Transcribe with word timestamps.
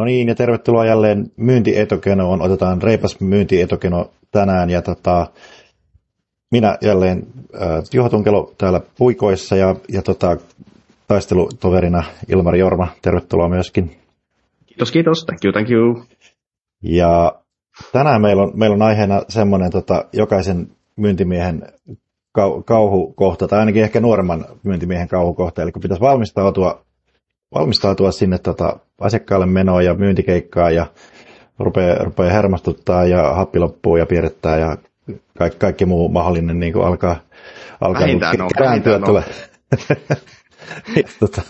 No 0.00 0.04
niin, 0.04 0.28
ja 0.28 0.34
tervetuloa 0.34 0.84
jälleen 0.84 1.26
myyntietokenoon. 1.36 2.42
Otetaan 2.42 2.82
reipas 2.82 3.20
myyntietokeno 3.20 4.10
tänään. 4.30 4.70
Ja 4.70 4.82
tota, 4.82 5.26
minä 6.50 6.78
jälleen 6.82 7.26
äh, 7.54 7.82
Juha 7.92 8.08
Tunkelo 8.08 8.54
täällä 8.58 8.80
puikoissa 8.98 9.56
ja, 9.56 9.76
ja 9.88 10.02
tota, 10.02 10.36
taistelutoverina 11.08 12.02
Ilmari 12.28 12.58
Jorma. 12.58 12.88
Tervetuloa 13.02 13.48
myöskin. 13.48 13.96
Kiitos, 14.66 14.92
kiitos. 14.92 15.24
Thank 15.24 15.44
you, 15.44 15.52
thank 15.52 15.70
you. 15.70 16.04
Ja 16.82 17.34
tänään 17.92 18.22
meillä 18.22 18.42
on, 18.42 18.52
meillä 18.54 18.74
on 18.74 18.82
aiheena 18.82 19.22
semmoinen 19.28 19.70
tota, 19.70 20.04
jokaisen 20.12 20.68
myyntimiehen 20.96 21.62
kau, 22.32 22.62
kauhukohta, 22.62 23.48
tai 23.48 23.58
ainakin 23.58 23.82
ehkä 23.82 24.00
nuoremman 24.00 24.44
myyntimiehen 24.62 25.08
kauhukohta, 25.08 25.62
eli 25.62 25.72
kun 25.72 25.82
pitäisi 25.82 26.00
valmistautua 26.00 26.84
valmistautua 27.54 28.12
sinne 28.12 28.38
tota, 28.38 28.78
asiakkaalle 29.00 29.46
menoa 29.46 29.82
ja 29.82 29.94
myyntikeikkaa 29.94 30.70
ja 30.70 30.86
rupeaa, 31.58 32.04
rupeaa 32.04 32.32
hermostuttaa 32.32 33.04
ja 33.04 33.34
happi 33.34 33.58
loppuu 33.58 33.96
ja 33.96 34.06
piirrettää 34.06 34.58
ja 34.58 34.76
kaikki, 35.38 35.58
kaikki 35.58 35.86
muu 35.86 36.08
mahdollinen 36.08 36.60
niin 36.60 36.72
kuin 36.72 36.86
alkaa, 36.86 37.16
alkaa 37.80 38.02
vähintään 38.02 38.32
niin, 38.32 38.42
on, 38.42 38.50
kääntyä 38.58 38.98
tulee. 38.98 39.24
ja, 40.96 41.02
tota, 41.20 41.42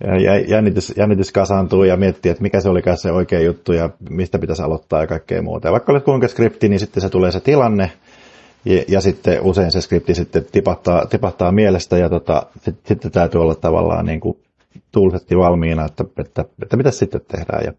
ja 0.00 0.38
jännitys, 0.38 0.92
jännitys 0.96 1.32
kasaantuu 1.32 1.84
ja 1.84 1.96
miettii, 1.96 2.30
että 2.30 2.42
mikä 2.42 2.60
se 2.60 2.68
oli 2.68 2.82
se 2.94 3.12
oikea 3.12 3.40
juttu 3.40 3.72
ja 3.72 3.90
mistä 4.10 4.38
pitäisi 4.38 4.62
aloittaa 4.62 5.00
ja 5.00 5.06
kaikkea 5.06 5.42
muuta. 5.42 5.68
Ja 5.68 5.72
vaikka 5.72 5.92
olet 5.92 6.04
kuinka 6.04 6.28
skripti, 6.28 6.68
niin 6.68 6.80
sitten 6.80 7.00
se 7.00 7.08
tulee 7.08 7.32
se 7.32 7.40
tilanne 7.40 7.92
ja, 8.64 8.84
ja 8.88 9.00
sitten 9.00 9.42
usein 9.42 9.72
se 9.72 9.80
skripti 9.80 10.14
sitten 10.14 10.46
tipahtaa, 10.52 11.06
tipahtaa 11.06 11.52
mielestä 11.52 11.98
ja 11.98 12.08
tota, 12.08 12.46
sitten, 12.54 12.82
sitten 12.86 13.10
täytyy 13.10 13.42
olla 13.42 13.54
tavallaan 13.54 14.06
niin 14.06 14.20
kuin 14.20 14.38
toolsetti 14.92 15.36
valmiina, 15.36 15.84
että, 15.84 16.04
että, 16.18 16.44
että 16.62 16.76
mitä 16.76 16.90
sitten 16.90 17.20
tehdään. 17.28 17.64
Ja, 17.64 17.72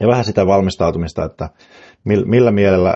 ja 0.00 0.08
vähän 0.08 0.24
sitä 0.24 0.46
valmistautumista, 0.46 1.24
että 1.24 1.48
millä 2.04 2.50
mielellä 2.50 2.94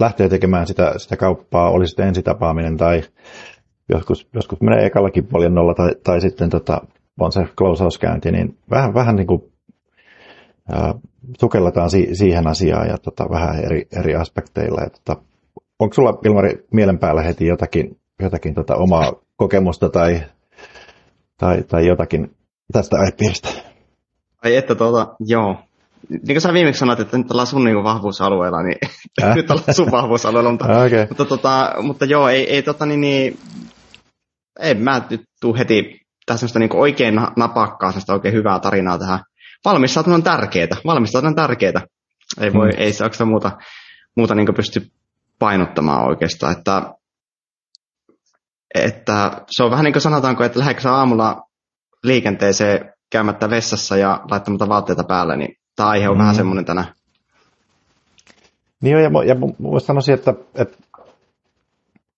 lähtee 0.00 0.28
tekemään 0.28 0.66
sitä, 0.66 0.92
sitä 0.96 1.16
kauppaa, 1.16 1.70
oli 1.70 1.86
sitten 1.86 2.08
ensitapaaminen 2.08 2.76
tai 2.76 3.02
joskus, 3.88 4.28
joskus 4.34 4.60
menee 4.60 4.86
ekallakin 4.86 5.26
poljennolla 5.26 5.74
tai, 5.74 5.90
tai 6.04 6.20
sitten 6.20 6.50
tota, 6.50 6.80
on 7.20 7.32
se 7.32 7.40
closehouse-käynti, 7.58 8.32
niin 8.32 8.58
vähän, 8.70 8.94
vähän 8.94 9.16
niin 9.16 9.26
kuin, 9.26 9.52
sukelletaan 11.40 11.90
si, 11.90 12.08
siihen 12.12 12.46
asiaan 12.46 12.88
ja 12.88 12.98
tota, 12.98 13.30
vähän 13.30 13.64
eri, 13.64 13.88
eri 13.98 14.14
aspekteilla. 14.14 14.80
Ja, 14.80 14.90
tota, 14.90 15.22
onko 15.78 15.94
sulla 15.94 16.18
Ilmari 16.24 16.66
mielen 16.72 16.98
päällä 16.98 17.22
heti 17.22 17.46
jotakin, 17.46 17.96
jotakin 18.22 18.54
tota, 18.54 18.76
omaa 18.76 19.12
kokemusta 19.36 19.88
tai 19.88 20.20
tai, 21.42 21.62
tai 21.62 21.86
jotakin 21.86 22.36
tästä 22.72 22.96
aihepiiristä. 22.96 23.48
Ai 24.44 24.56
että 24.56 24.74
tuota, 24.74 25.14
joo. 25.20 25.56
Niin 26.08 26.26
kuin 26.26 26.40
sä 26.40 26.52
viimeksi 26.52 26.78
sanoit, 26.78 27.00
että 27.00 27.18
nyt 27.18 27.30
ollaan 27.30 27.46
sun 27.46 27.64
niin 27.64 27.84
vahvuusalueella, 27.84 28.62
niin 28.62 28.78
äh? 29.22 29.34
nyt 29.36 29.50
ollaan 29.50 29.74
sun 29.74 29.90
vahvuusalueella, 29.90 30.50
mutta, 30.50 30.64
okay. 30.64 31.06
mutta, 31.08 31.24
tota, 31.24 31.74
mutta 31.82 32.04
joo, 32.04 32.28
ei, 32.28 32.50
ei 32.50 32.62
tota 32.62 32.86
niin, 32.86 33.00
niin 33.00 33.38
ei 34.60 34.74
mä 34.74 35.02
nyt 35.10 35.22
tuu 35.40 35.54
heti 35.54 36.00
tässä 36.26 36.40
semmoista 36.40 36.58
niin 36.58 36.76
oikein 36.76 37.14
napakkaa, 37.36 37.90
semmoista 37.90 38.12
oikein 38.12 38.34
hyvää 38.34 38.58
tarinaa 38.58 38.98
tähän. 38.98 39.20
Valmistautuminen 39.64 40.18
on 40.18 40.22
tärkeää, 40.22 40.76
valmistautuminen 40.84 41.32
on 41.32 41.48
tärkeää. 41.48 41.82
Ei, 42.40 42.52
voi, 42.52 42.70
hmm. 42.70 42.82
ei 42.82 42.92
se 42.92 43.24
muuta, 43.24 43.50
muuta 44.16 44.34
niin 44.34 44.54
pysty 44.56 44.90
painottamaan 45.38 46.08
oikeastaan, 46.08 46.52
että 46.58 46.82
että 48.74 49.42
se 49.50 49.64
on 49.64 49.70
vähän 49.70 49.84
niin 49.84 49.92
kuin 49.92 50.02
sanotaanko, 50.02 50.44
että 50.44 50.58
lähdetkö 50.58 50.90
aamulla 50.90 51.42
liikenteeseen 52.02 52.92
käymättä 53.10 53.50
vessassa 53.50 53.96
ja 53.96 54.20
laittamatta 54.30 54.68
vaatteita 54.68 55.04
päälle, 55.04 55.36
niin 55.36 55.56
tämä 55.76 55.88
aihe 55.88 56.08
on 56.08 56.16
mm. 56.16 56.20
vähän 56.20 56.34
semmoinen 56.34 56.64
tänään. 56.64 56.86
Niin 58.82 58.96
ja, 58.96 59.24
ja 59.26 59.34
mä 59.34 59.80
sanoisin, 59.80 60.14
että, 60.14 60.34
että, 60.54 60.78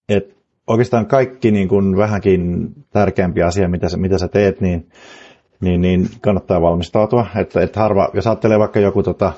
että 0.08 0.34
oikeastaan 0.66 1.06
kaikki 1.06 1.50
niin 1.50 1.68
kuin 1.68 1.96
vähänkin 1.96 2.68
tärkeämpi 2.90 3.42
asia, 3.42 3.68
mitä 3.68 3.88
sä, 3.88 3.96
mitä 3.96 4.18
sä 4.18 4.28
teet, 4.28 4.60
niin, 4.60 4.88
niin, 5.60 5.80
niin 5.80 6.08
kannattaa 6.20 6.62
valmistautua. 6.62 7.26
Että, 7.36 7.60
että 7.60 7.80
harva, 7.80 8.08
jos 8.14 8.26
ajattelee 8.26 8.58
vaikka 8.58 8.80
joku, 8.80 9.02
tota, 9.02 9.32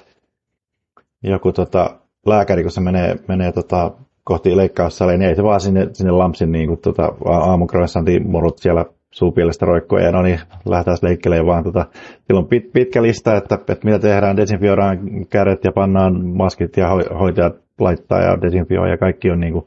joku 1.22 1.53
tota, 1.53 2.00
lääkäri, 2.26 2.62
kun 2.62 2.72
se 2.72 2.81
menee, 2.81 3.16
menee 3.28 3.53
tota, 3.53 3.91
kohti 4.26 4.56
leikkaussaleja, 4.56 5.19
niin 5.19 5.28
ei 5.28 5.37
se 5.37 5.42
vaan 5.42 5.60
sinne, 5.60 5.88
sinne 5.92 6.12
lampsin 6.12 6.53
niin 6.53 6.69
kuin, 6.69 6.81
tota, 6.81 7.12
aamukroissantin 7.25 8.31
morut 8.31 8.59
siellä 8.59 8.84
suupielestä 9.10 9.66
roikkoja, 9.66 10.04
ja 10.04 10.12
no 10.12 10.22
niin, 10.22 10.41
lähdetään 10.64 10.98
leikkelemään 11.03 11.47
vaan. 11.47 11.64
Tota, 11.64 11.87
sillä 12.26 12.38
on 12.38 12.47
pit, 12.47 12.72
pitkä 12.72 13.03
lista, 13.03 13.37
että, 13.37 13.54
että 13.54 13.84
mitä 13.84 13.98
tehdään, 13.98 14.37
desinfioidaan 14.37 14.98
kädet 15.31 15.64
ja 15.64 15.72
pannaan 15.72 16.26
maskit 16.26 16.76
ja 16.76 16.88
hoitajat 17.19 17.56
laittaa 17.81 18.20
ja 18.20 18.42
desinfioi 18.42 18.91
ja 18.91 18.98
kaikki 18.98 19.31
on 19.31 19.41
niin 19.41 19.53
kuin, 19.53 19.66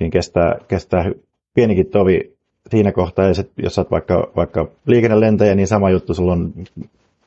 niin 0.00 0.10
kestää, 0.10 0.56
kestää 0.68 1.10
pienikin 1.54 1.86
tovi 1.86 2.34
siinä 2.70 2.92
kohtaa, 2.92 3.26
ja 3.26 3.34
sit, 3.34 3.50
jos 3.62 3.78
olet 3.78 3.90
vaikka, 3.90 4.30
vaikka 4.36 4.68
liikennelentäjä, 4.86 5.54
niin 5.54 5.66
sama 5.66 5.90
juttu, 5.90 6.14
sulla 6.14 6.32
on 6.32 6.52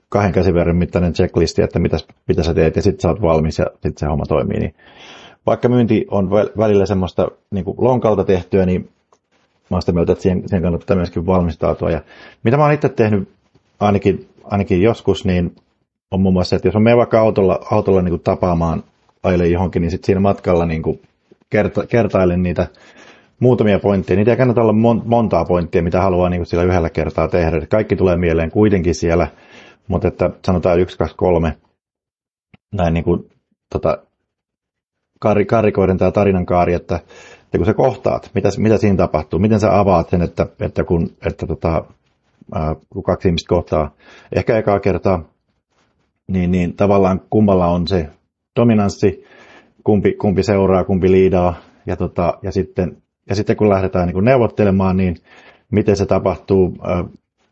kahden 0.10 0.32
käsiverran 0.32 0.76
mittainen 0.76 1.14
checklisti, 1.14 1.62
että 1.62 1.80
mitä, 1.80 1.98
mitä 2.28 2.44
sä 2.44 2.54
teet, 2.54 2.76
ja 2.76 2.82
sitten 2.82 3.02
sä 3.02 3.10
oot 3.10 3.22
valmis, 3.22 3.60
ja 3.60 3.66
sitten 3.72 3.98
se 3.98 4.06
homma 4.06 4.26
toimii, 4.26 4.60
niin 4.60 4.74
vaikka 5.48 5.70
myynti 5.70 6.06
on 6.12 6.30
välillä 6.58 6.86
semmoista 6.86 7.28
niin 7.52 7.66
kuin 7.66 7.78
lonkalta 7.80 8.24
tehtyä, 8.24 8.66
niin 8.66 8.90
mä 9.70 9.76
oon 9.76 9.82
sitä 9.82 9.92
mieltä, 9.92 10.12
että 10.12 10.22
siihen, 10.22 10.44
siihen 10.46 10.64
kannattaa 10.64 10.96
myöskin 10.96 11.26
valmistautua. 11.26 11.92
Ja 11.92 12.02
mitä 12.44 12.58
mä 12.58 12.64
oon 12.64 12.74
itse 12.74 12.90
tehnyt 12.90 13.30
ainakin, 13.80 14.28
ainakin 14.44 14.82
joskus, 14.82 15.26
niin 15.26 15.56
on 16.12 16.22
muun 16.22 16.34
muassa, 16.34 16.56
että 16.56 16.68
jos 16.68 16.76
on 16.76 16.82
menen 16.82 16.98
vaikka 16.98 17.20
autolla, 17.20 17.60
autolla 17.72 18.02
niin 18.02 18.12
kuin 18.12 18.24
tapaamaan 18.24 18.84
aile 19.24 19.48
johonkin, 19.48 19.82
niin 19.82 19.92
sitten 19.92 20.06
siinä 20.06 20.20
matkalla 20.20 20.66
niin 20.66 20.82
kuin 20.82 21.02
kerta, 21.50 21.86
kertailen 21.86 22.44
niitä 22.44 22.68
muutamia 23.40 23.80
pointteja. 23.80 24.18
Niitä 24.18 24.32
ei 24.32 24.38
kannata 24.38 24.62
olla 24.62 24.74
mon, 24.74 25.02
montaa 25.06 25.46
pointtia, 25.46 25.84
mitä 25.84 26.02
haluaa 26.02 26.30
niin 26.30 26.40
kuin 26.40 26.48
sillä 26.48 26.64
yhdellä 26.64 26.90
kertaa 26.90 27.28
tehdä. 27.28 27.66
Kaikki 27.66 27.96
tulee 27.96 28.18
mieleen 28.18 28.52
kuitenkin 28.52 28.96
siellä, 28.96 29.28
mutta 29.88 30.08
että 30.08 30.30
sanotaan 30.46 30.80
yksi, 30.80 30.98
kaksi, 30.98 31.16
kolme 31.16 31.58
näin 32.74 32.94
niin 32.94 33.04
kuin, 33.04 33.30
tota, 33.74 33.98
kar, 35.20 35.46
karikoiden 35.46 35.98
tämä 35.98 36.12
tarinan 36.12 36.46
kaari, 36.46 36.74
että, 36.74 36.96
että 37.44 37.58
kun 37.58 37.66
sä 37.66 37.74
kohtaat, 37.74 38.32
mitä, 38.34 38.50
mitä 38.58 38.78
siinä 38.78 38.98
tapahtuu, 38.98 39.40
miten 39.40 39.60
sä 39.60 39.80
avaat 39.80 40.10
sen, 40.10 40.22
että, 40.22 40.48
että 40.60 40.84
kun, 40.84 41.10
että 41.26 41.48
tota, 41.48 41.86
kun 42.90 43.04
kaksi 43.04 43.28
ihmistä 43.28 43.50
kohtaa 43.50 43.92
ehkä 44.36 44.58
ekaa 44.58 44.80
kertaa, 44.80 45.24
niin, 46.28 46.52
niin 46.52 46.76
tavallaan 46.76 47.22
kummalla 47.30 47.68
on 47.68 47.88
se 47.88 48.10
dominanssi, 48.60 49.24
kumpi, 49.84 50.14
kumpi 50.14 50.44
seuraa, 50.44 50.84
kumpi 50.84 51.12
liidaa, 51.12 51.54
ja, 51.86 51.96
tota, 51.96 52.38
ja, 52.42 52.52
sitten, 52.52 52.98
ja 53.30 53.36
sitten 53.36 53.56
kun 53.56 53.70
lähdetään 53.70 54.08
niin 54.08 54.26
neuvottelemaan, 54.26 54.98
niin 54.98 55.16
miten 55.72 55.96
se 55.96 56.06
tapahtuu, 56.06 56.78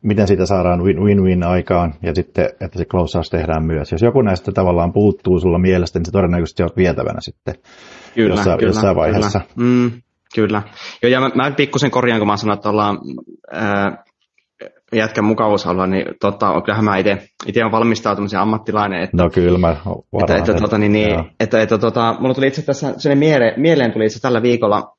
miten 0.02 0.28
siitä 0.28 0.46
saadaan 0.46 0.84
win-win 0.84 1.44
aikaan 1.44 1.94
ja 2.02 2.16
sitten, 2.16 2.46
että 2.46 2.78
se 2.78 2.86
closeaus 2.86 3.30
tehdään 3.30 3.66
myös. 3.66 3.92
Jos 3.92 4.02
joku 4.02 4.22
näistä 4.22 4.52
tavallaan 4.52 4.94
puuttuu 4.94 5.40
sulla 5.40 5.60
mielestä, 5.60 6.00
niin 6.00 6.06
se 6.06 6.12
todennäköisesti 6.12 6.64
on 6.64 6.70
vietävänä 6.78 7.20
sitten 7.22 7.56
kyllä, 8.16 8.36
jossain, 8.36 8.60
kyllä, 8.60 8.70
jossain 8.70 8.96
vaiheessa. 8.96 9.40
Kyllä. 9.40 9.70
Mm, 9.70 9.92
kyllä. 10.36 10.62
Joo, 11.04 11.10
ja 11.10 11.20
mä, 11.20 11.32
mä 11.36 11.52
pikkusen 11.52 11.92
korjaan, 11.92 12.20
kun 12.20 12.28
mä 12.28 12.38
sanon, 12.38 12.54
että 12.54 12.70
ollaan 12.70 12.98
ää, 13.52 14.04
jätkän 14.94 15.26
niin 15.90 16.06
tota, 16.22 16.62
kyllähän 16.62 16.86
mä 16.86 16.98
itse 16.98 17.62
olen 17.62 17.72
valmistautumisen 17.72 18.40
ammattilainen. 18.40 19.02
Että, 19.02 19.18
no 19.18 19.30
kyllä, 19.30 19.58
mä 19.58 19.76
että, 20.22 20.36
että, 20.36 20.53
tota, 20.53 20.78
niin, 20.78 20.91
niin, 20.91 21.20
että, 21.40 21.62
että, 21.62 21.78
tota, 21.78 22.16
mulla 22.20 22.34
tuli 22.34 22.48
itse 22.48 22.62
tässä 22.62 23.16
mieleen, 23.16 23.62
mieleen 23.62 23.91
tuli 23.91 24.06
itse 24.06 24.22
tällä 24.22 24.41
viikolla 24.41 24.96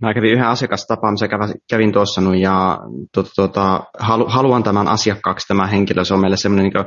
Mä 0.00 0.14
kävin 0.14 0.32
yhden 0.32 0.48
asiakastapaamisen, 0.48 1.28
kävin 1.70 1.92
tuossa 1.92 2.20
ja 2.40 2.78
tuota, 3.14 3.30
tuota, 3.36 3.84
haluan 4.26 4.62
tämän 4.62 4.88
asiakkaaksi 4.88 5.48
tämä 5.48 5.66
henkilö. 5.66 6.04
Se 6.04 6.14
on 6.14 6.20
meille 6.20 6.36
semmoinen, 6.36 6.72
niin 6.72 6.84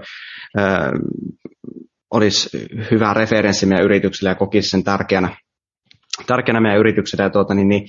olisi 2.13 2.67
hyvä 2.91 3.13
referenssi 3.13 3.65
meidän 3.65 3.85
yritykselle 3.85 4.29
ja 4.29 4.35
kokisi 4.35 4.69
sen 4.69 4.83
tärkeänä, 4.83 5.37
tärkeänä 6.27 6.61
meidän 6.61 6.79
yritykselle. 6.79 7.23
Ja 7.23 7.29
tuota, 7.29 7.53
niin, 7.53 7.67
niin, 7.67 7.87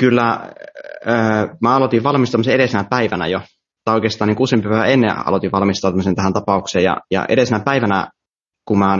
kyllä 0.00 0.30
äh, 1.08 1.48
mä 1.62 1.76
aloitin 1.76 2.02
valmistamisen 2.02 2.54
edellisenä 2.54 2.84
päivänä 2.90 3.26
jo, 3.26 3.40
tai 3.84 3.94
oikeastaan 3.94 4.28
niin 4.28 4.42
useampi 4.42 4.68
päivä 4.68 4.86
ennen 4.86 5.26
aloitin 5.28 5.52
valmistautumisen 5.52 6.14
tähän 6.14 6.32
tapaukseen. 6.32 6.84
Ja, 6.84 6.96
ja 7.10 7.26
edellisenä 7.28 7.60
päivänä, 7.64 8.08
kun 8.64 8.78
mä 8.78 8.98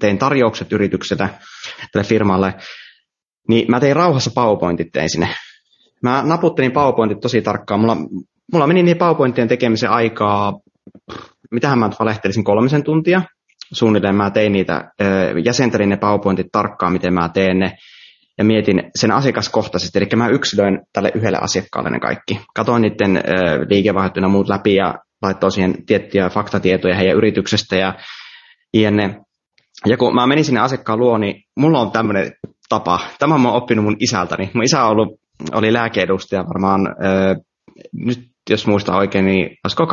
tein 0.00 0.18
tarjoukset 0.18 0.72
yritykselle, 0.72 1.30
tälle 1.92 2.06
firmalle, 2.06 2.54
niin 3.48 3.70
mä 3.70 3.80
tein 3.80 3.96
rauhassa 3.96 4.30
PowerPointit 4.34 4.88
tein 4.92 5.10
sinne. 5.10 5.28
Mä 6.02 6.22
naputtelin 6.26 6.72
PowerPointit 6.72 7.20
tosi 7.20 7.42
tarkkaan. 7.42 7.80
Mulla, 7.80 7.96
mulla 8.52 8.66
meni 8.66 8.82
niin 8.82 8.98
PowerPointien 8.98 9.48
tekemisen 9.48 9.90
aikaa, 9.90 10.52
mitähän 11.50 11.78
mä 11.78 11.90
valehtelisin, 12.00 12.44
kolmisen 12.44 12.84
tuntia. 12.84 13.22
Suunnilleen 13.72 14.14
mä 14.14 14.30
tein 14.30 14.52
niitä, 14.52 14.90
jäsentelin 15.44 15.88
ne 15.88 15.96
PowerPointit 15.96 16.46
tarkkaan, 16.52 16.92
miten 16.92 17.14
mä 17.14 17.28
teen 17.28 17.58
ne 17.58 17.72
ja 18.38 18.44
mietin 18.44 18.82
sen 18.96 19.12
asiakaskohtaisesti, 19.12 19.98
eli 19.98 20.08
mä 20.16 20.28
yksilöin 20.28 20.80
tälle 20.92 21.12
yhdelle 21.14 21.38
asiakkaalle 21.40 21.90
ne 21.90 22.00
kaikki. 22.00 22.40
Katoin 22.54 22.82
niiden 22.82 23.22
liikevaihdot 23.68 24.16
ja 24.16 24.28
muut 24.28 24.48
läpi 24.48 24.74
ja 24.74 24.94
laittoi 25.22 25.52
siihen 25.52 25.86
tiettyjä 25.86 26.28
faktatietoja 26.28 26.94
heidän 26.94 27.16
yrityksestä 27.16 27.76
ja 27.76 27.94
jne. 28.74 29.20
Ja 29.86 29.96
kun 29.96 30.14
mä 30.14 30.26
menin 30.26 30.44
sinne 30.44 30.60
asiakkaan 30.60 30.98
luo, 30.98 31.18
niin 31.18 31.42
mulla 31.56 31.80
on 31.80 31.90
tämmöinen 31.90 32.32
tapa. 32.68 33.00
Tämä 33.18 33.38
mä 33.38 33.48
oon 33.48 33.56
oppinut 33.56 33.84
mun 33.84 33.96
isältäni. 34.00 34.50
Mun 34.54 34.64
isä 34.64 34.84
on 34.84 34.90
ollut, 34.90 35.20
oli 35.52 35.72
lääkeedustaja 35.72 36.44
varmaan, 36.46 36.86
ö, 37.04 37.34
nyt 37.92 38.20
jos 38.50 38.66
muistan 38.66 38.96
oikein, 38.96 39.24
niin 39.24 39.56
olisiko 39.64 39.84
25-35 39.84 39.88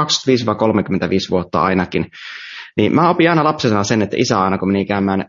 vuotta 1.31 1.61
ainakin. 1.61 2.05
Niin 2.77 2.95
mä 2.95 3.09
opin 3.09 3.29
aina 3.29 3.43
lapsena 3.43 3.83
sen, 3.83 4.01
että 4.01 4.17
isä 4.19 4.41
aina 4.41 4.57
kun 4.57 4.71
meni 4.71 4.85
käymään 4.85 5.25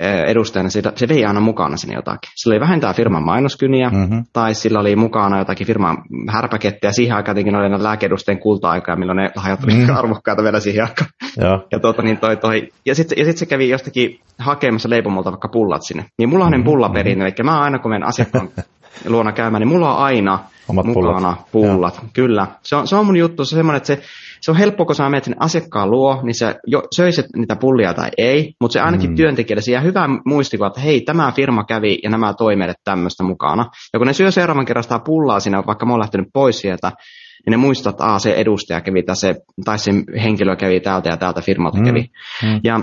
edustajana, 0.00 0.70
se 0.70 1.08
vei 1.08 1.24
aina 1.24 1.40
mukana 1.40 1.76
sinne 1.76 1.94
jotakin. 1.94 2.30
Sillä 2.34 2.54
oli 2.54 2.60
vähentää 2.60 2.92
firman 2.92 3.24
mainoskyniä, 3.24 3.90
mm-hmm. 3.90 4.24
tai 4.32 4.54
sillä 4.54 4.80
oli 4.80 4.96
mukana 4.96 5.38
jotakin 5.38 5.66
firman 5.66 5.96
härpäkettiä. 6.28 6.92
Siihen 6.92 7.16
aikaan 7.16 7.34
tietenkin 7.34 7.60
oli 7.60 7.68
näitä 7.68 7.84
lääkeedustajien 7.84 8.42
kulta-aikaa, 8.42 8.96
milloin 8.96 9.16
ne 9.16 9.30
lahjat 9.36 9.64
oli 9.64 9.72
mm-hmm. 9.72 9.96
arvokkaita 9.96 10.42
vielä 10.42 10.60
siihen 10.60 10.84
aikaan. 10.84 11.10
Ja, 11.36 11.50
ja, 11.72 11.80
tuota, 11.80 12.02
niin 12.02 12.18
toi, 12.18 12.36
toi. 12.36 12.68
ja 12.86 12.94
sitten 12.94 13.18
ja 13.18 13.24
sit 13.24 13.36
se 13.36 13.46
kävi 13.46 13.68
jostakin 13.68 14.20
hakemassa 14.38 14.90
leipomolta 14.90 15.30
vaikka 15.30 15.48
pullat 15.48 15.82
sinne. 15.82 16.04
Niin 16.18 16.28
mulla 16.28 16.44
on 16.44 16.50
mm-hmm. 16.50 16.64
pullaperin, 16.64 17.22
eli 17.22 17.34
mä 17.42 17.60
aina 17.60 17.78
kun 17.78 17.90
menen 17.90 18.08
asiakkaan 18.08 18.48
luona 19.06 19.32
käymään, 19.32 19.60
niin 19.60 19.68
mulla 19.68 19.94
on 19.94 20.02
aina 20.02 20.38
Omat 20.68 20.86
mukana 20.86 21.36
pullat. 21.52 21.52
pullat. 21.52 21.94
Ja. 21.94 22.08
Kyllä. 22.12 22.46
Se 22.62 22.76
on, 22.76 22.88
se 22.88 22.96
on 22.96 23.06
mun 23.06 23.16
juttu, 23.16 23.44
se 23.44 23.54
on 23.54 23.58
semmoinen, 23.58 23.76
että 23.76 23.86
se, 23.86 24.02
se 24.40 24.50
on 24.50 24.56
helppo, 24.56 24.86
kun 24.86 24.94
sä 24.94 25.08
menet 25.08 25.24
sinne 25.24 25.36
asiakkaan 25.40 25.90
luo, 25.90 26.20
niin 26.22 26.34
se 26.34 26.54
jo, 26.66 26.82
söisit 26.96 27.26
niitä 27.36 27.56
pullia 27.56 27.94
tai 27.94 28.10
ei, 28.18 28.54
mutta 28.60 28.72
se 28.72 28.80
ainakin 28.80 29.10
mm. 29.10 29.16
työntekijälle 29.16 29.62
se 29.62 29.72
jää 29.72 29.80
hyvä 29.80 30.08
muistikuva, 30.24 30.66
että 30.66 30.80
hei, 30.80 31.00
tämä 31.00 31.32
firma 31.32 31.64
kävi 31.64 31.98
ja 32.02 32.10
nämä 32.10 32.34
toi 32.34 32.56
meille 32.56 32.74
tämmöistä 32.84 33.24
mukana. 33.24 33.64
Ja 33.92 33.98
kun 33.98 34.06
ne 34.06 34.12
syö 34.12 34.30
seuraavan 34.30 34.66
kerran 34.66 34.82
sitä 34.82 34.98
pullaa 35.04 35.40
siinä, 35.40 35.62
vaikka 35.66 35.86
mä 35.86 35.92
oon 35.92 36.00
lähtenyt 36.00 36.28
pois 36.32 36.60
sieltä, 36.60 36.92
niin 37.46 37.50
ne 37.50 37.56
muistat, 37.56 37.94
että 37.94 38.04
Aa, 38.04 38.18
se 38.18 38.34
edustaja 38.34 38.80
kävi 38.80 39.02
tässä, 39.02 39.34
tai 39.64 39.78
se 39.78 39.90
henkilö 40.22 40.56
kävi 40.56 40.80
täältä 40.80 41.08
ja 41.08 41.16
täältä 41.16 41.40
firmalta 41.40 41.78
mm. 41.78 41.84
kävi. 41.84 42.10
Mm. 42.42 42.60
Ja 42.64 42.80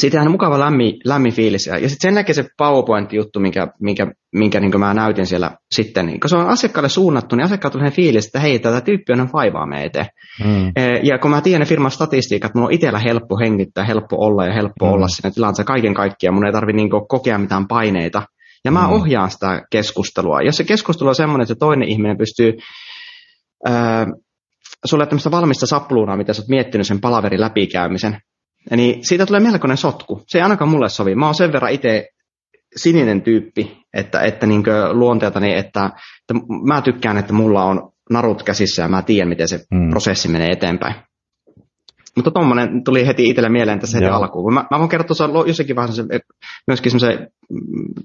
siitä 0.00 0.20
on 0.20 0.30
mukava 0.30 0.58
lämmin, 0.58 0.92
lämmin 1.04 1.32
fiilis. 1.32 1.66
Ja 1.66 1.74
sitten 1.74 1.96
sen 2.00 2.14
näkee 2.14 2.34
se 2.34 2.44
PowerPoint-juttu, 2.58 3.40
minkä, 3.40 3.68
minkä, 3.80 4.06
minkä 4.32 4.60
niin 4.60 4.80
mä 4.80 4.94
näytin 4.94 5.26
siellä 5.26 5.50
sitten. 5.74 6.06
Niin 6.06 6.20
kun 6.20 6.30
se 6.30 6.36
on 6.36 6.48
asiakkaalle 6.48 6.88
suunnattu, 6.88 7.36
niin 7.36 7.44
asiakkaat 7.44 7.72
tulee 7.72 7.90
fiilis, 7.90 8.26
että 8.26 8.40
hei, 8.40 8.58
tätä 8.58 8.80
tyyppi 8.80 9.12
on 9.12 9.28
vaivaa 9.32 9.66
meitä. 9.66 10.06
Mm. 10.44 10.72
Ja 11.02 11.18
kun 11.18 11.30
mä 11.30 11.40
tiedän 11.40 11.60
ne 11.60 11.66
firman 11.66 11.90
statistiikat, 11.90 12.54
mulla 12.54 12.66
on 12.66 12.72
itsellä 12.72 12.98
helppo 12.98 13.38
hengittää, 13.38 13.84
helppo 13.84 14.16
olla 14.18 14.46
ja 14.46 14.52
helppo 14.52 14.86
mm. 14.86 14.92
olla 14.92 15.08
siinä 15.08 15.30
tilanteessa 15.30 15.64
kaiken 15.64 15.94
kaikkiaan. 15.94 16.34
Mun 16.34 16.46
ei 16.46 16.52
tarvitse 16.52 16.76
niin 16.76 17.08
kokea 17.08 17.38
mitään 17.38 17.68
paineita. 17.68 18.22
Ja 18.64 18.72
mä 18.72 18.86
mm. 18.86 18.92
ohjaan 18.92 19.30
sitä 19.30 19.62
keskustelua. 19.70 20.42
Jos 20.42 20.56
se 20.56 20.64
keskustelu 20.64 21.08
on 21.08 21.14
semmoinen, 21.14 21.42
että 21.42 21.54
toinen 21.54 21.88
ihminen 21.88 22.18
pystyy 22.18 22.52
äh, 23.68 24.06
sulle 24.84 25.06
tämmöistä 25.06 25.30
valmista 25.30 25.66
sapluunaa, 25.66 26.16
mitä 26.16 26.32
sä 26.32 26.42
oot 26.42 26.48
miettinyt 26.48 26.86
sen 26.86 27.00
palaverin 27.00 27.40
läpikäymisen, 27.40 28.20
niin 28.70 29.04
siitä 29.04 29.26
tulee 29.26 29.40
melkoinen 29.40 29.76
sotku. 29.76 30.22
Se 30.26 30.38
ei 30.38 30.42
ainakaan 30.42 30.70
mulle 30.70 30.88
sovi. 30.88 31.14
Mä 31.14 31.26
oon 31.26 31.34
sen 31.34 31.52
verran 31.52 31.72
itse 31.72 32.08
sininen 32.76 33.22
tyyppi, 33.22 33.78
että, 33.94 34.20
että 34.20 34.46
niin 34.46 34.62
luonteeltani, 34.92 35.54
että, 35.54 35.90
että 36.20 36.46
mä 36.66 36.82
tykkään, 36.82 37.18
että 37.18 37.32
mulla 37.32 37.64
on 37.64 37.92
narut 38.10 38.42
käsissä 38.42 38.82
ja 38.82 38.88
mä 38.88 39.02
tiedän, 39.02 39.28
miten 39.28 39.48
se 39.48 39.60
hmm. 39.74 39.90
prosessi 39.90 40.28
menee 40.28 40.50
eteenpäin. 40.50 40.94
Mutta 42.16 42.30
tuommoinen 42.30 42.84
tuli 42.84 43.06
heti 43.06 43.28
itselle 43.28 43.48
mieleen 43.48 43.78
tässä 43.78 43.98
heti 43.98 44.08
Joo. 44.08 44.16
alkuun. 44.16 44.54
Mä, 44.54 44.64
mä 44.70 44.78
voin 44.78 44.88
kertoa 44.88 45.06
tuossa 45.06 45.30
jossakin 45.46 45.76
vaiheessa 45.76 46.04
myöskin 46.66 46.92
semmoisen 46.92 47.28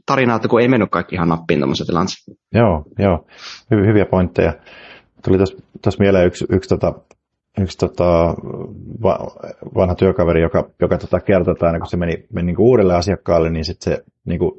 tarinaa, 0.05 0.35
että 0.35 0.47
kun 0.47 0.61
ei 0.61 0.67
mennyt 0.67 0.89
kaikki 0.91 1.15
ihan 1.15 1.29
nappiin 1.29 1.59
tuommoisessa 1.59 1.91
tilanteessa. 1.91 2.31
Joo, 2.53 2.83
joo. 2.99 3.25
Hy- 3.73 3.87
hyviä 3.87 4.05
pointteja. 4.05 4.53
Tuli 5.25 5.37
tuossa 5.37 5.99
mieleen 5.99 6.27
yksi, 6.27 6.45
yksi 6.49 6.69
tota, 6.69 6.93
yksi 7.59 7.77
tota, 7.77 8.35
vanha 9.75 9.95
työkaveri, 9.95 10.41
joka, 10.41 10.69
joka 10.81 10.97
tota 10.97 11.19
kertoi, 11.19 11.51
että 11.51 11.65
aina 11.65 11.79
kun 11.79 11.87
se 11.87 11.97
meni, 11.97 12.25
meni 12.33 12.45
niin 12.45 12.55
kuin 12.55 12.67
uudelle 12.67 12.95
asiakkaalle, 12.95 13.49
niin 13.49 13.65
sit 13.65 13.81
se, 13.81 14.03
niin 14.25 14.39
kuin, 14.39 14.51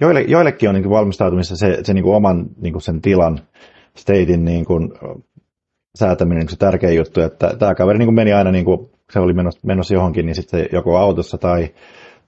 joille, 0.00 0.20
joillekin 0.20 0.68
on 0.68 0.74
niin 0.74 0.82
kuin 0.82 0.96
valmistautumissa 0.96 1.56
se, 1.56 1.78
se 1.82 1.94
niin 1.94 2.04
kuin 2.04 2.16
oman 2.16 2.46
niin 2.60 2.72
kuin 2.72 2.82
sen 2.82 3.00
tilan, 3.00 3.40
statein 3.96 4.44
niin 4.44 4.64
kuin, 4.64 4.92
säätäminen 5.98 6.40
niin 6.40 6.50
se 6.50 6.56
tärkeä 6.56 6.90
juttu, 6.90 7.20
että 7.20 7.56
tämä 7.58 7.74
kaveri 7.74 7.98
niin 7.98 8.06
kuin 8.06 8.14
meni 8.14 8.32
aina, 8.32 8.50
niin 8.50 8.64
kuin, 8.64 8.90
se 9.12 9.20
oli 9.20 9.32
menossa, 9.32 9.60
menossa 9.66 9.94
johonkin, 9.94 10.26
niin 10.26 10.34
sitten 10.34 10.66
joko 10.72 10.96
autossa 10.96 11.38
tai, 11.38 11.68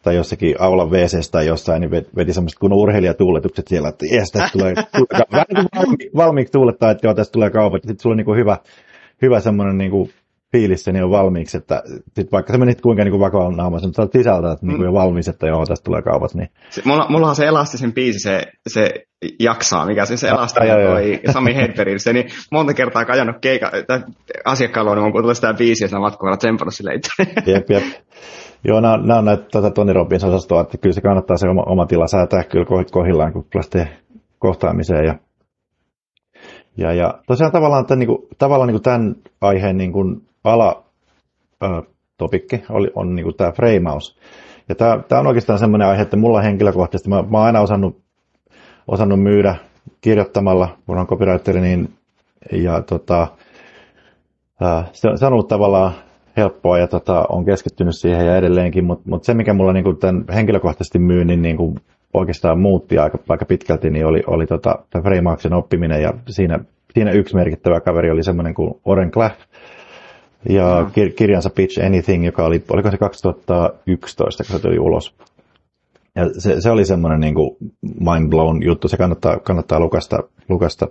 tai 0.03 0.17
jossakin 0.17 0.57
aulan 0.59 0.91
wc 0.91 1.31
tai 1.31 1.47
jossain, 1.47 1.81
niin 1.81 1.91
veti 2.17 2.33
semmoiset 2.33 2.59
kun 2.59 2.73
urheilijatuuletukset 2.73 3.69
siellä, 3.69 3.89
että 3.89 4.07
jes, 4.07 4.31
tästä 4.33 4.51
tulee, 4.53 4.75
tulee 4.75 5.25
vähän 5.33 5.47
niin 5.55 5.69
kuin 5.69 5.99
valmiiksi 6.17 6.53
tuulettaa, 6.53 6.91
että 6.91 7.07
joo, 7.07 7.15
tästä 7.15 7.33
tulee 7.33 7.51
kaupat, 7.51 7.83
sitten 7.83 8.01
sulla 8.01 8.15
on 8.15 8.17
niin 8.17 8.25
kuin 8.25 8.39
hyvä, 8.39 8.57
hyvä 9.23 9.41
semmoinen 9.41 9.79
niin 9.79 9.91
kuin 9.91 10.11
fiilis 10.53 10.87
niin 10.87 11.05
on 11.05 11.11
valmiiksi, 11.11 11.57
että 11.57 11.83
sit 12.15 12.33
vaikka 12.33 12.53
sä 12.53 12.59
menit 12.59 12.81
kuinka 12.81 13.05
niin 13.05 13.21
vakavalla 13.21 13.57
naamassa, 13.57 13.89
mutta 13.89 14.03
sä 14.03 14.09
sisältä, 14.13 14.53
että 14.53 14.67
niin 14.67 14.77
kuin 14.77 14.87
jo 14.87 14.93
valmis, 14.93 15.29
että 15.29 15.47
joo, 15.47 15.67
tästä 15.67 15.85
tulee 15.85 16.03
kaupat. 16.03 16.35
Niin. 16.35 16.49
Se, 16.71 16.83
mulla, 16.85 17.07
mulla, 17.09 17.29
on 17.29 17.37
se 17.37 17.47
elastisen 17.47 17.93
biisi, 17.93 18.19
se, 18.19 18.43
se 18.69 18.95
jaksaa, 19.41 19.87
mikä 19.87 20.05
se, 20.05 20.17
se 20.17 20.29
elastinen 20.29 20.87
toi 20.87 21.21
Sami 21.33 21.55
Hedbergin, 21.55 22.01
se 22.01 22.13
niin 22.13 22.27
monta 22.53 22.75
kertaa 22.75 23.05
kajannut 23.05 23.37
keika, 23.41 23.71
asiakkaalla, 24.45 24.95
niin 24.95 25.03
mun 25.03 25.23
tulee 25.23 25.35
sitä 25.35 25.55
biisiä 25.55 25.89
siinä 25.89 26.01
matkalla 26.01 26.37
tsempannut 26.37 26.75
silleen 26.75 27.01
Jep, 27.47 27.71
jep. 27.71 27.85
Joo, 28.65 28.81
nämä, 28.81 28.97
nämä 28.97 29.19
on 29.19 29.25
näitä 29.25 29.45
tätä 29.53 29.71
Tony 29.71 29.93
Robbins 29.93 30.25
osastoa, 30.25 30.61
että 30.61 30.79
kyllä 30.79 30.95
se 30.95 31.01
kannattaa 31.01 31.37
se 31.37 31.49
oma, 31.49 31.63
oma 31.67 31.87
tila 31.87 32.07
säätää 32.07 32.45
kyllä 32.45 32.67
kohillaan, 32.93 33.33
kun 33.33 33.47
lähtee 33.55 33.89
kohtaamiseen 34.39 35.05
ja 35.05 35.15
ja, 36.77 36.93
ja 36.93 37.15
tosiaan 37.27 37.53
tavallaan, 37.53 37.87
tämän, 37.87 37.99
niin 37.99 38.07
kuin, 38.07 38.29
tavallaan 38.39 38.67
niin 38.67 38.75
kuin 38.75 38.83
tämän 38.83 39.17
aiheen 39.41 39.77
niin 39.77 39.93
kuin 39.93 40.23
ala 40.45 40.85
ö, 41.63 41.83
topikki 42.19 42.63
oli, 42.71 42.91
on 42.95 43.15
niin 43.15 43.25
kuin 43.25 43.37
tämä 43.37 43.53
freimaus. 43.53 44.19
Ja 44.69 44.75
tämä, 44.75 45.03
tämä 45.09 45.21
on 45.21 45.27
oikeastaan 45.27 45.59
semmoinen 45.59 45.89
aihe, 45.89 46.03
että 46.03 46.17
mulla 46.17 46.41
henkilökohtaisesti, 46.41 47.09
mä, 47.09 47.23
mä 47.23 47.39
oon 47.39 47.47
aina 47.47 47.61
osannut, 47.61 48.01
osannut 48.89 49.23
myydä 49.23 49.57
kirjoittamalla, 50.01 50.69
kun 50.87 50.99
on 50.99 51.07
copywriteri, 51.07 51.61
niin, 51.61 51.95
ja 52.53 52.83
tota, 52.83 53.27
se, 54.93 55.09
se 55.17 55.27
on 55.27 55.33
ollut 55.33 55.49
tavallaan 55.49 55.93
helppoa 56.37 56.79
ja 56.79 56.87
tota, 56.87 57.25
on 57.29 57.45
keskittynyt 57.45 57.97
siihen 57.97 58.27
ja 58.27 58.37
edelleenkin, 58.37 58.85
mutta 58.85 59.11
mut 59.11 59.25
se 59.25 59.35
mikä 59.35 59.55
mulla 59.55 59.73
niin 59.73 59.99
tämän 60.01 60.25
henkilökohtaisesti 60.35 60.99
myynnin 60.99 61.43
niin 61.43 61.57
kuin 61.57 61.75
oikeastaan 62.15 62.61
muutti 62.61 62.99
aika, 62.99 63.19
aika 63.29 63.45
pitkälti, 63.45 63.91
niin 63.91 64.07
oli, 64.07 64.23
oli 64.27 64.47
tota, 64.47 64.79
Freimaaksen 65.03 65.53
oppiminen 65.53 66.03
ja 66.03 66.13
siinä, 66.29 66.59
siinä 66.95 67.11
yksi 67.11 67.35
merkittävä 67.35 67.81
kaveri 67.81 68.11
oli 68.11 68.23
semmoinen 68.23 68.55
kuin 68.55 68.75
Oren 68.85 69.11
Claff 69.11 69.41
ja 70.49 70.81
no. 70.81 70.89
kir- 70.89 71.13
kirjansa 71.17 71.51
Pitch 71.51 71.85
Anything, 71.85 72.27
joka 72.27 72.45
oli, 72.45 72.65
oliko 72.71 72.91
se 72.91 72.99
2011, 72.99 74.45
kun 74.45 74.57
se 74.57 74.63
tuli 74.63 74.79
ulos. 74.79 75.15
Ja 76.15 76.41
se, 76.41 76.61
se 76.61 76.71
oli 76.71 76.85
semmoinen 76.85 77.21
niin 77.21 77.35
kuin 77.35 77.57
mind 77.83 78.31
blown 78.31 78.63
juttu, 78.63 78.89
se 78.89 78.97
kannattaa, 78.97 79.39
kannattaa 79.39 79.81
lukasta, 79.81 80.19
lukasta. 80.49 80.89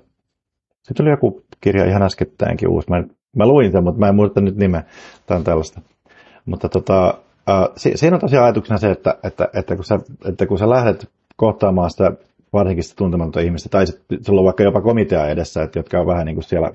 Sitten 0.84 1.04
oli 1.04 1.12
joku 1.12 1.44
kirja 1.62 1.86
ihan 1.86 2.04
äskettäinkin 2.04 2.70
uusi. 2.70 2.90
Mä, 2.90 3.04
mä 3.36 3.48
luin 3.48 3.72
sen, 3.72 3.84
mutta 3.84 4.00
mä 4.00 4.08
en 4.10 4.16
muista 4.16 4.42
nyt 4.42 4.56
nimeä. 4.56 4.84
Tämä 5.26 5.38
on 5.38 5.44
tällaista. 5.44 5.82
Mutta 6.46 6.70
tota, 6.70 7.14
Uh, 7.52 7.74
siinä 7.76 8.16
on 8.16 8.22
tosiaan 8.22 8.46
ajatuksena 8.46 8.78
se, 8.78 8.92
että, 8.92 9.18
että, 9.24 9.50
että, 9.54 9.76
kun 9.76 9.86
sä, 9.86 10.00
että 10.26 10.46
kun 10.46 10.60
sä 10.60 10.70
lähdet 10.70 11.10
kohtaamaan 11.36 11.92
sitä 11.92 12.12
varsinkin 12.54 12.84
sitä 12.84 12.96
tuntematonta 12.96 13.40
ihmistä, 13.40 13.70
tai 13.70 13.88
sitten 13.88 14.26
sulla 14.26 14.42
on 14.42 14.46
vaikka 14.46 14.64
jopa 14.64 14.82
komitea 14.82 15.28
edessä, 15.28 15.64
että, 15.64 15.80
jotka 15.80 16.00
on 16.00 16.08
vähän 16.08 16.26
niin 16.26 16.36
kuin 16.36 16.44
siellä 16.44 16.72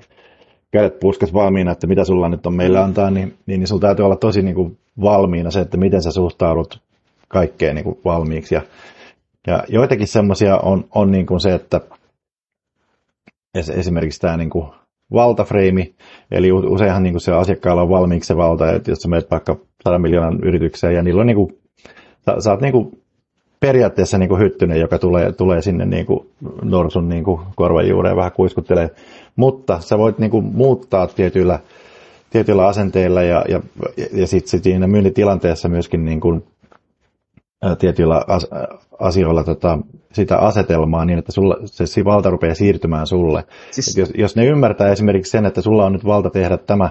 kädet 0.71 0.99
puskas 0.99 1.33
valmiina, 1.33 1.71
että 1.71 1.87
mitä 1.87 2.03
sulla 2.03 2.29
nyt 2.29 2.45
on 2.45 2.53
meillä 2.53 2.83
antaa, 2.83 3.11
niin, 3.11 3.37
niin, 3.45 3.59
niin 3.59 3.67
sulla 3.67 3.81
täytyy 3.81 4.05
olla 4.05 4.15
tosi 4.15 4.41
niin 4.41 4.55
kuin 4.55 4.77
valmiina 5.01 5.51
se, 5.51 5.59
että 5.59 5.77
miten 5.77 6.03
sä 6.03 6.11
suhtaudut 6.11 6.81
kaikkeen 7.27 7.75
niin 7.75 7.83
kuin 7.83 7.99
valmiiksi. 8.05 8.55
Ja, 8.55 8.61
ja 9.47 9.63
joitakin 9.67 10.07
semmoisia 10.07 10.57
on, 10.57 10.85
on 10.95 11.11
niin 11.11 11.25
kuin 11.25 11.39
se, 11.39 11.53
että 11.53 11.81
esimerkiksi 13.55 14.21
tämä 14.21 14.37
niin 14.37 14.49
kuin 14.49 14.67
valtafreimi, 15.13 15.95
eli 16.31 16.51
useinhan 16.51 17.03
niin 17.03 17.13
kuin 17.13 17.21
se 17.21 17.31
asiakkaalla 17.31 17.81
on 17.81 17.89
valmiiksi 17.89 18.27
se 18.27 18.37
valta, 18.37 18.71
että 18.71 18.91
jos 18.91 18.99
sä 18.99 19.07
menet 19.07 19.31
vaikka 19.31 19.57
100 19.83 19.99
miljoonan 19.99 20.39
yritykseen 20.43 20.95
ja 20.95 21.03
niillä 21.03 21.21
on 21.21 21.27
niin 21.27 21.37
kuin, 21.37 21.57
sä, 22.25 22.35
sä 22.39 22.51
oot 22.51 22.61
niin 22.61 22.71
kuin 22.71 23.01
periaatteessa 23.59 24.17
niin 24.17 24.29
kuin 24.29 24.41
hyttynen, 24.41 24.79
joka 24.79 24.99
tulee, 24.99 25.31
tulee 25.31 25.61
sinne 25.61 25.85
niin 25.85 26.05
kuin 26.05 26.29
norsun 26.63 27.09
niin 27.09 27.23
kuin 27.23 27.41
korvan 27.55 27.87
juureen 27.87 28.15
vähän 28.15 28.31
kuiskuttelee, 28.31 28.89
mutta 29.35 29.79
sä 29.79 29.97
voit 29.97 30.19
niin 30.19 30.31
kuin 30.31 30.45
muuttaa 30.45 31.07
tietyillä, 31.07 31.59
tietyillä 32.29 32.67
asenteilla 32.67 33.21
ja, 33.21 33.45
ja, 33.49 33.61
ja 34.13 34.27
sitten 34.27 34.49
sit 34.49 34.63
siinä 34.63 34.87
myyntitilanteessa 34.87 35.69
myöskin 35.69 36.05
niin 36.05 36.19
kuin, 36.19 36.43
tietyillä 37.79 38.23
as, 38.27 38.47
asioilla 38.99 39.43
tota, 39.43 39.79
sitä 40.13 40.37
asetelmaa 40.37 41.05
niin, 41.05 41.19
että 41.19 41.31
sulla, 41.31 41.57
se 41.65 42.05
valta 42.05 42.29
rupeaa 42.29 42.55
siirtymään 42.55 43.07
sulle. 43.07 43.43
Siis... 43.71 43.97
jos, 43.97 44.11
jos 44.17 44.35
ne 44.35 44.45
ymmärtää 44.45 44.91
esimerkiksi 44.91 45.31
sen, 45.31 45.45
että 45.45 45.61
sulla 45.61 45.85
on 45.85 45.93
nyt 45.93 46.05
valta 46.05 46.29
tehdä 46.29 46.57
tämä 46.57 46.89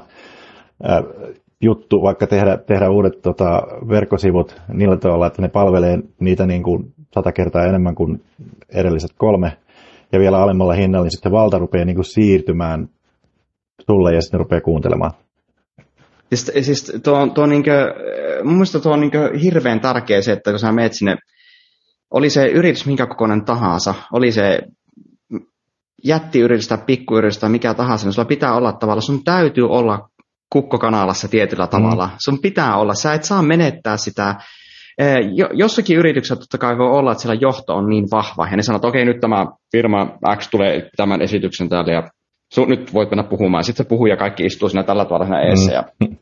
juttu, 1.63 2.03
vaikka 2.03 2.27
tehdä, 2.27 2.57
tehdä 2.57 2.91
uudet 2.91 3.23
tota, 3.23 3.63
verkkosivut 3.89 4.63
niillä 4.69 4.97
tavalla, 4.97 5.27
että 5.27 5.43
ne 5.43 5.49
palvelee 5.49 5.99
niitä 6.21 6.47
niin 6.47 6.63
kuin 6.63 6.95
sata 7.15 7.33
kertaa 7.33 7.65
enemmän 7.65 7.95
kuin 7.95 8.23
edelliset 8.75 9.11
kolme, 9.17 9.57
ja 10.13 10.21
vielä 10.21 10.43
alemmalla 10.43 10.75
hinnalla, 10.75 11.05
niin 11.05 11.13
sitten 11.13 11.33
valta 11.33 11.59
rupeaa 11.59 11.85
niin 11.85 11.97
kuin 11.97 12.05
siirtymään 12.05 12.89
sulle 13.87 14.15
ja 14.15 14.23
sitten 14.23 14.41
rupeaa 14.41 14.61
kuuntelemaan. 14.61 15.13
Siis, 16.29 16.53
siis 16.61 17.01
tuo, 17.05 17.27
tuo 17.27 17.47
niinkö, 17.47 17.95
mun 18.45 18.53
mielestä 18.53 18.81
tuo 18.81 18.93
on 18.93 19.01
niinkö 19.01 19.31
hirveän 19.43 19.81
tärkeä 19.81 20.23
se, 20.23 20.33
että 20.33 20.51
kun 20.51 20.59
sä 20.59 20.73
meet 20.73 20.93
sinne, 20.93 21.17
oli 22.11 22.31
se 22.31 22.47
yritys 22.47 22.87
minkä 22.87 23.07
kokoinen 23.07 23.45
tahansa, 23.45 23.95
oli 24.13 24.33
se 24.33 24.59
jättiyritys 26.05 26.69
tai 26.69 26.79
pikkuyritys 26.87 27.39
tai 27.39 27.51
mikä 27.51 27.75
tahansa, 27.75 28.07
niin 28.07 28.13
sulla 28.13 28.29
pitää 28.29 28.55
olla 28.55 28.73
tavalla, 28.73 29.01
sun 29.01 29.25
täytyy 29.25 29.69
olla 29.69 30.09
kukkokanalassa 30.53 31.29
tietyllä 31.29 31.67
tavalla. 31.67 32.07
Mm. 32.07 32.13
Sun 32.19 32.39
pitää 32.43 32.77
olla, 32.77 32.95
sä 32.95 33.15
et 33.15 33.25
saa 33.25 33.43
menettää 33.43 33.97
sitä. 33.97 34.35
Jossakin 35.53 35.99
yrityksessä 35.99 36.37
totta 36.37 36.59
kai 36.59 36.79
voi 36.79 36.91
olla, 36.91 37.13
että 37.13 37.23
siellä 37.23 37.39
johto 37.41 37.75
on 37.75 37.89
niin 37.89 38.05
vahva, 38.11 38.49
ja 38.51 38.57
ne 38.57 38.63
sanoo, 38.63 38.77
että 38.77 38.89
okei, 38.89 39.05
nyt 39.05 39.21
tämä 39.21 39.47
firma 39.73 40.07
X 40.37 40.49
tulee 40.51 40.91
tämän 40.97 41.23
esityksen 41.23 41.69
täällä, 41.69 41.93
ja 41.93 42.03
sun, 42.55 42.69
nyt 42.69 42.95
voit 42.95 43.11
mennä 43.11 43.25
puhumaan. 43.25 43.65
Sitten 43.65 43.85
se 43.85 43.89
puhuu 43.89 44.07
ja 44.07 44.17
kaikki 44.17 44.47
istuu 44.47 44.69
siinä 44.69 44.83
tällä 44.83 45.05
tavalla 45.05 45.25
siinä 45.25 45.43
eessä 45.43 45.73
ja 45.73 45.85
mm. 46.01 46.17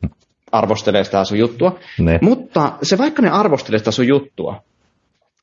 arvostelee 0.52 1.04
sitä 1.04 1.24
sun 1.24 1.38
juttua. 1.38 1.78
Ne. 1.98 2.18
Mutta 2.22 2.72
se 2.82 2.98
vaikka 2.98 3.22
ne 3.22 3.30
arvostelee 3.30 3.78
sitä 3.78 3.90
sun 3.90 4.08
juttua, 4.08 4.62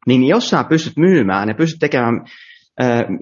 niin 0.07 0.23
jos 0.23 0.49
sä 0.49 0.63
pystyt 0.63 0.97
myymään 0.97 1.49
ja 1.49 1.55
pystyt 1.55 1.79
tekemään 1.79 2.25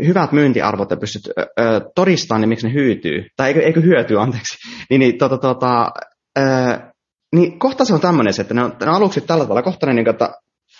hyvät 0.08 0.32
myyntiarvot 0.32 0.91
ja 0.91 0.98
pystyt 0.98 1.27
ö, 1.27 1.46
ö, 1.60 1.82
todistamaan, 1.96 2.41
niin 2.41 2.50
miksi 2.50 2.68
ne 2.68 2.74
hyytyy, 2.74 3.25
tai 3.38 3.48
eikö, 3.48 3.62
eikö 3.62 3.82
hyötyy, 3.82 4.22
anteeksi, 4.22 4.58
niin, 4.89 5.00
niin, 5.00 5.18
tota, 5.18 5.38
tota, 5.38 5.91
ö, 6.38 6.41
niin 7.36 7.60
kohta 7.60 7.86
se 7.86 7.94
on 7.94 8.00
tämmöinen, 8.00 8.34
että 8.41 8.53
ne 8.53 8.63
on, 8.63 8.74
ne 8.79 8.89
on 8.89 8.96
aluksi 8.96 9.22
tällä 9.22 9.44
tavalla, 9.44 9.62
kohta 9.62 9.86
ne, 9.86 9.94
niin, 9.94 10.10
että 10.10 10.29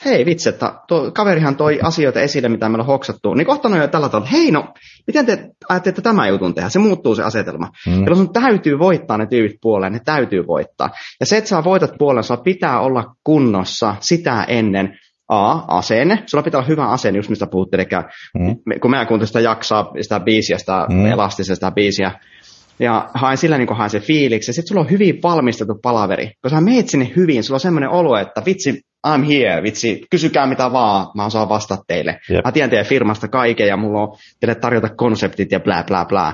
hei 0.06 0.26
vitsi, 0.26 0.50
että 0.50 0.74
tuo 0.88 1.12
kaverihan 1.12 1.56
toi 1.56 1.80
asioita 1.84 2.20
esille, 2.22 2.50
mitä 2.50 2.70
meillä 2.70 2.82
on 2.82 2.88
hoksattu, 2.88 3.34
niin 3.34 3.46
kohta 3.46 3.68
on 3.68 3.78
jo 3.78 3.88
tällä 3.88 4.10
tavalla, 4.10 4.32
hei 4.32 4.52
no, 4.52 4.74
miten 5.08 5.26
te 5.26 5.50
ajattelette 5.70 6.02
tämä 6.02 6.28
jutun 6.28 6.54
tehdä? 6.54 6.70
Se 6.70 6.80
muuttuu 6.80 7.16
se 7.16 7.24
asetelma. 7.24 7.70
Mm. 7.88 7.94
Jolloin 7.94 8.18
sun 8.18 8.34
täytyy 8.34 8.80
voittaa 8.80 9.18
ne 9.18 9.28
tyypit 9.28 9.58
puoleen, 9.62 9.94
ne 9.94 10.00
täytyy 10.06 10.48
voittaa. 10.48 10.90
Ja 11.20 11.26
se, 11.26 11.38
että 11.38 11.50
sä 11.50 11.64
voitat 11.64 11.92
puoleen, 11.98 12.24
sulla 12.24 12.42
pitää 12.42 12.80
olla 12.80 13.06
kunnossa 13.24 13.96
sitä 14.00 14.44
ennen, 14.44 15.00
A, 15.30 15.78
asenne. 15.78 16.24
Sulla 16.26 16.44
pitää 16.44 16.58
olla 16.58 16.68
hyvä 16.68 16.88
asenne, 16.88 17.18
just 17.18 17.30
mistä 17.30 17.48
puhutte. 17.48 17.78
Eli 17.78 17.86
mm. 18.40 18.56
kun 18.82 18.92
mä 18.92 19.06
kuuntelin 19.06 19.28
sitä 19.28 19.40
jaksaa, 19.40 19.92
sitä 20.02 20.20
biisiä, 20.20 20.58
sitä 20.58 20.86
mm. 20.90 21.06
elastisesta 21.06 21.72
biisiä, 21.72 22.12
ja 22.80 23.10
haen 23.14 23.38
sillä 23.38 23.58
niin 23.58 23.78
haen 23.78 23.90
se 23.90 24.00
fiiliksi. 24.00 24.50
Ja 24.50 24.54
sitten 24.54 24.68
sulla 24.68 24.82
on 24.82 24.92
hyvin 24.92 25.20
valmistettu 25.24 25.74
palaveri. 25.82 26.32
Kun 26.42 26.52
sä 26.52 26.62
meet 26.62 26.90
sinne 26.90 27.12
hyvin, 27.16 27.44
sulla 27.44 27.56
on 27.56 27.60
semmoinen 27.60 27.90
olo, 27.90 28.18
että 28.18 28.42
vitsi, 28.46 28.82
I'm 29.08 29.24
here, 29.24 29.64
vitsi, 29.64 30.02
kysykää 30.12 30.48
mitä 30.48 30.72
vaan, 30.72 31.08
mä 31.16 31.26
osaan 31.26 31.50
vastata 31.50 31.84
teille. 31.88 32.20
Yep. 32.32 32.46
Mä 32.46 32.52
tiedän 32.52 32.70
teidän 32.70 32.86
firmasta 32.86 33.28
kaiken 33.28 33.68
ja 33.68 33.78
mulla 33.78 34.02
on 34.02 34.18
teille 34.40 34.56
tarjota 34.56 34.90
konseptit 34.90 35.52
ja 35.52 35.60
bla 35.60 35.84
bla 35.88 36.06
bla. 36.06 36.34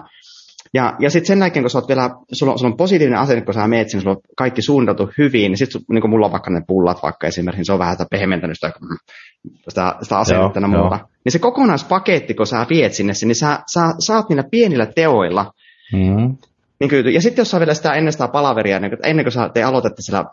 Ja, 0.75 0.96
ja 1.00 1.10
sitten 1.10 1.27
sen 1.27 1.39
jälkeen, 1.39 1.63
kun 1.63 1.70
sä 1.70 1.77
oot 1.77 1.88
vielä, 1.88 2.10
sulla, 2.32 2.51
on, 2.51 2.60
sulla 2.60 2.72
on 2.72 2.77
positiivinen 2.77 3.20
asenne, 3.20 3.41
kun 3.41 3.53
sä 3.53 3.67
meet 3.67 3.89
sinne, 3.89 4.01
sulla 4.01 4.15
on 4.15 4.22
kaikki 4.38 4.62
suunniteltu 4.62 5.10
hyvin, 5.17 5.51
niin 5.51 5.58
sitten 5.58 5.82
niin 5.89 6.10
mulla 6.10 6.25
on 6.25 6.32
vaikka 6.32 6.51
ne 6.51 6.62
pullat 6.67 7.03
vaikka 7.03 7.27
esimerkiksi, 7.27 7.60
niin 7.60 7.65
se 7.65 7.74
on 7.74 7.79
vähän 7.79 7.94
sitä 7.94 8.05
pehmentänyt 8.12 8.58
sitä, 8.58 8.74
sitä, 9.70 9.96
sitä 10.01 10.17
asennetta 10.17 10.60
ja 10.60 10.67
muuta. 10.67 11.00
Niin 11.25 11.32
se 11.32 11.39
kokonaispaketti, 11.39 12.34
kun 12.34 12.48
sä 12.48 12.65
viet 12.70 12.94
sinne, 12.94 13.13
niin 13.25 13.36
sä, 13.36 13.60
sä 13.74 13.82
saat 14.00 14.29
niillä 14.29 14.44
pienillä 14.51 14.86
teoilla, 14.86 15.51
mm. 15.94 16.38
niin 16.79 16.89
kyllä, 16.89 17.12
ja 17.12 17.22
sitten 17.22 17.41
jos 17.41 17.51
sä 17.51 17.60
vielä 17.60 17.74
sitä 17.74 17.94
ennen 17.94 18.12
sitä 18.12 18.27
palaveria, 18.27 18.79
niin 18.79 18.98
ennen 19.03 19.25
kuin 19.25 19.34
sä 19.34 19.50
te 19.53 19.63
aloitatte 19.63 20.01
siellä 20.01 20.25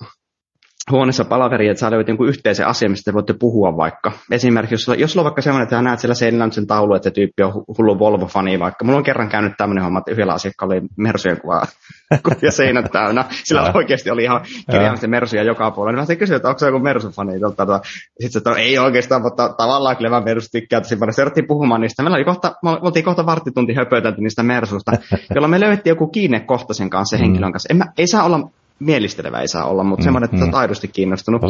huoneessa 0.91 1.25
palaveri, 1.25 1.69
että 1.69 1.81
sä 1.81 1.91
löydät 1.91 2.09
jonkun 2.09 2.29
yhteisen 2.29 2.67
asian, 2.67 2.91
mistä 2.91 3.11
te 3.11 3.15
voitte 3.15 3.35
puhua 3.41 3.77
vaikka. 3.77 4.13
Esimerkiksi 4.31 4.75
jos, 4.75 4.99
jos 4.99 5.13
sulla 5.13 5.23
on 5.23 5.25
vaikka 5.25 5.43
semmoinen, 5.43 5.63
että 5.63 5.83
näet 5.83 6.01
siellä 6.01 6.15
seinällä 6.15 6.53
sen 6.53 6.67
taulu, 6.67 6.95
että 6.95 7.09
se 7.09 7.15
tyyppi 7.15 7.43
on 7.43 7.53
hullu 7.79 7.99
Volvo-fani 7.99 8.59
vaikka. 8.59 8.85
Mulla 8.85 8.99
on 8.99 9.05
kerran 9.05 9.29
käynyt 9.29 9.53
tämmöinen 9.57 9.85
homma, 9.85 9.99
että 9.99 10.11
yhdellä 10.11 10.33
asiakkaalla 10.33 10.75
oli 10.75 10.83
Mersujen 10.97 11.41
kuvaa 11.41 11.67
ja 12.43 12.53
seinät 12.53 12.93
täynnä. 12.93 13.25
Sillä 13.45 13.73
oikeasti 13.75 14.11
oli 14.11 14.23
ihan 14.23 14.41
kirjaimisesti 14.71 15.09
Mersuja 15.09 15.43
joka 15.43 15.71
puolella. 15.71 16.01
Niin 16.03 16.09
mä 16.09 16.17
kysyin, 16.17 16.37
että 16.37 16.49
onko 16.49 16.59
se 16.59 16.67
joku 16.67 16.79
Mersu-fani. 16.79 17.33
Sitten 17.33 18.31
se, 18.31 18.39
että 18.39 18.53
ei 18.57 18.79
oikeastaan, 18.79 19.23
mutta 19.23 19.49
tavallaan 19.49 19.97
kyllä 19.97 20.11
mä 20.11 20.21
Mersu 20.21 20.49
tykkää 20.53 20.81
paljon. 20.99 21.13
Se 21.13 21.43
puhumaan 21.49 21.81
niistä. 21.81 22.03
Meillä 22.03 22.17
oli 22.17 22.25
kohta, 22.25 22.55
me 22.63 22.71
oltiin 22.71 23.05
kohta 23.05 23.27
varttitunti 23.27 23.75
höpötelty 23.75 24.21
niistä 24.21 24.43
Mersusta, 24.43 24.93
jolloin 25.35 25.51
me 25.51 25.61
löydettiin 25.61 25.91
joku 25.91 26.07
kiinnekohta 26.07 26.75
sen 26.75 26.91
kanssa, 26.91 27.17
sen 27.17 27.21
mm. 27.21 27.25
henkilön 27.25 27.53
kanssa. 27.53 27.69
En 27.71 27.77
mä, 27.77 27.85
ei 27.99 28.07
saa 28.07 28.25
olla 28.25 28.51
mielistelevä 28.85 29.41
ei 29.41 29.49
saa 29.49 29.65
olla, 29.65 29.85
mutta 29.85 30.03
mm, 30.03 30.05
semmoinen, 30.05 30.31
että 30.35 30.47
mm. 30.47 30.55
aidosti 30.55 30.89
kiinnostunut. 30.89 31.43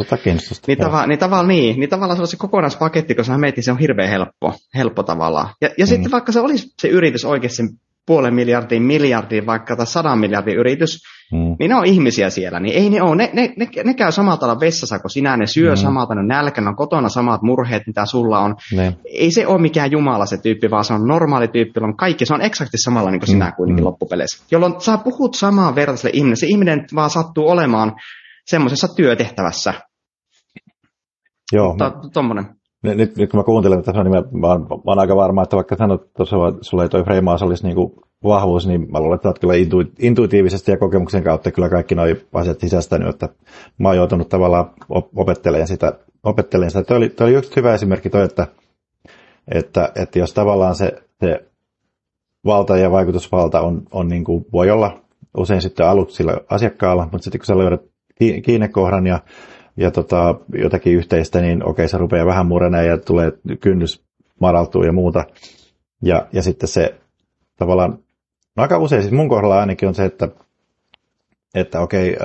Niin, 0.67 0.77
tava, 0.77 1.07
niin, 1.07 1.19
tavallaan 1.19 1.47
niin, 1.47 1.79
niin 1.79 1.89
tavallaan 1.89 2.27
se 2.27 2.37
kokonaispaketti, 2.37 3.15
kun 3.15 3.25
sä 3.25 3.37
mietit, 3.37 3.65
se 3.65 3.71
on 3.71 3.79
hirveän 3.79 4.09
helppo, 4.09 4.53
helppo 4.75 5.03
tavallaan. 5.03 5.49
Ja, 5.61 5.69
ja 5.77 5.85
mm. 5.85 5.89
sitten 5.89 6.11
vaikka 6.11 6.31
se 6.31 6.39
olisi 6.39 6.73
se 6.81 6.87
yritys 6.87 7.25
oikeasti 7.25 7.63
puolen 8.05 8.33
miljardin, 8.33 8.83
miljardin 8.83 9.45
vaikka 9.45 9.75
tai 9.75 9.87
sadan 9.87 10.19
miljardin 10.19 10.55
yritys, 10.55 10.99
mm. 11.31 11.55
niin 11.59 11.69
ne 11.69 11.75
on 11.75 11.85
ihmisiä 11.85 12.29
siellä, 12.29 12.59
niin 12.59 12.75
ei 12.75 12.89
ne 12.89 13.01
ole, 13.01 13.15
ne, 13.15 13.29
ne, 13.33 13.53
ne, 13.57 13.67
ne 13.83 13.93
käy 13.93 14.11
samalla 14.11 14.37
tavalla 14.37 14.59
vessassa 14.59 14.99
kuin 14.99 15.11
sinä, 15.11 15.37
ne 15.37 15.47
syö 15.47 15.69
mm. 15.69 15.75
samalta, 15.75 16.15
ne 16.15 16.23
nälkänä, 16.23 16.69
on 16.69 16.75
kotona 16.75 17.09
samat 17.09 17.41
murheet, 17.41 17.83
mitä 17.87 18.05
sulla 18.05 18.39
on. 18.39 18.55
Ne. 18.73 18.97
Ei 19.05 19.31
se 19.31 19.47
ole 19.47 19.61
mikään 19.61 19.91
jumala 19.91 20.25
se 20.25 20.37
tyyppi, 20.37 20.71
vaan 20.71 20.85
se 20.85 20.93
on 20.93 21.07
normaali 21.07 21.47
tyyppi, 21.47 21.79
on 21.83 21.97
kaikki, 21.97 22.25
se 22.25 22.33
on 22.33 22.41
eksakti 22.41 22.77
samalla 22.77 23.11
niin 23.11 23.19
kuin 23.19 23.29
sinä 23.29 23.45
mm. 23.45 23.53
kuitenkin 23.55 23.83
mm. 23.83 23.87
loppupeleissä. 23.87 24.45
Jolloin 24.51 24.81
sä 24.81 24.97
puhut 24.97 25.35
samaa 25.35 25.75
vertaiselle 25.75 26.11
ihminen, 26.13 26.37
se 26.37 26.47
ihminen 26.47 26.85
vaan 26.95 27.09
sattuu 27.09 27.49
olemaan 27.49 27.93
semmoisessa 28.45 28.87
työtehtävässä. 28.95 29.73
Joo. 31.53 31.69
Mutta, 31.69 31.85
mä... 31.85 32.09
tommonen 32.13 32.45
nyt, 32.83 33.17
nyt 33.17 33.31
kun 33.31 33.39
mä 33.39 33.43
kuuntelen 33.43 33.83
tätä, 33.83 34.03
niin 34.03 34.11
mä, 34.11 34.23
mä, 34.31 34.47
oon, 34.47 34.61
mä 34.61 34.67
oon 34.85 34.99
aika 34.99 35.15
varma, 35.15 35.43
että 35.43 35.55
vaikka 35.55 35.75
sanot, 35.75 36.01
että 36.01 36.23
sulla 36.61 36.83
ei 36.83 36.89
toi 36.89 37.03
freimaus 37.03 37.41
olisi 37.41 37.63
niin 37.63 37.75
kuin 37.75 37.93
vahvuus, 38.23 38.67
niin 38.67 38.91
mä 38.91 38.99
luulen, 38.99 39.15
että 39.15 39.27
olet 39.27 39.39
kyllä 39.39 39.53
intu, 39.53 39.83
intuitiivisesti 39.99 40.71
ja 40.71 40.77
kokemuksen 40.77 41.23
kautta 41.23 41.51
kyllä 41.51 41.69
kaikki 41.69 41.95
nuo 41.95 42.05
asiat 42.33 42.59
sisästänyt, 42.59 43.07
että 43.07 43.29
mä 43.77 43.87
oon 43.87 43.97
joutunut 43.97 44.29
tavallaan 44.29 44.71
opettelemaan 45.15 45.67
sitä. 45.67 45.93
Opettelemaan 46.23 46.71
sitä. 46.71 46.83
Toi 46.83 46.97
oli, 46.97 47.09
toi 47.09 47.27
oli 47.27 47.35
yksi 47.35 47.55
hyvä 47.55 47.73
esimerkki 47.73 48.09
toi, 48.09 48.23
että, 48.23 48.47
että, 49.51 49.91
että 49.95 50.19
jos 50.19 50.33
tavallaan 50.33 50.75
se, 50.75 51.03
se 51.19 51.45
valta 52.45 52.77
ja 52.77 52.91
vaikutusvalta 52.91 53.61
on, 53.61 53.83
on 53.91 54.07
niin 54.07 54.23
kuin, 54.23 54.45
voi 54.53 54.71
olla 54.71 54.99
usein 55.37 55.61
sitten 55.61 55.87
alut 55.87 56.11
sillä 56.11 56.37
asiakkaalla, 56.49 57.09
mutta 57.11 57.23
sitten 57.23 57.39
kun 57.39 57.45
sä 57.45 57.57
löydät 57.57 57.81
kiinnekohdan 58.45 59.07
ja 59.07 59.19
ja 59.77 59.91
tota, 59.91 60.35
jotakin 60.53 60.93
yhteistä, 60.93 61.41
niin 61.41 61.65
okei, 61.65 61.87
se 61.87 61.97
rupeaa 61.97 62.25
vähän 62.25 62.45
murenee 62.45 62.85
ja 62.85 62.97
tulee 62.97 63.31
kynnys 63.61 64.03
maraltuu 64.39 64.83
ja 64.83 64.91
muuta. 64.91 65.23
Ja, 66.01 66.27
ja 66.33 66.41
sitten 66.41 66.69
se 66.69 66.95
tavallaan, 67.57 67.99
no 68.55 68.63
aika 68.63 68.77
usein, 68.77 69.01
siis 69.01 69.13
mun 69.13 69.29
kohdalla 69.29 69.59
ainakin 69.59 69.87
on 69.87 69.95
se, 69.95 70.05
että, 70.05 70.27
että 71.55 71.81
okei, 71.81 72.17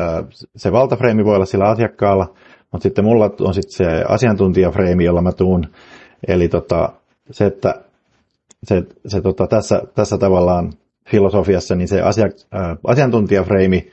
se 0.56 0.72
valtafreimi 0.72 1.24
voi 1.24 1.34
olla 1.34 1.46
sillä 1.46 1.68
asiakkaalla, 1.68 2.34
mutta 2.72 2.82
sitten 2.82 3.04
mulla 3.04 3.30
on 3.40 3.54
sitten 3.54 3.72
se 3.72 4.04
asiantuntijafreimi, 4.08 5.04
jolla 5.04 5.22
mä 5.22 5.32
tuun. 5.32 5.66
Eli 6.28 6.48
tota, 6.48 6.92
se, 7.30 7.46
että 7.46 7.74
se, 8.64 8.82
se 9.06 9.20
tota, 9.20 9.46
tässä, 9.46 9.82
tässä 9.94 10.18
tavallaan 10.18 10.72
filosofiassa, 11.10 11.74
niin 11.74 11.88
se 11.88 12.00
asia, 12.02 12.28
asiantuntijafreimi 12.84 13.90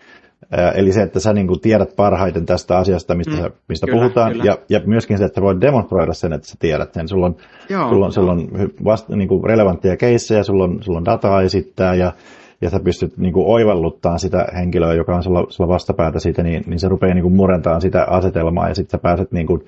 Eli 0.75 0.91
se, 0.91 1.01
että 1.01 1.19
sä 1.19 1.33
niin 1.33 1.47
kuin 1.47 1.59
tiedät 1.59 1.95
parhaiten 1.95 2.45
tästä 2.45 2.77
asiasta, 2.77 3.15
mistä, 3.15 3.49
mm, 3.49 3.51
mistä 3.69 3.85
kyllä, 3.85 3.99
puhutaan, 3.99 4.31
kyllä. 4.31 4.43
Ja, 4.43 4.57
ja 4.69 4.81
myöskin 4.85 5.17
se, 5.17 5.25
että 5.25 5.41
voit 5.41 5.61
demonstroida 5.61 6.13
sen, 6.13 6.33
että 6.33 6.47
sä 6.47 6.55
tiedät 6.59 6.93
sen. 6.93 7.07
Sulla 7.07 7.25
on, 7.25 7.35
Joo, 7.69 7.89
sulla 7.89 8.05
on, 8.05 8.11
sulla 8.11 8.31
on 8.31 8.49
vasta, 8.83 9.15
niin 9.15 9.27
kuin 9.27 9.43
relevantteja 9.43 9.97
keissejä, 9.97 10.43
sulla 10.43 10.63
on, 10.63 10.83
sulla 10.83 10.97
on 10.97 11.05
dataa 11.05 11.41
esittää 11.41 11.95
ja, 11.95 12.13
ja 12.61 12.69
sä 12.69 12.79
pystyt 12.79 13.17
niin 13.17 13.33
kuin 13.33 13.47
oivalluttaa 13.47 14.17
sitä 14.17 14.47
henkilöä, 14.55 14.93
joka 14.93 15.15
on 15.15 15.23
sulla, 15.23 15.45
sulla 15.49 15.69
vastapäätä 15.69 16.19
siitä, 16.19 16.43
niin, 16.43 16.63
niin 16.67 16.79
se 16.79 16.87
rupeaa 16.87 17.13
niin 17.13 17.23
kuin 17.23 17.35
murentamaan 17.35 17.81
sitä 17.81 18.03
asetelmaa 18.03 18.69
ja 18.69 18.75
sitten 18.75 18.91
sä 18.91 19.01
pääset 19.01 19.31
niin 19.31 19.47
kuin, 19.47 19.65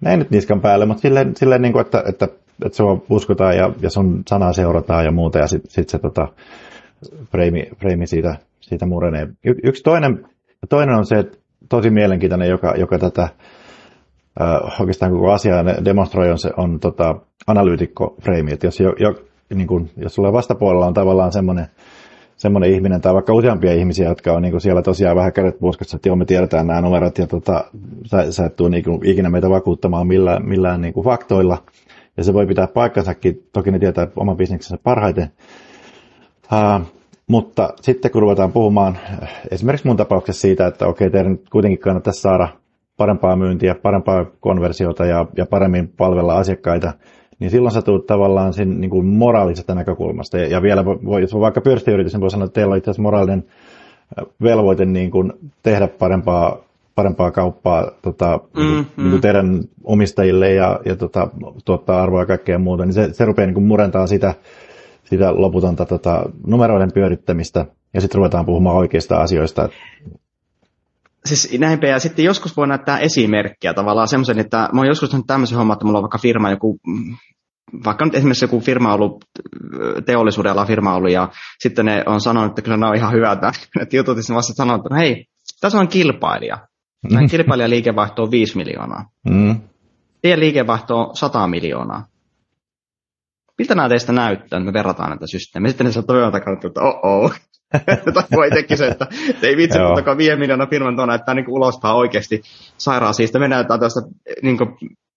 näin 0.00 0.18
nyt 0.18 0.30
niskan 0.30 0.60
päälle, 0.60 0.86
mutta 0.86 1.00
silleen, 1.00 1.36
silleen 1.36 1.62
niin 1.62 1.72
kuin, 1.72 1.80
että, 1.80 2.02
että, 2.08 2.28
että 2.64 2.76
sua 2.76 3.02
uskotaan 3.10 3.56
ja, 3.56 3.70
ja 3.82 3.90
sun 3.90 4.22
sanaa 4.28 4.52
seurataan 4.52 5.04
ja 5.04 5.10
muuta 5.10 5.38
ja 5.38 5.46
sitten 5.46 5.70
sit 5.70 5.88
se 5.88 5.98
tota, 5.98 6.28
freimi, 7.30 7.68
freimi 7.78 8.06
siitä 8.06 8.36
siitä 8.70 8.86
murenee. 8.86 9.28
Y- 9.44 9.60
yksi 9.62 9.82
toinen, 9.82 10.26
toinen 10.68 10.94
on 10.94 11.06
se, 11.06 11.18
että 11.18 11.38
tosi 11.68 11.90
mielenkiintoinen, 11.90 12.48
joka, 12.48 12.74
joka 12.76 12.98
tätä 12.98 13.22
äh, 13.22 14.80
oikeastaan 14.80 15.12
koko 15.12 15.32
asiaa 15.32 15.64
demonstroi, 15.84 16.30
on, 16.30 16.38
se, 16.38 16.50
on 16.56 16.80
tota, 16.80 17.14
analyytikko-freimi. 17.46 18.58
Jos, 18.62 18.80
jo, 18.80 18.94
jo, 18.98 19.14
niin 19.54 19.66
kun, 19.66 19.88
jos 19.96 20.14
sulla 20.14 20.32
vastapuolella 20.32 20.86
on 20.86 20.94
tavallaan 20.94 21.32
semmoinen, 21.32 21.66
semmoinen 22.36 22.70
ihminen 22.70 23.00
tai 23.00 23.14
vaikka 23.14 23.34
useampia 23.34 23.72
ihmisiä, 23.72 24.08
jotka 24.08 24.32
on 24.32 24.42
niin 24.42 24.52
kuin 24.52 24.60
siellä 24.60 24.82
tosiaan 24.82 25.16
vähän 25.16 25.32
kädet 25.32 25.58
puskassa, 25.58 25.96
että 25.96 26.08
joo, 26.08 26.16
me 26.16 26.24
tiedetään 26.24 26.66
nämä 26.66 26.80
numerot 26.80 27.18
ja 27.18 27.26
tota, 27.26 27.64
sä, 28.04 28.32
sä 28.32 28.44
et 28.44 28.56
tule 28.56 28.70
niin 28.70 28.84
kuin 28.84 29.06
ikinä 29.06 29.30
meitä 29.30 29.50
vakuuttamaan 29.50 30.06
millään, 30.06 30.48
millään 30.48 30.80
niin 30.80 30.94
kuin 30.94 31.04
faktoilla. 31.04 31.58
Ja 32.16 32.24
se 32.24 32.32
voi 32.32 32.46
pitää 32.46 32.66
paikkansakin, 32.66 33.48
toki 33.52 33.70
ne 33.70 33.78
tietää 33.78 34.08
oman 34.16 34.36
bisneksensä 34.36 34.82
parhaiten. 34.82 35.30
Uh, 36.52 36.99
mutta 37.30 37.74
sitten 37.80 38.10
kun 38.10 38.22
ruvetaan 38.22 38.52
puhumaan 38.52 38.98
esimerkiksi 39.50 39.86
mun 39.86 39.96
tapauksessa 39.96 40.40
siitä, 40.40 40.66
että 40.66 40.86
okei, 40.86 41.10
teidän 41.10 41.38
kuitenkin 41.52 41.78
kannattaisi 41.78 42.20
saada 42.20 42.48
parempaa 42.96 43.36
myyntiä, 43.36 43.74
parempaa 43.74 44.26
konversiota 44.40 45.06
ja, 45.06 45.26
ja 45.36 45.46
paremmin 45.46 45.88
palvella 45.96 46.34
asiakkaita, 46.34 46.92
niin 47.38 47.50
silloin 47.50 47.74
sä 47.74 47.82
tulet 47.82 48.06
tavallaan 48.06 48.52
sen 48.52 48.80
niin 48.80 48.90
kuin 48.90 49.06
moraalisesta 49.06 49.74
näkökulmasta. 49.74 50.38
Ja, 50.38 50.46
ja 50.46 50.62
vielä, 50.62 50.84
voi, 50.84 51.20
jos 51.20 51.34
on 51.34 51.40
vaikka 51.40 51.60
pörssiyritys, 51.60 52.12
niin 52.12 52.20
voi 52.20 52.30
sanoa, 52.30 52.44
että 52.44 52.54
teillä 52.54 52.72
on 52.72 52.78
itse 52.78 52.90
asiassa 52.90 53.02
moraalinen 53.02 53.44
velvoite 54.42 54.84
niin 54.84 55.10
kuin 55.10 55.32
tehdä 55.62 55.88
parempaa, 55.88 56.58
parempaa 56.94 57.30
kauppaa 57.30 57.90
tota, 58.02 58.40
mm, 58.56 58.62
niin 58.62 58.86
kuin 58.96 59.12
mm. 59.12 59.20
teidän 59.20 59.60
omistajille 59.84 60.52
ja, 60.52 60.80
ja 60.84 60.96
tota, 60.96 61.28
tuottaa 61.64 62.02
arvoa 62.02 62.20
ja 62.20 62.26
kaikkea 62.26 62.58
muuta, 62.58 62.84
niin 62.84 62.94
se, 62.94 63.12
se 63.12 63.24
rupeaa 63.24 63.46
niin 63.46 63.54
kuin 63.54 63.66
murentaa 63.66 64.06
sitä, 64.06 64.34
sitä 65.04 65.32
loputonta 65.34 65.86
tota, 65.86 66.22
numeroiden 66.46 66.92
pyörittämistä 66.94 67.66
ja 67.94 68.00
sitten 68.00 68.18
ruvetaan 68.18 68.46
puhumaan 68.46 68.76
oikeista 68.76 69.16
asioista. 69.16 69.68
Siis 71.24 71.58
näinpä, 71.58 71.86
ja 71.86 71.98
sitten 71.98 72.24
joskus 72.24 72.56
voi 72.56 72.68
näyttää 72.68 72.98
esimerkkiä 72.98 73.74
tavallaan 73.74 74.08
semmoisen, 74.08 74.38
että 74.38 74.68
mä 74.72 74.80
oon 74.80 74.86
joskus 74.86 75.12
nähnyt 75.12 75.26
tämmöisen 75.26 75.58
homman, 75.58 75.74
että 75.74 75.84
mulla 75.84 75.98
on 75.98 76.02
vaikka 76.02 76.18
firma, 76.18 76.50
joku, 76.50 76.78
vaikka 77.84 78.04
nyt 78.04 78.14
esimerkiksi 78.14 78.44
joku 78.44 78.60
firma 78.60 78.88
on 78.88 78.94
ollut, 78.94 79.24
teollisuudella 80.06 80.66
firma 80.66 80.94
ollut, 80.94 81.12
ja 81.12 81.28
sitten 81.58 81.86
ne 81.86 82.02
on 82.06 82.20
sanonut, 82.20 82.50
että 82.50 82.62
kyllä 82.62 82.76
ne 82.76 82.86
on 82.86 82.96
ihan 82.96 83.12
hyvät, 83.12 83.38
että 83.82 83.96
jutut, 83.96 84.18
ja 84.28 84.34
vasta 84.34 84.54
sanoo, 84.54 84.76
että 84.76 84.88
no 84.90 84.96
hei, 84.96 85.26
tässä 85.60 85.78
on 85.78 85.88
kilpailija. 85.88 86.58
Näin 87.12 87.30
kilpailijan 87.30 87.70
liikevaihto 87.70 88.22
on 88.22 88.30
5 88.30 88.56
miljoonaa. 88.56 89.04
Mm. 89.30 89.60
Teidän 90.22 90.40
liikevaihto 90.40 90.98
on 90.98 91.16
100 91.16 91.46
miljoonaa 91.46 92.06
miltä 93.60 93.74
nämä 93.74 93.88
teistä 93.88 94.12
näyttää, 94.12 94.58
että 94.58 94.60
me 94.60 94.72
verrataan 94.72 95.10
näitä 95.10 95.26
systeemejä. 95.26 95.70
Sitten 95.70 95.86
ne 95.86 95.92
saa 95.92 96.02
toivon 96.02 96.32
takana, 96.32 96.56
että 96.66 96.80
oh 96.80 97.00
oh. 97.02 97.34
tai 98.14 98.24
voi 98.36 98.48
itsekin 98.48 98.78
se, 98.78 98.86
että 98.86 99.06
ei 99.42 99.56
vitsi, 99.56 99.78
mutta 99.78 100.16
viiden 100.16 100.38
miljoonaa 100.38 100.66
firman 100.66 100.96
tuonne, 100.96 101.14
että 101.14 101.24
tämä 101.24 101.34
niin 101.34 101.48
ulospäin 101.48 101.94
oikeasti 101.94 102.42
sairaan 102.78 103.14
siitä. 103.14 103.38
Me 103.38 103.48
näytetään 103.48 103.80
tästä 103.80 104.00
niin 104.42 104.58
kuin, 104.58 104.68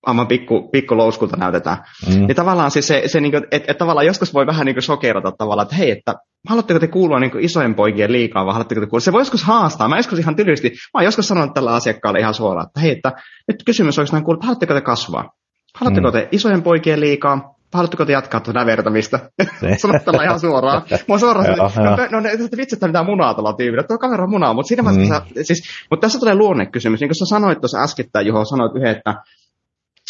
aivan 0.05 0.27
pikku, 0.27 0.69
pikku 0.71 0.97
louskulta 0.97 1.38
näytetään. 1.38 1.77
Mm. 2.07 2.25
Niin 2.27 2.35
tavallaan 2.35 2.71
siis 2.71 2.88
se, 2.88 3.03
se 3.05 3.21
niin 3.21 3.35
että 3.51 3.71
et 3.71 3.77
tavallaan 3.77 4.05
joskus 4.05 4.33
voi 4.33 4.45
vähän 4.45 4.65
niin 4.65 4.75
kuin 4.75 4.83
sokerata 4.83 5.31
tavallaan, 5.31 5.65
että 5.65 5.75
hei, 5.75 5.91
että 5.91 6.13
haluatteko 6.50 6.79
te 6.79 6.88
kuulua 6.88 7.19
niin 7.19 7.39
isojen 7.39 7.75
poikien 7.75 8.12
liikaa 8.12 8.45
vai 8.45 8.53
haluatteko 8.53 8.81
te 8.81 8.88
kuulua? 8.88 9.00
Se 9.00 9.12
voi 9.12 9.21
joskus 9.21 9.43
haastaa. 9.43 9.88
Mä 9.88 9.97
joskus 9.97 10.19
ihan 10.19 10.35
tylysti, 10.35 10.69
mä 10.69 10.97
oon 10.97 11.05
joskus 11.05 11.27
sanonut 11.27 11.53
tällä 11.53 11.73
asiakkaalle 11.73 12.19
ihan 12.19 12.33
suoraan, 12.33 12.67
että 12.67 12.79
hei, 12.79 12.91
että 12.91 13.12
nyt 13.47 13.63
kysymys 13.65 14.00
olisi 14.00 14.13
näin 14.13 14.23
kuullut, 14.23 14.39
että 14.39 14.47
haluatteko 14.47 14.73
te 14.73 14.81
kasvaa? 14.81 15.29
Haluatteko 15.75 16.07
mm. 16.07 16.13
te 16.13 16.27
isojen 16.31 16.63
poikien 16.63 17.00
liikaa 17.00 17.52
haluatteko 17.73 18.05
te 18.05 18.11
jatkaa 18.11 18.39
tuota 18.39 18.65
vertamista? 18.65 19.19
Sano 19.81 19.99
tällä 20.05 20.23
ihan 20.23 20.39
suoraan. 20.39 20.81
Mä 21.07 21.17
suoraan, 21.17 21.57
joo, 21.57 21.71
no, 21.75 21.95
no, 22.11 22.19
no, 22.19 22.29
vitsi, 22.57 22.75
että 22.75 22.87
mitään 22.87 23.05
munaa 23.05 23.33
tuolla 23.33 23.53
tyypillä. 23.53 23.83
Tuo 23.83 23.97
kamera 23.97 24.23
on 24.23 24.29
munaa, 24.29 24.53
mutta 24.53 24.67
siinä 24.67 24.91
mm. 24.91 25.07
sä, 25.07 25.21
siis, 25.41 25.63
mutta 25.89 26.01
tässä 26.01 26.19
tulee 26.19 26.35
luonnekysymys. 26.35 26.99
Niin 26.99 27.09
kuin 27.09 27.15
sä 27.15 27.25
sanoit 27.25 27.61
tuossa 27.61 27.83
äskettäin, 27.83 28.27
Juho, 28.27 28.45
sanoit 28.45 28.75
yhden, 28.75 28.91
että 28.91 29.15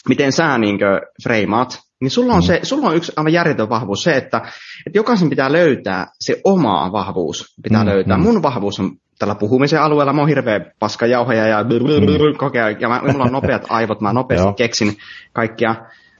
miten 0.09 0.31
sä 0.31 0.57
niin 0.57 0.77
freimaat, 1.23 1.79
niin 2.01 2.11
sulla 2.11 2.33
on, 2.33 2.39
mm. 2.39 2.45
se, 2.45 2.59
sulla 2.63 2.89
on 2.89 2.95
yksi 2.95 3.11
aivan 3.15 3.33
järjetön 3.33 3.69
vahvuus 3.69 4.03
se, 4.03 4.15
että, 4.15 4.37
että 4.85 4.99
jokaisen 4.99 5.29
pitää 5.29 5.51
löytää 5.51 6.07
se 6.19 6.41
oma 6.43 6.91
vahvuus. 6.91 7.55
Pitää 7.63 7.83
mm, 7.83 7.89
löytää. 7.89 8.17
Mm. 8.17 8.23
Mun 8.23 8.43
vahvuus 8.43 8.79
on 8.79 8.91
tällä 9.19 9.35
puhumisen 9.35 9.81
alueella. 9.81 10.13
Mä 10.13 10.21
oon 10.21 10.29
hirveä 10.29 10.59
paskajauhoja 10.79 11.47
ja 11.47 11.63
mm. 11.63 12.37
kokea, 12.37 12.69
ja 12.69 12.89
mä, 12.89 13.01
mulla 13.11 13.25
on 13.25 13.31
nopeat 13.31 13.65
aivot, 13.69 14.01
mä 14.01 14.13
nopeasti 14.13 14.53
keksin 14.57 14.97
kaikkia. 15.33 15.75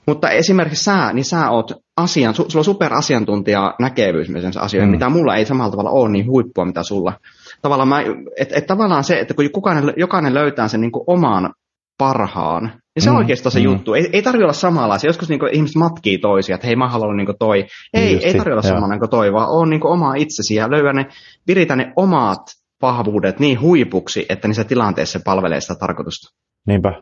Mutta 0.08 0.30
esimerkiksi 0.30 0.84
sä, 0.84 1.14
niin 1.14 1.26
sä 1.26 1.50
oot 1.50 1.72
asian, 1.98 2.34
sulla 2.34 2.48
on 2.56 2.64
superasiantuntija 2.64 3.76
näkevyys 3.80 4.30
myös 4.30 4.58
asioihin, 4.58 4.90
mm. 4.90 4.92
mitä 4.92 5.10
mulla 5.10 5.36
ei 5.36 5.46
samalla 5.46 5.72
tavalla 5.72 5.90
ole 5.90 6.10
niin 6.10 6.28
huippua, 6.28 6.66
mitä 6.66 6.84
sulla. 6.84 7.14
Tavallaan, 7.62 7.88
mä, 7.88 8.02
et, 8.38 8.52
et 8.52 8.68
tavallaan 8.68 9.04
se, 9.04 9.20
että 9.20 9.34
kun 9.34 9.46
jokainen, 9.46 9.94
jokainen 9.98 10.34
löytää 10.34 10.68
sen 10.68 10.82
niin 10.82 10.92
kuin 10.92 11.04
oman 11.08 11.54
parhaan, 11.98 12.64
niin 12.64 13.04
se 13.04 13.10
mm, 13.10 13.16
on 13.16 13.22
oikeastaan 13.22 13.52
se 13.52 13.60
mm. 13.60 13.66
juttu. 13.66 13.94
Ei, 13.94 14.10
ei 14.14 14.22
tarvitse 14.22 14.44
olla 14.44 14.54
samanlaisia. 14.54 15.10
Joskus 15.10 15.30
niin 15.30 15.40
ihmiset 15.52 15.76
matkii 15.76 16.18
toisia, 16.18 16.56
että 16.56 16.68
hei 16.68 16.76
mä 16.76 16.88
haluan 16.88 17.18
niin 17.18 17.28
toi. 17.40 17.66
Ei, 17.94 18.14
Justi, 18.14 18.28
ei 18.28 18.34
tarvitse 18.34 18.52
olla 18.52 18.62
samanlainen 18.62 19.00
kuin 19.00 19.10
toi, 19.10 19.34
vaan 19.34 19.48
on 19.50 19.70
niin 19.70 19.88
oma 19.88 20.16
itsesi 20.16 20.56
ja 20.56 20.72
löydä 20.72 20.94
ne, 20.94 21.06
viritä 21.48 21.76
ne 21.76 21.94
omat 21.96 22.42
vahvuudet 22.82 23.40
niin 23.40 23.62
huipuksi, 23.62 24.26
että 24.30 24.48
niissä 24.48 24.64
tilanteissa 24.64 25.20
palvelee 25.26 25.62
sitä 25.62 25.76
tarkoitusta. 25.76 26.36
Niinpä. 26.68 26.94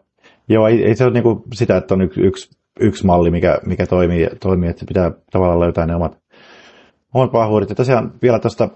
Joo, 0.50 0.68
ei, 0.68 0.86
ei 0.86 0.96
se 0.96 1.06
ole 1.06 1.14
niin 1.14 1.24
sitä, 1.54 1.78
että 1.78 1.94
on 1.94 2.02
yksi, 2.02 2.22
yksi 2.22 2.61
yksi 2.82 3.06
malli, 3.06 3.32
mikä, 3.32 3.60
mikä 3.66 3.86
toimii, 3.86 4.30
toimii, 4.40 4.70
että 4.70 4.86
pitää 4.88 5.12
tavallaan 5.32 5.60
löytää 5.60 5.86
ne 5.86 5.96
omat, 5.96 6.18
omat 7.14 7.34
vahvuudet. 7.34 7.70
Ja 7.70 7.76
tosiaan 7.76 8.14
vielä 8.22 8.40
tuosta 8.40 8.70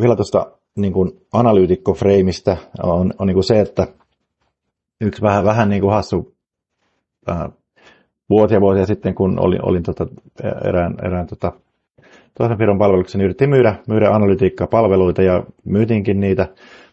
vielä 0.00 0.16
tosta, 0.16 0.46
niin 0.76 0.92
analyytikko-freimistä 1.32 2.56
on, 2.82 3.14
on 3.18 3.26
niin 3.26 3.34
kuin 3.34 3.44
se, 3.44 3.60
että 3.60 3.86
yksi 5.00 5.22
vähän, 5.22 5.44
vähän 5.44 5.68
niin 5.68 5.80
kuin 5.82 5.92
hassu 5.92 6.34
äh, 7.30 7.48
vuosia 8.30 8.60
vuosia 8.60 8.86
sitten, 8.86 9.14
kun 9.14 9.40
olin, 9.40 9.64
olin 9.68 9.82
tota, 9.82 10.06
erään, 10.64 10.94
erään 11.02 11.26
tota, 11.26 11.52
toisen 12.38 12.58
firman 12.58 12.78
palveluksen, 12.78 13.18
niin 13.18 13.24
yritin 13.24 13.50
myydä, 13.50 13.74
myydä 13.88 14.10
analytiikkapalveluita 14.10 15.22
ja 15.22 15.42
myytiinkin 15.64 16.20
niitä, 16.20 16.48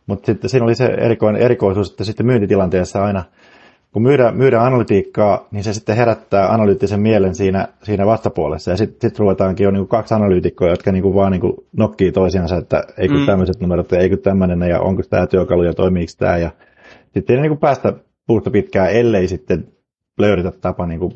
mutta 0.08 0.26
sitten 0.26 0.50
siinä 0.50 0.64
oli 0.64 0.76
se 0.76 0.86
erikoinen 0.86 1.42
erikoisuus, 1.42 1.92
että 1.92 2.04
sitten 2.04 2.26
myyntitilanteessa 2.26 3.04
aina– 3.04 3.24
kun 3.96 4.02
myydään, 4.02 4.38
myydään 4.38 4.66
analytiikkaa, 4.66 5.48
niin 5.52 5.64
se 5.64 5.74
sitten 5.74 5.96
herättää 5.96 6.54
analyyttisen 6.54 7.00
mielen 7.00 7.36
siinä, 7.36 7.68
siinä 7.84 8.06
vastapuolessa. 8.06 8.72
Ja 8.72 8.78
sitten 8.78 9.10
sit 9.10 9.20
ruvetaankin 9.20 9.64
jo 9.64 9.72
niin 9.72 9.88
kaksi 9.88 10.14
analyytikkoa, 10.14 10.70
jotka 10.70 10.92
niin 10.92 11.02
kuin 11.02 11.16
vaan 11.16 11.32
niin 11.32 11.42
kuin 11.42 11.54
nokkii 11.78 12.12
toisiansa, 12.12 12.58
että 12.58 12.84
eikö 12.98 13.14
mm. 13.14 13.26
tämmöiset 13.26 13.60
numerot 13.60 13.92
ja 13.92 14.00
eikö 14.00 14.18
tämmöinen 14.18 14.70
ja 14.70 14.80
onko 14.80 15.04
tämä 15.10 15.28
työkalu 15.28 15.64
ja 15.64 15.74
toimiiko 15.74 16.12
tämä. 16.18 16.38
Ja 16.38 16.52
sitten 17.14 17.36
ei 17.36 17.42
niin 17.42 17.50
kuin 17.50 17.60
päästä 17.60 17.94
puusta 18.28 18.52
pitkään, 18.52 18.92
ellei 18.92 19.28
sitten 19.28 19.68
löydetä 20.20 20.52
tapa 20.52 20.86
niin 20.86 21.00
kuin, 21.00 21.12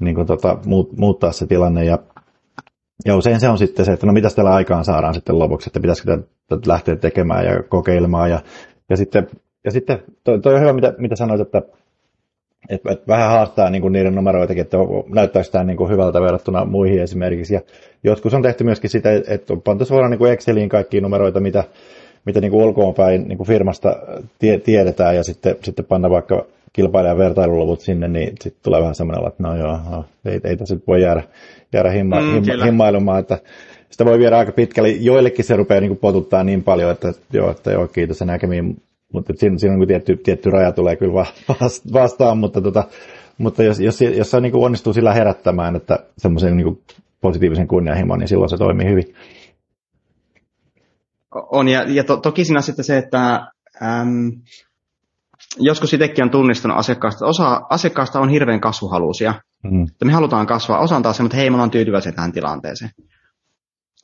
niin 0.00 0.14
kuin 0.14 0.26
tota, 0.26 0.58
muuttaa 0.96 1.32
se 1.32 1.46
tilanne. 1.46 1.84
Ja, 1.84 1.98
ja 3.04 3.16
usein 3.16 3.40
se 3.40 3.48
on 3.48 3.58
sitten 3.58 3.84
se, 3.84 3.92
että 3.92 4.06
no 4.06 4.12
mitä 4.12 4.28
tällä 4.36 4.54
aikaan 4.54 4.84
saadaan 4.84 5.14
sitten 5.14 5.38
lopuksi, 5.38 5.68
että 5.68 5.80
pitäisikö 5.80 6.18
tätä 6.48 6.70
lähteä 6.70 6.96
tekemään 6.96 7.44
ja 7.44 7.62
kokeilemaan. 7.62 8.30
Ja, 8.30 8.40
ja 8.90 8.96
sitten 8.96 9.28
ja 9.64 9.70
sitten 9.70 10.02
toi, 10.24 10.40
toi 10.40 10.54
on 10.54 10.60
hyvä, 10.60 10.72
mitä, 10.72 10.94
mitä 10.98 11.16
sanoit, 11.16 11.40
että, 11.40 11.62
että, 12.68 12.92
että 12.92 13.06
vähän 13.08 13.30
haastaa 13.30 13.70
niin 13.70 13.82
kuin 13.82 13.92
niiden 13.92 14.14
numeroitakin, 14.14 14.62
että 14.62 14.76
näyttäisi 15.08 15.52
tämä 15.52 15.64
niin 15.64 15.76
kuin 15.76 15.90
hyvältä 15.90 16.20
verrattuna 16.20 16.64
muihin 16.64 17.02
esimerkiksi. 17.02 17.54
Ja 17.54 17.60
joskus 18.04 18.34
on 18.34 18.42
tehty 18.42 18.64
myöskin 18.64 18.90
sitä, 18.90 19.10
että 19.28 19.52
on 19.52 19.62
pantu 19.62 19.84
suoraan 19.84 20.10
niin 20.10 20.18
kuin 20.18 20.32
Exceliin 20.32 20.68
kaikkia 20.68 21.00
numeroita, 21.00 21.40
mitä, 21.40 21.64
mitä 22.24 22.40
niin 22.40 22.50
kuin 22.50 22.64
ulkoonpäin 22.64 23.28
niin 23.28 23.36
kuin 23.36 23.46
firmasta 23.46 23.96
tie, 24.38 24.58
tiedetään, 24.58 25.16
ja 25.16 25.24
sitten, 25.24 25.56
sitten 25.62 25.84
panna 25.84 26.10
vaikka 26.10 26.46
kilpailijan 26.72 27.18
vertailuluvut 27.18 27.80
sinne, 27.80 28.08
niin 28.08 28.28
sitten 28.28 28.62
tulee 28.62 28.80
vähän 28.80 28.94
semmoinen, 28.94 29.26
että 29.26 29.42
no 29.42 29.56
joo, 29.56 29.78
no, 29.90 30.04
ei, 30.24 30.40
ei 30.44 30.56
tässä 30.56 30.76
voi 30.86 31.02
jäädä, 31.02 31.22
jäädä 31.72 31.90
himma, 31.90 32.20
mm, 32.20 32.32
himma, 32.32 32.64
himmailumaan, 32.64 33.20
että 33.20 33.38
sitä 33.90 34.04
voi 34.04 34.18
viedä 34.18 34.38
aika 34.38 34.52
pitkälle. 34.52 34.88
Joillekin 34.88 35.44
se 35.44 35.56
rupeaa 35.56 35.80
niin 35.80 35.90
kuin 35.90 35.98
potuttaa 35.98 36.44
niin 36.44 36.62
paljon, 36.62 36.90
että 36.90 37.12
joo, 37.32 37.50
että 37.50 37.72
joo 37.72 37.88
kiitos 37.88 38.20
ja 38.20 38.26
näkemiin 38.26 38.76
mutta 39.12 39.32
siinä, 39.36 39.58
siinä 39.58 39.74
on 39.74 39.80
niin 39.80 39.88
tietty, 39.88 40.16
tietty 40.16 40.50
raja 40.50 40.72
tulee 40.72 40.96
kyllä 40.96 41.26
vastaan, 41.92 42.38
mutta, 42.38 42.60
tota, 42.60 42.84
mutta 43.38 43.62
jos, 43.62 43.80
jos, 43.80 44.00
jos 44.00 44.30
se 44.30 44.40
niin 44.40 44.56
onnistuu 44.56 44.92
sillä 44.92 45.12
herättämään, 45.12 45.76
että 45.76 45.98
semmoisen 46.18 46.56
niin 46.56 46.82
positiivisen 47.20 47.68
kunnianhimon, 47.68 48.18
niin 48.18 48.28
silloin 48.28 48.50
se 48.50 48.56
toimii 48.56 48.90
hyvin. 48.90 49.14
On, 51.34 51.68
ja, 51.68 51.82
ja 51.82 52.04
to, 52.04 52.16
toki 52.16 52.44
siinä 52.44 52.60
sitten 52.60 52.84
se, 52.84 52.98
että 52.98 53.46
äm, 53.82 54.32
joskus 55.58 55.94
itsekin 55.94 56.24
on 56.24 56.30
tunnistanut 56.30 56.78
asiakkaasta, 56.78 57.26
osa 57.26 57.60
asiakkaasta 57.70 58.20
on 58.20 58.28
hirveän 58.28 58.60
kasvuhaluisia. 58.60 59.34
Mm. 59.62 59.82
Että 59.82 60.04
me 60.04 60.12
halutaan 60.12 60.46
kasvaa, 60.46 60.78
osa 60.78 60.96
on 60.96 61.02
taas 61.02 61.20
mutta 61.20 61.36
hei, 61.36 61.50
me 61.50 61.54
ollaan 61.54 61.70
tyytyväisiä 61.70 62.12
tähän 62.12 62.32
tilanteeseen. 62.32 62.90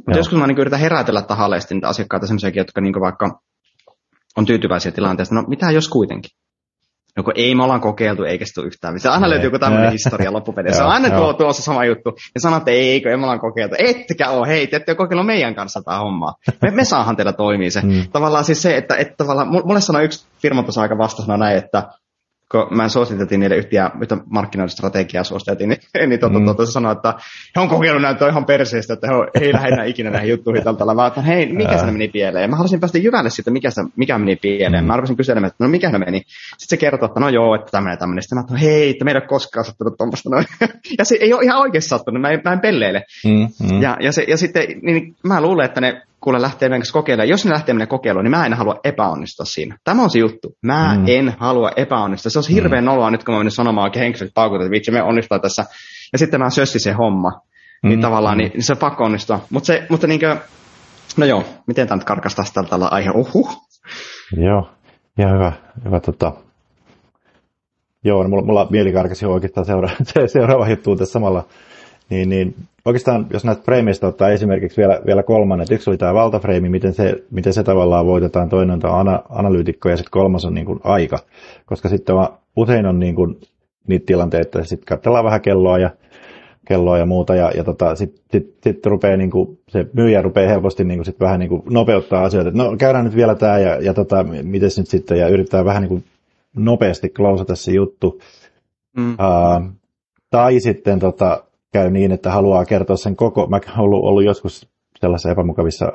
Mutta 0.06 0.18
joskus 0.18 0.38
mä 0.38 0.46
niin 0.46 0.58
yritän 0.58 0.80
herätellä 0.80 1.22
tahalleesti 1.22 1.74
niitä 1.74 1.88
asiakkaita 1.88 2.26
jotka 2.54 2.80
niin 2.80 3.00
vaikka 3.00 3.40
on 4.36 4.44
tyytyväisiä 4.44 4.92
tilanteesta. 4.92 5.34
No 5.34 5.44
mitä 5.48 5.70
jos 5.70 5.88
kuitenkin? 5.88 6.30
No 7.16 7.22
kun 7.22 7.32
ei 7.36 7.54
me 7.54 7.62
ollaan 7.62 7.80
kokeiltu 7.80 8.24
eikä 8.24 8.44
se 8.44 8.54
tule 8.54 8.66
yhtään. 8.66 9.00
Se 9.00 9.08
aina 9.08 9.30
löytyy 9.30 9.46
joku 9.46 9.58
tämmöinen 9.58 9.92
historia 9.92 10.32
loppupeleissä. 10.32 10.78
Se 10.78 10.84
on 10.84 10.90
aina 10.90 11.10
tuo, 11.10 11.32
tuossa 11.32 11.62
sama 11.62 11.84
juttu. 11.84 12.10
Ja 12.34 12.40
sanoo, 12.40 12.58
että 12.58 12.70
ei, 12.70 12.90
eikö, 12.90 13.16
me 13.16 13.22
ollaan 13.22 13.40
kokeiltu. 13.40 13.74
Ettekä 13.78 14.30
ole, 14.30 14.48
hei, 14.48 14.66
te 14.66 14.76
ette 14.76 14.92
ole 14.92 14.96
kokeillut 14.96 15.26
meidän 15.26 15.54
kanssa 15.54 15.82
tämä 15.82 15.98
hommaa. 15.98 16.34
Me, 16.62 16.70
me 16.70 16.84
saahan 16.84 17.16
teillä 17.16 17.32
toimii 17.32 17.70
se. 17.70 17.80
Mm. 17.90 18.04
Tavallaan 18.12 18.44
siis 18.44 18.62
se, 18.62 18.76
että, 18.76 18.96
että 18.96 19.14
tavallaan, 19.16 19.48
mulle 19.48 19.80
sanoi 19.80 20.04
yksi 20.04 20.26
firma 20.42 20.62
tuossa 20.62 20.80
aika 20.80 20.98
vasta 20.98 21.36
näin, 21.36 21.56
että 21.56 21.88
kun 22.50 22.76
mä 22.76 22.88
suositeltiin 22.88 23.40
niille 23.40 23.56
yhtä, 23.56 23.90
yhtä 24.00 24.16
markkinointistrategiaa 24.26 25.24
suositeltiin, 25.24 25.68
niin, 25.68 25.80
niin 26.08 26.20
tuota, 26.20 26.38
mm. 26.38 26.44
tuota, 26.44 26.66
se 26.66 26.72
sanoi, 26.72 26.92
että 26.92 27.14
he 27.56 27.60
on 27.60 27.68
kokeillut 27.68 28.02
näitä 28.02 28.28
ihan 28.28 28.44
perseestä, 28.44 28.94
että 28.94 29.06
he, 29.06 29.40
he 29.40 29.46
ei 29.46 29.52
lähde 29.52 29.68
enää 29.68 29.84
ikinä 29.84 30.10
näihin 30.10 30.30
juttuihin 30.30 30.64
tältä 30.64 30.86
vaan 30.86 31.08
että 31.08 31.22
hei, 31.22 31.52
mikä 31.52 31.78
se 31.78 31.86
meni 31.86 32.08
pieleen? 32.08 32.50
Mä 32.50 32.56
haluaisin 32.56 32.80
päästä 32.80 32.98
jyvälle 32.98 33.30
siitä, 33.30 33.50
mikä, 33.50 33.70
se, 33.70 33.82
mikä 33.96 34.18
meni 34.18 34.36
pieleen. 34.36 34.84
Mm. 34.84 34.86
Mä 34.86 34.92
arvasin 34.92 35.16
kyselemään, 35.16 35.50
että 35.50 35.64
no 35.64 35.70
mikä 35.70 35.90
ne 35.90 35.98
meni. 35.98 36.22
Sitten 36.58 36.68
se 36.68 36.76
kertoo, 36.76 37.06
että 37.06 37.20
no 37.20 37.28
joo, 37.28 37.54
että 37.54 37.70
tämmöinen 37.70 37.98
tämmöinen. 37.98 38.22
Sitten 38.22 38.38
mä 38.38 38.40
että 38.40 38.58
hei, 38.58 38.90
että 38.90 39.04
meidän 39.04 39.26
koskaan 39.28 39.64
sattunut 39.64 39.96
tuommoista. 39.98 40.30
Noin. 40.30 40.44
ja 40.98 41.04
se 41.04 41.16
ei 41.20 41.32
ole 41.32 41.44
ihan 41.44 41.60
oikeasti 41.60 41.88
sattunut, 41.88 42.22
mä 42.22 42.30
en, 42.30 42.40
mä 42.44 42.52
en 42.52 42.60
pelleile. 42.60 43.04
Mm, 43.24 43.48
mm. 43.70 43.82
Ja, 43.82 43.96
ja, 44.00 44.12
se, 44.12 44.24
ja 44.28 44.36
sitten 44.36 44.64
niin, 44.82 45.16
mä 45.24 45.40
luulen, 45.40 45.66
että 45.66 45.80
ne 45.80 46.02
kuule 46.20 46.42
lähtee 46.42 46.68
meidän 46.68 46.80
kanssa 46.80 46.92
kokeilemaan. 46.92 47.28
Jos 47.28 47.44
ne 47.44 47.50
lähtee 47.52 47.74
meidän 47.74 47.88
kokeiluun, 47.88 48.24
niin 48.24 48.30
mä 48.30 48.46
en 48.46 48.54
halua 48.54 48.80
epäonnistua 48.85 49.44
siinä. 49.44 49.76
Tämä 49.85 50.02
on 50.02 50.11
se 50.11 50.18
juttu. 50.18 50.56
Mä 50.62 50.94
mm. 50.98 51.04
en 51.06 51.35
halua 51.38 51.70
epäonnistua. 51.76 52.30
Se 52.30 52.38
on 52.38 52.44
hirveän 52.50 52.85
mm. 52.85 52.87
noloa 52.87 53.11
nyt, 53.11 53.24
kun 53.24 53.35
mä 53.35 53.38
menen 53.38 53.50
sanomaan 53.50 53.85
oikein 53.85 54.02
henkilölle 54.02 54.33
paukuta, 54.35 54.64
että 54.64 54.70
vitsi, 54.70 54.90
me 54.90 55.02
onnistuu 55.02 55.38
tässä. 55.38 55.64
Ja 56.12 56.18
sitten 56.18 56.40
mä 56.40 56.50
sössi 56.50 56.78
se 56.78 56.92
homma. 56.92 57.40
Niin 57.83 57.98
mm. 57.98 58.02
tavallaan 58.02 58.38
niin, 58.38 58.52
niin 58.52 58.62
se 58.62 58.72
on 58.72 58.78
pakko 58.78 59.04
onnistua. 59.04 59.40
Mut 59.50 59.64
se, 59.64 59.87
mutta 59.88 60.06
niin 60.06 60.20
kuin, 60.20 60.38
No 61.16 61.26
joo, 61.26 61.44
miten 61.66 61.88
tämä 61.88 61.96
nyt 61.96 62.04
karkastaisi 62.04 62.54
tältä 62.54 62.87
aihe? 62.87 63.11
Uhuh. 63.11 63.66
Joo, 64.37 64.70
ihan 65.18 65.35
hyvä. 65.35 65.52
hyvä 65.85 66.00
tota. 66.00 66.33
Joo, 68.04 68.22
no 68.22 68.28
mulla, 68.28 68.42
mulla 68.42 68.66
mieli 68.70 68.92
karkasi 68.92 69.26
oikeastaan 69.26 69.66
seura- 69.66 70.26
seuraava 70.33 70.68
juttu 70.68 70.96
tässä 70.96 71.12
samalla. 71.12 71.44
Niin, 72.11 72.28
niin 72.28 72.54
oikeastaan, 72.84 73.26
jos 73.32 73.44
näistä 73.44 73.64
frameista 73.64 74.06
ottaa 74.06 74.28
esimerkiksi 74.28 74.76
vielä, 74.76 75.00
vielä 75.06 75.22
kolmannen, 75.22 75.62
että 75.62 75.74
yksi 75.74 75.90
oli 75.90 75.98
tämä 75.98 76.14
valtafreimi, 76.14 76.68
miten 76.68 76.94
se, 76.94 77.24
miten 77.30 77.52
se 77.52 77.62
tavallaan 77.62 78.06
voitetaan, 78.06 78.48
toinen 78.48 78.86
on 78.86 79.00
ana, 79.00 79.22
analyytikko 79.28 79.88
ja 79.88 79.96
sitten 79.96 80.10
kolmas 80.10 80.44
on 80.44 80.54
niin 80.54 80.66
kuin 80.66 80.80
aika. 80.84 81.18
Koska 81.66 81.88
sitten 81.88 82.14
on, 82.14 82.28
usein 82.56 82.86
on 82.86 82.98
niin 82.98 83.14
kuin 83.14 83.40
niitä 83.88 84.06
tilanteita, 84.06 84.58
että 84.58 84.68
sitten 84.68 84.86
katsellaan 84.86 85.24
vähän 85.24 85.40
kelloa 85.40 85.78
ja 85.78 85.90
kelloa 86.68 86.98
ja 86.98 87.06
muuta, 87.06 87.34
ja, 87.34 87.50
ja 87.56 87.64
tota, 87.64 87.94
sitten 87.94 88.22
sit, 88.30 88.56
sit 88.64 88.86
rupeaa, 88.86 89.16
niin 89.16 89.30
kuin, 89.30 89.58
se 89.68 89.86
myyjä 89.92 90.22
rupeaa 90.22 90.48
helposti 90.48 90.84
niin 90.84 90.98
kuin, 90.98 91.04
sit 91.04 91.20
vähän 91.20 91.40
niin 91.40 91.48
kuin 91.48 91.62
nopeuttaa 91.70 92.24
asioita, 92.24 92.48
että 92.48 92.62
no 92.62 92.76
käydään 92.76 93.04
nyt 93.04 93.16
vielä 93.16 93.34
tämä, 93.34 93.58
ja, 93.58 93.82
ja 93.82 93.94
tota, 93.94 94.24
miten 94.42 94.70
nyt 94.76 94.86
sitten, 94.86 95.18
ja 95.18 95.28
yrittää 95.28 95.64
vähän 95.64 95.82
niin 95.82 95.88
kuin 95.88 96.04
nopeasti 96.56 97.08
klousata 97.08 97.56
se 97.56 97.72
juttu. 97.72 98.20
Mm. 98.96 99.12
Uh, 99.12 99.72
tai 100.30 100.60
sitten 100.60 100.98
tota, 100.98 101.44
käy 101.72 101.90
niin, 101.90 102.12
että 102.12 102.30
haluaa 102.30 102.64
kertoa 102.64 102.96
sen 102.96 103.16
koko, 103.16 103.46
mä 103.46 103.61
ollut, 103.78 104.04
ollut 104.04 104.24
joskus 104.24 104.68
sellaisissa 105.00 105.30
epämukavissa 105.30 105.92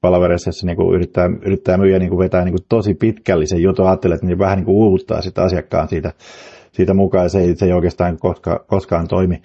palavereissa, 0.00 0.48
jossa 0.48 0.66
niin 0.66 0.76
kuin 0.76 0.94
yrittää, 0.94 1.30
yrittää 1.42 1.76
myyjä 1.76 1.98
niin 1.98 2.08
kuin 2.08 2.18
vetää 2.18 2.44
niin 2.44 2.52
kuin 2.52 2.66
tosi 2.68 2.94
pitkällisen 2.94 3.62
jutun, 3.62 3.86
ajattelee, 3.86 4.14
että 4.14 4.26
niin 4.26 4.38
vähän 4.38 4.58
niin 4.58 4.64
kuin 4.64 4.76
uuvuttaa 4.76 5.22
sitä 5.22 5.42
asiakkaan 5.42 5.88
siitä, 5.88 6.12
siitä 6.72 6.94
mukaan, 6.94 7.24
ja 7.24 7.28
se 7.28 7.40
ei, 7.40 7.56
se 7.56 7.66
ei 7.66 7.72
oikeastaan 7.72 8.18
koska, 8.18 8.64
koskaan 8.66 9.08
toimi. 9.08 9.42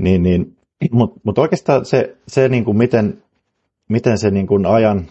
Niin, 0.00 0.22
niin, 0.22 0.56
Mutta 0.92 1.20
mut 1.24 1.38
oikeastaan 1.38 1.84
se, 1.84 2.16
se 2.28 2.48
niin 2.48 2.64
kuin 2.64 2.76
miten, 2.76 3.22
miten 3.88 4.18
se 4.18 4.30
niin 4.30 4.46
kuin 4.46 4.66
ajan 4.66 5.06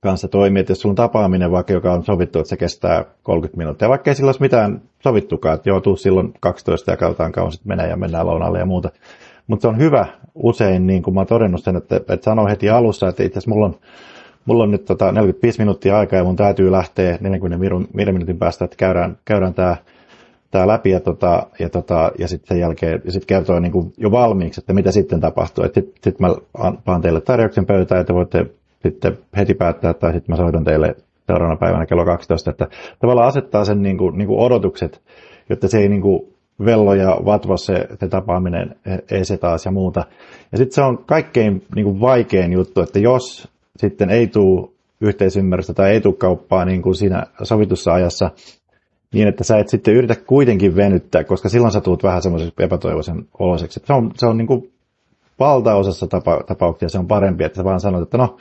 kanssa 0.00 0.28
toimii, 0.28 0.60
että 0.60 0.70
jos 0.70 0.80
sulla 0.80 0.92
on 0.92 0.96
tapaaminen 0.96 1.50
vaikka, 1.50 1.72
joka 1.72 1.92
on 1.92 2.04
sovittu, 2.04 2.38
että 2.38 2.48
se 2.48 2.56
kestää 2.56 3.04
30 3.22 3.58
minuuttia, 3.58 3.88
vaikka 3.88 4.10
ei 4.10 4.14
sillä 4.14 4.28
olisi 4.28 4.40
mitään 4.40 4.82
sovittukaan, 5.02 5.54
että 5.54 5.68
joo, 5.68 5.80
tuu 5.80 5.96
silloin 5.96 6.34
12 6.40 6.90
ja 6.90 6.96
katsotaan 6.96 7.32
kauan 7.32 7.52
sitten 7.52 7.68
menee 7.68 7.88
ja 7.88 7.96
mennään 7.96 8.26
lounalle 8.26 8.58
ja 8.58 8.66
muuta. 8.66 8.90
Mutta 9.46 9.62
se 9.62 9.68
on 9.68 9.78
hyvä 9.78 10.06
usein, 10.34 10.86
niin 10.86 11.02
kuin 11.02 11.14
mä 11.14 11.20
oon 11.20 11.26
todennut 11.26 11.64
sen, 11.64 11.76
että, 11.76 11.96
että 11.96 12.24
sanoo 12.24 12.46
heti 12.46 12.70
alussa, 12.70 13.08
että 13.08 13.22
itse 13.22 13.38
asiassa 13.38 13.50
mulla 13.50 13.66
on, 13.66 13.74
mulla 14.44 14.62
on 14.62 14.70
nyt 14.70 14.84
tota 14.84 15.12
45 15.12 15.58
minuuttia 15.58 15.98
aikaa 15.98 16.18
ja 16.18 16.24
mun 16.24 16.36
täytyy 16.36 16.70
lähteä 16.70 17.18
45 17.20 18.12
minuutin 18.12 18.38
päästä, 18.38 18.64
että 18.64 18.76
käydään, 18.76 19.18
käydään 19.24 19.54
tämä 19.54 19.76
tää 20.50 20.66
läpi 20.66 20.90
ja, 20.90 21.00
tota, 21.00 21.46
ja, 21.58 21.68
tota, 21.68 22.12
ja 22.18 22.28
sitten 22.28 22.48
sen 22.48 22.60
jälkeen 22.60 23.02
ja 23.04 23.12
sit 23.12 23.24
kertoo 23.24 23.60
niin 23.60 23.72
kuin 23.72 23.92
jo 23.96 24.10
valmiiksi, 24.10 24.60
että 24.60 24.72
mitä 24.72 24.92
sitten 24.92 25.20
tapahtuu. 25.20 25.64
Sitten 25.64 25.84
sit 26.04 26.20
mä 26.20 26.28
paan 26.84 27.00
teille 27.00 27.20
tarjouksen 27.20 27.66
pöytään, 27.66 28.00
että 28.00 28.14
voitte 28.14 28.46
sitten 28.82 29.18
heti 29.36 29.54
päättää, 29.54 29.94
tai 29.94 30.12
sitten 30.12 30.32
mä 30.32 30.36
soitan 30.36 30.64
teille 30.64 30.96
seuraavana 31.26 31.58
päivänä 31.58 31.86
kello 31.86 32.04
12, 32.04 32.50
että 32.50 32.68
tavallaan 32.98 33.28
asettaa 33.28 33.64
sen 33.64 33.82
niin 33.82 33.98
kuin, 33.98 34.18
niin 34.18 34.28
kuin 34.28 34.40
odotukset, 34.40 35.00
jotta 35.50 35.68
se 35.68 35.78
ei 35.78 35.88
niin 35.88 36.02
kuin 36.02 36.34
vello 36.64 36.94
ja 36.94 37.16
vatva 37.24 37.56
se, 37.56 37.88
se 38.00 38.08
tapaaminen 38.08 38.76
se 39.22 39.36
taas 39.38 39.64
ja 39.64 39.70
muuta. 39.70 40.04
Ja 40.52 40.58
sitten 40.58 40.74
se 40.74 40.82
on 40.82 40.98
kaikkein 40.98 41.62
niin 41.74 41.84
kuin 41.84 42.00
vaikein 42.00 42.52
juttu, 42.52 42.80
että 42.80 42.98
jos 42.98 43.48
sitten 43.76 44.10
ei 44.10 44.26
tule 44.26 44.68
yhteisymmärrystä 45.00 45.74
tai 45.74 45.90
ei 45.90 46.00
tule 46.00 46.14
kauppaa 46.14 46.64
niin 46.64 46.82
kuin 46.82 46.94
siinä 46.94 47.26
sovitussa 47.42 47.92
ajassa, 47.92 48.30
niin 49.14 49.28
että 49.28 49.44
sä 49.44 49.58
et 49.58 49.68
sitten 49.68 49.94
yritä 49.94 50.16
kuitenkin 50.26 50.76
venyttää, 50.76 51.24
koska 51.24 51.48
silloin 51.48 51.72
sä 51.72 51.80
tulet 51.80 52.02
vähän 52.02 52.22
semmoisen 52.22 52.52
epätoivoisen 52.58 53.26
oloseksi. 53.38 53.80
Se 53.84 53.92
on, 53.92 54.10
se 54.14 54.26
on 54.26 54.36
niin 54.36 54.46
kuin 54.46 54.72
valtaosassa 55.38 56.06
tapa, 56.06 56.40
tapauksia 56.46 56.88
se 56.88 56.98
on 56.98 57.06
parempi, 57.06 57.44
että 57.44 57.56
sä 57.56 57.64
vaan 57.64 57.80
sanot, 57.80 58.02
että 58.02 58.18
no, 58.18 58.36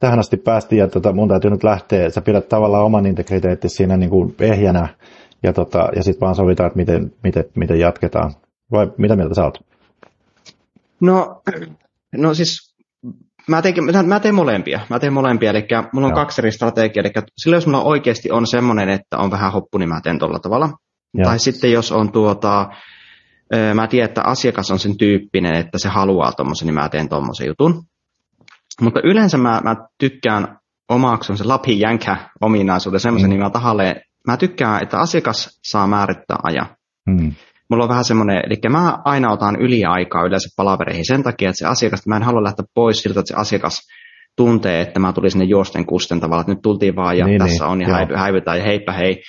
tähän 0.00 0.18
asti 0.18 0.36
päästiin 0.36 0.78
ja 0.78 0.88
tota, 0.88 1.12
mun 1.12 1.28
täytyy 1.28 1.50
nyt 1.50 1.64
lähteä, 1.64 2.10
sä 2.10 2.20
pidät 2.20 2.48
tavallaan 2.48 2.84
oman 2.84 3.06
integriteetti 3.06 3.68
siinä 3.68 3.96
niin 3.96 4.10
kuin 4.10 4.34
ehjänä 4.40 4.88
ja, 5.42 5.52
tota, 5.52 5.88
ja 5.96 6.02
sitten 6.02 6.20
vaan 6.20 6.34
sovitaan, 6.34 6.66
että 6.66 6.76
miten, 6.76 7.12
miten, 7.22 7.44
miten 7.56 7.80
jatketaan. 7.80 8.32
Vai 8.72 8.92
mitä 8.98 9.16
mieltä 9.16 9.34
sä 9.34 9.44
oot? 9.44 9.58
No, 11.00 11.42
no 12.16 12.34
siis 12.34 12.74
mä 13.48 13.62
teen, 13.62 13.74
mä 14.06 14.20
teen 14.20 14.34
molempia. 14.34 14.80
Mä 14.90 14.98
teen 14.98 15.12
molempia, 15.12 15.50
eli 15.50 15.66
mulla 15.92 16.06
on 16.06 16.12
Joo. 16.12 16.16
kaksi 16.16 16.40
eri 16.40 16.52
strategiaa. 16.52 17.04
Eli 17.04 17.26
silloin, 17.38 17.56
jos 17.56 17.66
mulla 17.66 17.82
oikeasti 17.82 18.30
on 18.30 18.46
semmoinen, 18.46 18.88
että 18.88 19.18
on 19.18 19.30
vähän 19.30 19.52
hoppu, 19.52 19.78
niin 19.78 19.88
mä 19.88 20.00
teen 20.00 20.18
tuolla 20.18 20.38
tavalla. 20.38 20.68
Joo. 21.14 21.24
Tai 21.24 21.38
sitten 21.38 21.72
jos 21.72 21.92
on 21.92 22.12
tuota, 22.12 22.68
mä 23.74 23.86
tiedän, 23.86 24.08
että 24.08 24.22
asiakas 24.24 24.70
on 24.70 24.78
sen 24.78 24.98
tyyppinen, 24.98 25.54
että 25.54 25.78
se 25.78 25.88
haluaa 25.88 26.32
tuommoisen, 26.32 26.66
niin 26.66 26.74
mä 26.74 26.88
teen 26.88 27.08
tuommoisen 27.08 27.46
jutun. 27.46 27.82
Mutta 28.80 29.00
yleensä 29.04 29.38
mä, 29.38 29.60
mä 29.64 29.76
tykkään 29.98 30.58
omaksun 30.88 31.38
se 31.38 31.44
Lapin 31.44 31.80
jänkä 31.80 32.16
ominaisuuden 32.40 33.00
semmoisen, 33.00 33.30
mm. 33.30 33.32
niin 33.32 33.42
mä 33.42 33.50
tahalleen, 33.50 34.00
mä 34.26 34.36
tykkään, 34.36 34.82
että 34.82 34.98
asiakas 34.98 35.60
saa 35.62 35.86
määrittää 35.86 36.36
ajan. 36.42 36.66
Mm. 37.06 37.32
Mulla 37.70 37.84
on 37.84 37.88
vähän 37.88 38.04
semmoinen, 38.04 38.42
eli 38.46 38.56
mä 38.70 38.98
aina 39.04 39.32
otan 39.32 39.56
yliaikaa 39.56 40.26
yleensä 40.26 40.48
palavereihin 40.56 41.06
sen 41.06 41.22
takia, 41.22 41.48
että 41.48 41.58
se 41.58 41.66
asiakas, 41.66 42.06
mä 42.06 42.16
en 42.16 42.22
halua 42.22 42.42
lähteä 42.42 42.64
pois 42.74 43.02
siltä, 43.02 43.20
että 43.20 43.34
se 43.34 43.40
asiakas 43.40 43.80
tuntee, 44.36 44.80
että 44.80 45.00
mä 45.00 45.12
tulin 45.12 45.30
sinne 45.30 45.44
juosten 45.44 45.86
kusten 45.86 46.20
tavalla, 46.20 46.40
että 46.40 46.52
nyt 46.52 46.62
tultiin 46.62 46.96
vaan 46.96 47.18
ja 47.18 47.26
niin, 47.26 47.38
tässä 47.38 47.64
niin, 47.64 47.72
on 47.72 47.80
ja 47.80 47.88
häivy, 47.88 48.14
häivytään 48.14 48.58
ja 48.58 48.64
heippa 48.64 48.92
hei. 48.92 49.22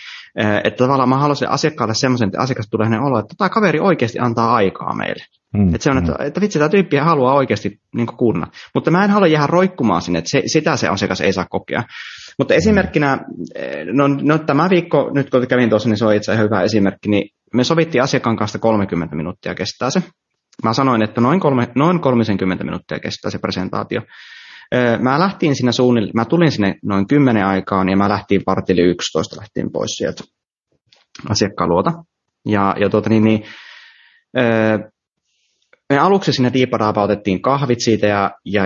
Että 0.64 0.84
tavallaan 0.84 1.10
mä 1.10 1.18
haluaisin 1.18 1.50
asiakkaalle 1.50 1.94
semmoisen, 1.94 2.28
että 2.28 2.42
asiakas 2.42 2.68
tulee 2.72 2.86
hänen 2.86 3.02
olo, 3.02 3.20
että 3.20 3.34
tämä 3.38 3.50
kaveri 3.50 3.80
oikeasti 3.80 4.20
antaa 4.20 4.54
aikaa 4.56 4.96
meille. 4.96 5.24
Mm, 5.54 5.68
että 5.76 5.84
se 5.84 5.92
on, 5.92 5.98
että, 5.98 6.12
mm. 6.12 6.28
että 6.28 6.42
vitsi, 6.42 6.60
tämä 6.60 6.70
tyyppi 6.70 6.98
haluaa 6.98 7.34
oikeasti 7.34 7.80
niin 7.96 8.08
kunna. 8.08 8.48
Mutta 8.76 8.92
mä 8.92 9.04
en 9.04 9.10
halua 9.10 9.28
jäädä 9.28 9.48
roikkumaan 9.48 10.02
sinne, 10.02 10.20
että 10.20 10.30
se, 10.30 10.44
sitä 10.46 10.78
se 10.78 10.88
asiakas 10.88 11.22
ei 11.22 11.34
saa 11.34 11.46
kokea. 11.50 11.84
Mutta 12.38 12.54
esimerkkinä, 12.54 13.18
no, 13.94 14.08
no 14.08 14.38
tämä 14.38 14.70
viikko, 14.70 15.12
nyt 15.14 15.30
kun 15.30 15.48
kävin 15.48 15.70
tuossa, 15.70 15.90
niin 15.90 15.98
se 15.98 16.06
on 16.06 16.14
itse 16.14 16.32
asiassa 16.32 16.44
hyvä 16.44 16.62
esimerkki, 16.62 17.10
niin 17.10 17.30
me 17.54 17.64
sovittiin 17.64 18.04
asiakkaan 18.04 18.38
kanssa 18.38 18.60
30 18.60 19.16
minuuttia 19.16 19.56
kestää 19.56 19.90
se. 19.90 20.04
Mä 20.64 20.74
sanoin, 20.74 21.02
että 21.02 21.22
noin, 21.22 21.40
kolme, 21.40 21.68
noin 21.76 22.00
30 22.00 22.64
minuuttia 22.64 23.00
kestää 23.00 23.32
se 23.32 23.40
presentaatio. 23.40 24.02
Mä 25.00 25.20
lähtiin 25.20 25.56
siinä 25.56 25.72
suunnilleen, 25.72 26.16
mä 26.16 26.26
tulin 26.26 26.52
sinne 26.52 26.76
noin 26.84 27.08
10 27.08 27.46
aikaan 27.46 27.90
ja 27.90 27.98
mä 27.98 28.10
lähtiin 28.10 28.42
vartille 28.48 28.82
11 28.82 29.36
lähtiin 29.40 29.72
pois 29.72 29.92
sieltä 29.92 30.24
asiakkaan 31.30 31.70
luota. 31.70 31.92
Ja, 32.46 32.76
ja 32.80 32.90
tuota, 32.90 33.10
niin, 33.10 33.24
niin, 33.24 33.44
me 35.90 35.98
aluksi 35.98 36.34
siinä 36.34 36.54
diiparaapa 36.54 37.04
otettiin 37.04 37.42
kahvit 37.42 37.80
siitä 37.80 38.08
ja, 38.08 38.32
ja 38.46 38.64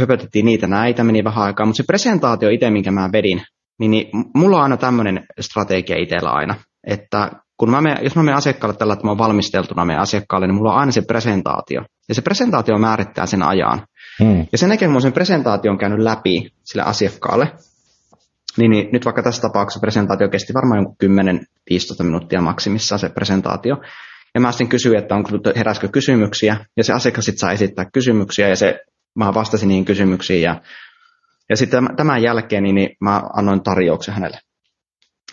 höpötettiin 0.00 0.46
niitä 0.46 0.66
näitä, 0.66 1.04
meni 1.04 1.24
vähän 1.24 1.44
aikaa, 1.44 1.66
mutta 1.66 1.76
se 1.76 1.86
presentaatio 1.86 2.48
itse, 2.48 2.70
minkä 2.70 2.90
mä 2.90 3.12
vedin, 3.12 3.42
niin, 3.78 3.90
niin 3.90 4.06
mulla 4.34 4.56
on 4.56 4.62
aina 4.62 4.76
tämmöinen 4.76 5.26
strategia 5.40 5.96
itsellä 5.96 6.30
aina, 6.30 6.54
että 6.86 7.30
kun 7.56 7.70
mä 7.70 7.80
menen, 7.80 7.98
jos 8.04 8.16
mä 8.16 8.22
menen 8.22 8.36
asiakkaalle 8.36 8.76
tällä, 8.76 8.92
että 8.92 9.04
mä 9.04 9.10
oon 9.10 9.18
valmisteltuna 9.18 9.84
meidän 9.84 10.02
asiakkaalle, 10.02 10.46
niin 10.46 10.54
mulla 10.54 10.72
on 10.72 10.78
aina 10.78 10.92
se 10.92 11.02
presentaatio. 11.02 11.82
Ja 12.08 12.14
se 12.14 12.22
presentaatio 12.22 12.78
määrittää 12.78 13.26
sen 13.26 13.42
ajan. 13.42 13.82
Hmm. 14.22 14.46
Ja 14.52 14.58
sen 14.58 14.68
jälkeen, 14.68 14.88
kun 14.88 14.94
mä 14.94 15.00
sen 15.00 15.12
presentaation 15.12 15.78
käynyt 15.78 15.98
läpi 15.98 16.52
sille 16.64 16.82
asiakkaalle, 16.82 17.52
niin, 18.56 18.70
niin 18.70 18.88
nyt 18.92 19.04
vaikka 19.04 19.22
tässä 19.22 19.42
tapauksessa 19.42 19.80
presentaatio 19.80 20.28
kesti 20.28 20.54
varmaan 20.54 20.78
jonkun 20.78 20.96
10-15 22.00 22.04
minuuttia 22.04 22.40
maksimissaan 22.40 22.98
se 22.98 23.08
presentaatio. 23.08 23.76
Ja 24.36 24.40
mä 24.40 24.52
sitten 24.52 24.68
kysyin, 24.68 24.98
että 24.98 25.14
onko, 25.14 25.30
heräskö 25.56 25.88
kysymyksiä, 25.88 26.56
ja 26.76 26.84
se 26.84 26.92
asiakas 26.92 27.24
sitten 27.24 27.38
saa 27.38 27.52
esittää 27.52 27.90
kysymyksiä, 27.92 28.48
ja 28.48 28.56
se, 28.56 28.80
mä 29.14 29.34
vastasin 29.34 29.68
niihin 29.68 29.84
kysymyksiin, 29.84 30.42
ja, 30.42 30.60
ja 31.50 31.56
sitten 31.56 31.88
tämän 31.96 32.22
jälkeen 32.22 32.62
niin, 32.62 32.74
niin 32.74 32.96
mä 33.00 33.22
annoin 33.34 33.62
tarjouksen 33.62 34.14
hänelle. 34.14 34.38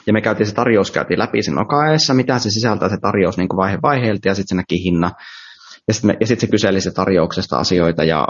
Ja 0.08 0.13
me 0.13 0.22
käytiin 0.22 0.48
se 0.48 0.54
tarjous 0.54 0.92
käytiin 0.92 1.20
läpi 1.20 1.44
sen 1.44 1.60
okaessa, 1.60 2.13
mitä 2.13 2.39
se 2.39 2.50
sisältää 2.50 2.89
se 2.89 2.98
tarjous 3.02 3.38
niin 3.38 3.50
kuin 3.50 3.58
vaihe 3.58 3.78
vaiheelta, 3.82 4.28
ja 4.28 4.36
sitten 4.36 4.50
se 4.50 4.56
näki 4.56 4.84
hinna. 4.84 5.12
Ja 5.88 5.94
sitten 5.94 6.18
sit 6.24 6.39
se 6.39 6.48
kyseli 6.48 6.82
se 6.82 6.92
tarjouksesta 6.92 7.58
asioita 7.58 8.04
ja 8.04 8.28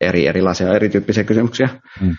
eri 0.00 0.26
erilaisia 0.26 0.74
erityyppisiä 0.74 1.24
kysymyksiä. 1.24 1.68
Mm. 2.00 2.16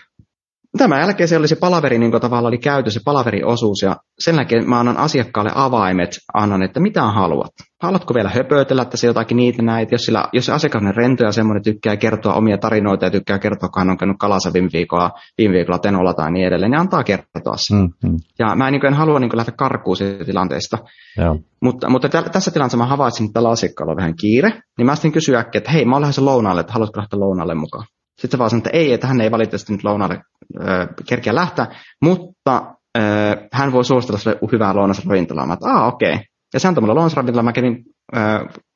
Tämän 0.78 1.00
jälkeen 1.00 1.28
se 1.28 1.36
oli 1.36 1.48
se 1.48 1.56
palaveri, 1.56 1.98
niin 1.98 2.12
tavallaan 2.12 2.46
oli 2.46 2.58
käyty 2.58 2.90
se 2.90 3.00
palaveriosuus, 3.04 3.82
ja 3.82 3.96
sen 4.18 4.34
jälkeen 4.34 4.68
mä 4.68 4.80
annan 4.80 4.96
asiakkaalle 4.96 5.50
avaimet, 5.54 6.10
annan, 6.34 6.62
että 6.62 6.80
mitä 6.80 7.02
haluat. 7.02 7.52
Haluatko 7.82 8.14
vielä 8.14 8.30
höpötellä 8.30 8.84
tässä 8.84 9.06
jotakin 9.06 9.36
niitä 9.36 9.62
näitä, 9.62 9.94
jos, 9.94 10.02
sillä, 10.02 10.28
jos 10.32 10.46
se 10.46 10.52
asiakas 10.52 10.82
on 10.82 10.94
rento 10.94 11.24
ja 11.24 11.32
semmoinen 11.32 11.62
tykkää 11.62 11.96
kertoa 11.96 12.34
omia 12.34 12.58
tarinoita 12.58 13.04
ja 13.04 13.10
tykkää 13.10 13.38
kertoa, 13.38 13.68
kun 13.68 13.80
hän 13.80 13.90
on 13.90 13.98
käynyt 13.98 14.16
kalassa 14.18 14.52
viime 14.52 14.68
viikolla, 14.72 15.10
viime 15.38 15.54
viikolla 15.54 15.78
tenolla 15.78 16.14
tai 16.14 16.32
niin 16.32 16.46
edelleen, 16.46 16.70
niin 16.70 16.80
antaa 16.80 17.04
kertoa 17.04 17.56
se. 17.56 17.74
Mm, 17.74 17.88
hmm 18.06 18.16
Ja 18.38 18.56
mä 18.56 18.68
en, 18.68 18.72
niin 18.72 18.80
kuin, 18.80 18.88
en 18.88 18.98
halua 18.98 19.18
niin 19.18 19.30
kuin, 19.30 19.36
lähteä 19.36 19.54
karkuun 19.56 19.96
siitä 19.96 20.24
tilanteesta. 20.24 20.78
Joo. 21.18 21.38
Mutta, 21.62 21.90
mutta 21.90 22.08
t- 22.08 22.32
tässä 22.32 22.50
tilanteessa 22.50 22.78
mä 22.78 22.86
havaitsin, 22.86 23.24
että 23.24 23.34
tällä 23.34 23.50
asiakkaalla 23.50 23.92
on 23.92 23.96
vähän 23.96 24.16
kiire, 24.16 24.52
niin 24.78 24.86
mä 24.86 24.94
sitten 24.94 25.12
kysyin 25.12 25.38
äkkiä, 25.38 25.58
että 25.58 25.70
hei, 25.70 25.84
mä 25.84 25.94
oon 25.94 26.00
lähdössä 26.00 26.24
lounaalle, 26.24 26.60
että 26.60 26.72
haluatko 26.72 27.00
lähteä 27.00 27.20
lounaalle 27.20 27.54
mukaan. 27.54 27.86
Sitten 28.18 28.30
se 28.30 28.38
vaan 28.38 28.50
sanoi, 28.50 28.58
että 28.58 28.70
ei, 28.70 28.92
että 28.92 29.06
hän 29.06 29.20
ei 29.20 29.30
valitettavasti 29.30 29.72
nyt 29.72 29.84
lounaalle 29.84 30.20
äh, 30.60 30.88
kerkeä 31.08 31.34
lähteä, 31.34 31.66
mutta 32.02 32.74
äh, 32.98 33.36
hän 33.52 33.72
voi 33.72 33.84
suositella 33.84 34.18
sille 34.18 34.38
hyvää 34.52 34.76
lounasravintolaa. 34.76 35.46
Mä 35.46 35.52
että, 35.52 35.84
okei. 35.84 36.12
Okay. 36.12 36.24
Ja 36.54 36.60
se 36.60 36.68
antoi 36.68 36.82
mulle 36.82 36.94
lounasravintolaa, 36.94 37.42
mä 37.42 37.52
kävin 37.52 37.84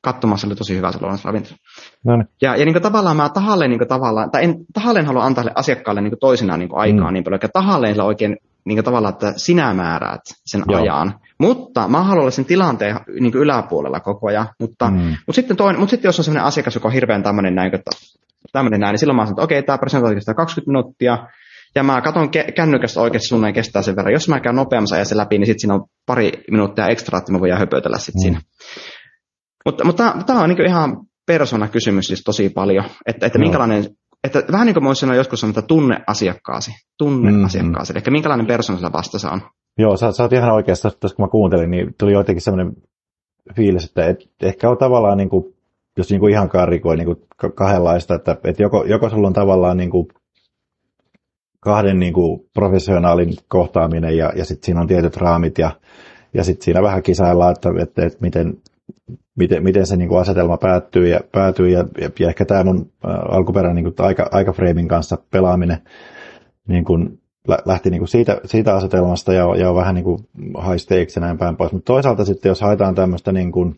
katsomassa, 0.01 0.47
oli 0.47 0.55
tosi 0.55 0.77
hyvä 0.77 0.91
se 0.91 0.97
lounasravintola. 1.01 1.57
No 2.05 2.15
niin. 2.15 2.27
Ja, 2.41 2.55
ja 2.55 2.65
niin 2.65 2.73
kuin 2.73 2.83
tavallaan 2.83 3.17
mä 3.17 3.29
tahalleen, 3.29 3.69
niin 3.69 3.79
kuin 3.79 3.87
tavallaan, 3.87 4.31
tai 4.31 4.43
en 4.43 4.55
tahalleen 4.73 5.05
halua 5.05 5.25
antaa 5.25 5.43
asiakkaalle 5.55 6.01
niin 6.01 6.11
kuin 6.11 6.19
toisinaan 6.19 6.59
niin 6.59 6.69
kuin 6.69 6.79
aikaa 6.79 7.09
mm. 7.09 7.13
niin 7.13 7.23
paljon, 7.23 7.35
että 7.37 7.59
tahalleen 7.59 8.01
oikein 8.01 8.37
niin 8.65 8.75
kuin 8.75 8.85
tavallaan, 8.85 9.13
että 9.13 9.33
sinä 9.35 9.73
määräät 9.73 10.21
sen 10.45 10.63
Joo. 10.67 10.81
ajan. 10.81 11.19
Mutta 11.37 11.87
mä 11.87 12.03
haluan 12.03 12.21
olla 12.21 12.31
sen 12.31 12.45
tilanteen 12.45 12.99
niin 13.19 13.31
kuin 13.31 13.41
yläpuolella 13.41 13.99
koko 13.99 14.27
ajan. 14.27 14.47
Mutta, 14.59 14.89
mm. 14.89 14.97
mutta, 14.97 15.33
sitten 15.33 15.57
toinen, 15.57 15.79
mutta 15.79 15.91
sitten 15.91 16.09
jos 16.09 16.19
on 16.19 16.25
sellainen 16.25 16.47
asiakas, 16.47 16.75
joka 16.75 16.87
on 16.87 16.93
hirveän 16.93 17.23
tämmöinen 17.23 17.55
näin, 17.55 17.75
että 17.75 17.91
tämmöinen 18.51 18.79
näin, 18.79 18.93
niin 18.93 18.99
silloin 18.99 19.15
mä 19.15 19.25
sanon, 19.25 19.33
että 19.33 19.43
okei, 19.43 19.59
okay, 19.59 19.65
tämä 19.65 19.77
presentaatio 19.77 20.15
kestää 20.15 20.35
20 20.35 20.71
minuuttia, 20.71 21.27
ja 21.75 21.83
mä 21.83 22.01
katson 22.01 22.27
ke- 22.27 22.51
kännykästä 22.51 23.01
oikeasti 23.01 23.27
sun 23.27 23.53
kestää 23.53 23.81
sen 23.81 23.95
verran. 23.95 24.13
Jos 24.13 24.29
mä 24.29 24.39
käyn 24.39 24.55
nopeammassa 24.55 24.95
ajassa 24.95 25.17
läpi, 25.17 25.37
niin 25.37 25.45
sitten 25.45 25.59
siinä 25.59 25.73
on 25.73 25.85
pari 26.05 26.31
minuuttia 26.51 26.87
ekstra, 26.87 27.17
että 27.17 27.31
mä 27.31 27.39
voin 27.39 27.57
höpötellä 27.57 27.97
sitten 27.97 28.19
mm. 28.19 28.21
siinä. 28.21 28.41
Mutta, 29.65 29.85
mutta 29.85 30.15
tämä 30.25 30.41
on 30.41 30.49
niin 30.49 30.67
ihan 30.67 30.97
persona 31.25 31.67
kysymys 31.67 32.05
siis 32.05 32.23
tosi 32.23 32.49
paljon, 32.49 32.85
että, 33.05 33.25
että 33.25 33.39
no. 33.39 33.43
minkälainen, 33.43 33.85
että 34.23 34.43
vähän 34.51 34.65
niin 34.65 34.73
kuin 34.73 34.83
voisi 34.83 34.99
sanoa 34.99 35.15
joskus 35.15 35.41
sanoa, 35.41 35.49
että 35.49 35.61
tunne 35.61 35.97
asiakkaasi, 36.07 36.71
tunne 36.97 37.31
mm-hmm. 37.31 37.45
asiakkaasi, 37.45 37.93
eli 37.93 38.11
minkälainen 38.11 38.47
persona 38.47 38.77
sillä 38.77 38.91
vastassa 38.93 39.31
on. 39.31 39.41
Joo, 39.77 39.97
sä, 39.97 40.11
sä 40.11 40.23
oot 40.23 40.33
ihan 40.33 40.53
oikeassa, 40.53 40.91
tässä 40.99 41.15
kun 41.15 41.25
mä 41.25 41.29
kuuntelin, 41.29 41.71
niin 41.71 41.95
tuli 41.99 42.13
jotenkin 42.13 42.41
semmoinen 42.41 42.73
fiilis, 43.55 43.85
että 43.85 44.05
et, 44.05 44.17
ehkä 44.41 44.69
on 44.69 44.77
tavallaan, 44.77 45.17
niin 45.17 45.29
kuin, 45.29 45.43
jos 45.97 46.09
niin 46.09 46.19
kuin 46.19 46.31
ihan 46.31 46.49
karikoi 46.49 46.97
niin 46.97 47.05
kuin 47.05 47.17
kahdenlaista, 47.55 48.15
että, 48.15 48.37
että 48.43 48.63
joko, 48.63 48.83
joko 48.83 49.09
sulla 49.09 49.27
on 49.27 49.33
tavallaan 49.33 49.77
niin 49.77 49.89
kuin 49.89 50.07
kahden 51.59 51.99
niin 51.99 52.13
kuin 52.13 52.49
professionaalin 52.53 53.33
kohtaaminen 53.47 54.17
ja, 54.17 54.33
ja 54.35 54.45
sitten 54.45 54.65
siinä 54.65 54.81
on 54.81 54.87
tietyt 54.87 55.17
raamit 55.17 55.57
ja, 55.57 55.71
ja 56.33 56.43
sitten 56.43 56.65
siinä 56.65 56.81
vähän 56.81 57.03
kisaillaan, 57.03 57.51
että, 57.51 57.69
että, 57.81 58.05
että 58.05 58.17
miten, 58.21 58.57
miten, 59.35 59.63
miten 59.63 59.87
se 59.87 59.97
niin 59.97 60.09
kuin 60.09 60.21
asetelma 60.21 60.57
päättyy 60.57 61.07
ja, 61.07 61.19
päätyy 61.31 61.69
ja, 61.69 61.85
ja, 62.01 62.09
ja 62.19 62.27
ehkä 62.27 62.45
tämä 62.45 62.63
mun 62.63 62.91
alkuperäinen 63.29 63.83
niin 63.83 63.93
kuin 63.95 64.07
aika, 64.07 64.29
aikafreimin 64.31 64.87
kanssa 64.87 65.17
pelaaminen 65.31 65.77
niin 66.67 66.85
kuin 66.85 67.19
lähti 67.65 67.89
niin 67.89 67.99
kuin 67.99 68.07
siitä, 68.07 68.41
siitä 68.45 68.75
asetelmasta 68.75 69.33
ja, 69.33 69.55
ja 69.55 69.69
on 69.69 69.75
vähän 69.75 69.95
niin 69.95 70.03
kuin 70.05 70.19
high 70.67 70.77
stakes 70.77 71.15
ja 71.15 71.19
näin 71.19 71.37
päin 71.37 71.57
pois. 71.57 71.71
Mutta 71.71 71.93
toisaalta 71.93 72.25
sitten, 72.25 72.49
jos 72.49 72.61
haetaan 72.61 72.95
tämmöistä 72.95 73.31
niin 73.31 73.51
kuin, 73.51 73.75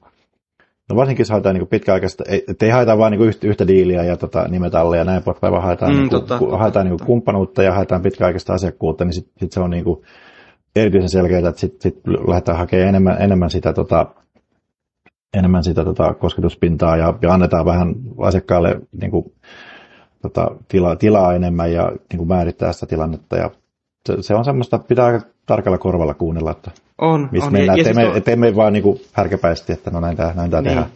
No 0.89 0.95
varsinkin 0.95 1.21
jos 1.21 1.29
haetaan 1.29 1.55
niin 1.55 1.67
pitkäaikaista, 1.67 2.23
ei, 2.27 2.45
ei 2.61 2.69
haeta 2.69 2.97
vain 2.97 3.11
niin 3.11 3.21
yhtä, 3.21 3.47
yhtä 3.47 3.67
diiliä 3.67 4.03
ja 4.03 4.17
tota, 4.17 4.47
nimetalleja 4.47 5.01
ja 5.01 5.05
näin 5.05 5.23
poispäin, 5.23 5.53
vaan 5.53 5.63
haetaan, 5.63 5.91
mm, 5.91 5.97
niin 5.97 6.09
kuin, 6.09 6.19
totta, 6.25 6.37
haetaan 6.37 6.63
totta. 6.63 6.83
Niin 6.83 7.07
kumppanuutta 7.07 7.63
ja 7.63 7.73
haetaan 7.73 8.01
pitkäaikaista 8.01 8.53
asiakkuutta, 8.53 9.05
niin 9.05 9.13
sitten 9.13 9.33
sit 9.39 9.51
se 9.51 9.59
on 9.59 9.69
niin 9.69 9.83
kuin 9.83 10.01
erityisen 10.75 11.09
selkeää, 11.09 11.49
että 11.49 11.61
sitten 11.61 11.81
sit 11.81 12.01
lähdetään 12.27 12.57
hakemaan 12.57 12.89
enemmän, 12.89 13.21
enemmän 13.21 13.49
sitä, 13.49 13.73
tota, 13.73 14.05
enemmän 15.37 15.63
sitä 15.63 15.85
tota, 15.85 16.13
kosketuspintaa 16.13 16.97
ja, 16.97 17.13
ja 17.21 17.33
annetaan 17.33 17.65
vähän 17.65 17.95
asiakkaalle 18.17 18.81
niin 19.01 19.11
kuin, 19.11 19.33
tota, 20.21 20.51
tila, 20.67 20.95
tilaa 20.95 21.33
enemmän 21.33 21.73
ja 21.73 21.91
niin 22.11 22.17
kuin 22.17 22.27
määrittää 22.27 22.73
sitä 22.73 22.85
tilannetta. 22.85 23.37
Ja 23.37 23.51
se, 24.05 24.17
se 24.21 24.35
on 24.35 24.45
semmoista, 24.45 24.79
pitää 24.79 25.05
aika 25.05 25.25
tarkalla 25.45 25.77
korvalla 25.77 26.13
kuunnella, 26.13 26.51
että 26.51 26.71
on, 27.01 27.29
missä 27.31 27.47
on. 27.47 27.53
mennään. 27.53 27.79
Ettei, 27.79 27.93
me, 27.93 28.17
ettei 28.17 28.35
me 28.35 28.55
vaan 28.55 28.73
niin 28.73 29.01
härkäpäisesti, 29.13 29.73
että 29.73 29.91
no 29.91 29.99
näin 29.99 30.17
tämä, 30.17 30.33
näin 30.33 30.51
tämä 30.51 30.61
niin. 30.61 30.69
tehdään. 30.69 30.89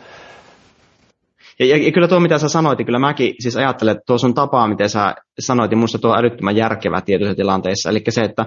Ja, 1.60 1.66
ja, 1.66 1.78
ja, 1.78 1.92
kyllä 1.92 2.08
tuo, 2.08 2.20
mitä 2.20 2.38
sä 2.38 2.50
sanoit, 2.50 2.86
kyllä 2.86 3.00
mäkin 3.00 3.36
siis 3.40 3.58
ajattelen, 3.58 3.92
että 3.92 4.04
tuo 4.08 4.18
sun 4.18 4.34
tapaa, 4.34 4.68
miten 4.68 4.90
sä 4.90 5.16
sanoit, 5.40 5.72
ja 5.72 5.78
minusta 5.78 6.00
tuo 6.00 6.12
on 6.12 6.18
älyttömän 6.18 6.56
järkevä 6.56 7.02
tietyissä 7.02 7.36
tilanteissa. 7.36 7.90
Eli 7.90 8.04
se, 8.10 8.22
että 8.22 8.46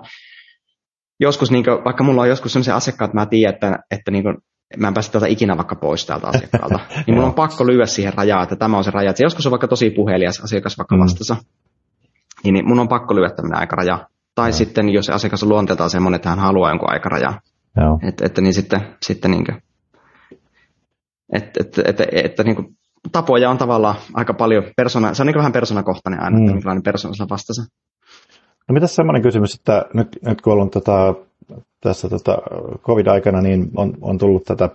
joskus, 1.20 1.50
niin 1.50 1.64
kuin, 1.64 1.84
vaikka 1.84 2.04
mulla 2.04 2.22
on 2.22 2.28
joskus 2.28 2.52
sellaisia 2.52 2.76
asiakkaat, 2.76 3.08
että 3.08 3.20
mä 3.20 3.26
tiedän, 3.26 3.54
että, 3.54 3.78
että 3.90 4.10
niin 4.10 4.24
kuin, 4.24 4.36
mä 4.76 4.88
en 4.88 4.94
pääse 4.94 5.12
täältä 5.12 5.26
ikinä 5.26 5.56
vaikka 5.56 5.76
pois 5.76 6.06
täältä 6.06 6.26
asiakkaalta, 6.26 6.80
niin 7.06 7.14
mulla 7.14 7.28
on 7.28 7.34
pakko 7.34 7.66
lyödä 7.66 7.86
siihen 7.86 8.14
rajaan, 8.14 8.42
että 8.42 8.56
tämä 8.56 8.76
on 8.76 8.84
se 8.84 8.90
raja. 8.90 9.10
Että 9.10 9.22
joskus 9.22 9.46
on 9.46 9.50
vaikka 9.50 9.68
tosi 9.68 9.90
puhelias 9.90 10.40
asiakas 10.40 10.78
vaikka 10.78 10.96
mm. 10.96 11.02
vastassa, 11.02 11.36
niin, 12.44 12.54
niin 12.54 12.68
mun 12.68 12.80
on 12.80 12.88
pakko 12.88 13.14
lyödä 13.14 13.30
tämmöinen 13.30 13.58
aikaraja. 13.58 14.06
Tai 14.34 14.48
no. 14.48 14.52
sitten, 14.52 14.88
jos 14.88 15.10
asiakas 15.10 15.42
on 15.42 15.48
luonteeltaan 15.48 15.90
semmoinen, 15.90 16.16
että 16.16 16.28
hän 16.28 16.38
haluaa 16.38 16.70
jonkun 16.70 16.92
aikarajan. 16.92 17.34
No. 17.76 17.98
Että, 18.08 18.26
että 18.26 18.40
niin 18.40 18.54
sitten, 18.54 18.80
sitten 19.06 19.30
niin 19.30 19.44
kuin, 19.44 19.62
että, 21.32 21.60
että, 21.60 21.82
että, 21.86 22.04
että 22.12 22.42
niin 22.42 22.56
kuin, 22.56 22.76
tapoja 23.12 23.50
on 23.50 23.58
tavallaan 23.58 23.96
aika 24.14 24.34
paljon, 24.34 24.64
persona, 24.76 25.14
se 25.14 25.22
on 25.22 25.26
niin 25.26 25.36
vähän 25.36 25.52
persoonakohtainen 25.52 26.22
aina, 26.22 26.36
mm. 26.36 26.42
että 26.42 26.52
minkälainen 26.52 26.82
persona 26.82 27.14
sillä 27.14 27.26
vastasi. 27.30 27.60
No 28.68 28.72
mitäs 28.72 28.94
semmoinen 28.94 29.22
kysymys, 29.22 29.54
että 29.54 29.84
nyt, 29.94 30.08
nyt 30.26 30.40
kun 30.40 30.60
on 30.62 30.70
tota, 30.70 31.14
tässä 31.80 32.08
tota 32.08 32.38
covid-aikana, 32.82 33.40
niin 33.40 33.70
on, 33.76 33.94
on 34.00 34.18
tullut 34.18 34.44
tätä 34.44 34.68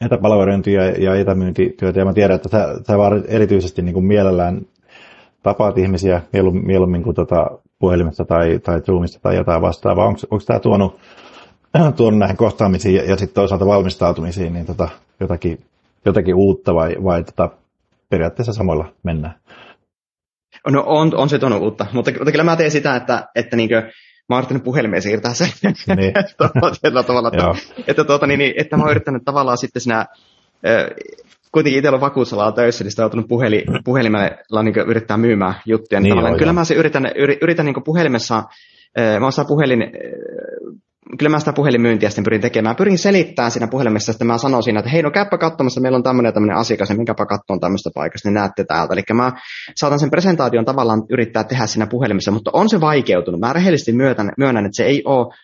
etäpalveluintia 0.00 0.84
ja 0.84 1.14
etämyyntityötä, 1.14 1.98
ja 1.98 2.04
mä 2.04 2.12
tiedän, 2.12 2.36
että 2.36 2.48
tämä 2.86 2.98
vaan 2.98 3.24
erityisesti 3.28 3.82
niin 3.82 3.94
kuin 3.94 4.06
mielellään 4.06 4.60
tapaat 5.42 5.78
ihmisiä 5.78 6.22
mieluummin, 6.32 6.66
mieluummin 6.66 7.02
kuin 7.02 7.16
tota 7.16 7.50
puhelimesta 7.78 8.24
tai, 8.24 8.58
tai 8.58 8.80
Zoomista 8.80 9.20
tai 9.22 9.36
jotain 9.36 9.62
vastaavaa. 9.62 10.06
Onko, 10.06 10.20
onko 10.30 10.44
tämä 10.46 10.60
tuonut, 10.60 11.00
tuonut 11.96 12.18
näihin 12.18 12.36
kohtaamisiin 12.36 12.94
ja, 12.94 13.04
ja 13.04 13.16
sitten 13.16 13.34
toisaalta 13.34 13.66
valmistautumisiin 13.66 14.52
niin 14.52 14.66
tota, 14.66 14.88
jotakin, 15.20 15.64
jotakin 16.04 16.34
uutta 16.34 16.74
vai, 16.74 16.96
vai 17.04 17.24
tota, 17.24 17.50
periaatteessa 18.08 18.52
samoilla 18.52 18.92
mennään? 19.02 19.34
No 20.66 20.82
on, 20.86 21.16
on 21.16 21.28
se 21.28 21.38
tuonut 21.38 21.62
uutta, 21.62 21.86
mutta, 21.92 22.10
mutta 22.10 22.32
kyllä 22.32 22.44
mä 22.44 22.56
teen 22.56 22.70
sitä, 22.70 22.96
että, 22.96 23.28
että 23.34 23.56
niinkö, 23.56 23.82
mä 24.28 24.36
oon 24.36 24.38
yrittänyt 24.38 24.64
puhelimeen 24.64 25.02
siirtää 25.02 25.34
sen 25.34 25.48
niin. 25.96 26.12
tavalla, 27.06 27.30
että, 27.32 27.54
että, 27.86 28.04
tuota, 28.04 28.26
niin, 28.26 28.38
niin, 28.38 28.54
että 28.58 28.76
mä 28.76 28.82
oon 28.82 28.90
yrittänyt 28.90 29.24
tavallaan 29.24 29.58
sitten 29.58 29.82
siinä, 29.82 30.06
kuitenkin 31.52 31.78
itsellä 31.78 31.96
on 31.96 32.00
vakuusalaa 32.00 32.52
töissä, 32.52 32.84
niin 32.84 32.90
sitä 32.90 33.02
on 33.02 33.04
joutunut 33.04 33.28
puheli, 33.28 33.64
puhelimella 33.84 34.62
niin 34.62 34.74
yrittää 34.86 35.16
myymään 35.16 35.54
juttuja. 35.66 36.00
Niin, 36.00 36.16
niin 36.16 36.38
kyllä 36.38 36.52
mä 36.52 36.64
se 36.64 36.74
yritän, 36.74 37.10
yritän 37.42 37.66
niin 37.66 37.84
puhelimessa, 37.84 38.42
mä 39.20 39.26
osaan 39.26 39.46
puhelin 39.48 39.92
kyllä 41.18 41.30
mä 41.30 41.38
sitä 41.38 41.52
puhelinmyyntiä 41.52 42.08
sitten 42.08 42.24
pyrin 42.24 42.40
tekemään. 42.40 42.76
Pyrin 42.76 42.98
selittämään 42.98 43.50
siinä 43.50 43.66
puhelimessa, 43.66 44.12
että 44.12 44.24
mä 44.24 44.38
sanon 44.38 44.62
siinä, 44.62 44.80
että 44.80 44.90
hei 44.90 45.02
no 45.02 45.10
käypä 45.10 45.38
katsomassa, 45.38 45.80
meillä 45.80 45.96
on 45.96 46.02
tämmöinen 46.02 46.34
tämmöinen 46.34 46.56
asiakas, 46.56 46.90
ja 46.90 46.96
minkäpä 46.96 47.26
katsomaan 47.26 47.60
tämmöistä 47.60 47.90
paikasta, 47.94 48.28
niin 48.28 48.34
näette 48.34 48.64
täältä. 48.64 48.94
Eli 48.94 49.02
mä 49.14 49.32
saatan 49.76 49.98
sen 49.98 50.10
presentaation 50.10 50.64
tavallaan 50.64 51.02
yrittää 51.10 51.44
tehdä 51.44 51.66
siinä 51.66 51.86
puhelimessa, 51.86 52.30
mutta 52.30 52.50
on 52.54 52.68
se 52.68 52.80
vaikeutunut. 52.80 53.40
Mä 53.40 53.52
rehellisesti 53.52 53.92
myönnän, 53.92 54.32
myönnän 54.38 54.66
että 54.66 54.76
se 54.76 54.84
ei 54.84 55.02
ole 55.04 55.34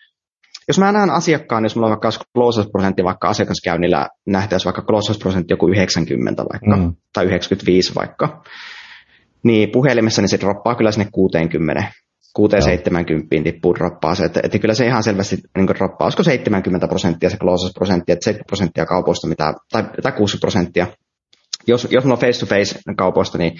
jos 0.67 0.79
mä 0.79 0.91
näen 0.91 1.09
asiakkaan, 1.09 1.63
jos 1.63 1.75
mulla 1.75 1.87
on 1.87 1.91
vaikka 1.91 2.09
close-prosentti 2.37 3.03
vaikka 3.03 3.29
asiakaskäynnillä 3.29 4.07
nähtäisi 4.25 4.65
vaikka 4.65 4.81
close-prosentti 4.81 5.53
joku 5.53 5.67
90 5.67 6.45
vaikka, 6.53 6.77
mm. 6.77 6.93
tai 7.13 7.25
95 7.25 7.95
vaikka, 7.95 8.43
niin 9.43 9.69
puhelimessa 9.71 10.21
niin 10.21 10.29
se 10.29 10.39
droppaa 10.39 10.75
kyllä 10.75 10.91
sinne 10.91 11.07
60 11.11 11.91
6-70 12.39 13.43
tippuu 13.43 13.75
droppaa 13.75 14.15
se, 14.15 14.25
että, 14.25 14.39
että 14.43 14.59
kyllä 14.59 14.73
se 14.73 14.85
ihan 14.85 15.03
selvästi 15.03 15.37
niin 15.57 15.67
droppaa, 15.67 16.05
olisiko 16.05 16.23
70 16.23 16.87
prosenttia 16.87 17.29
se 17.29 17.37
closest 17.37 17.73
prosentti, 17.73 18.11
että 18.11 18.25
70 18.25 18.47
prosenttia 18.47 18.85
kaupoista, 18.85 19.27
mitä, 19.27 19.53
tai, 19.71 19.83
tai 19.83 20.11
60 20.11 20.41
prosenttia. 20.41 20.87
Jos, 21.67 21.87
jos 21.91 22.03
mulla 22.03 22.15
on 22.15 22.21
face-to-face 22.21 22.79
kaupoista, 22.97 23.37
niin 23.37 23.53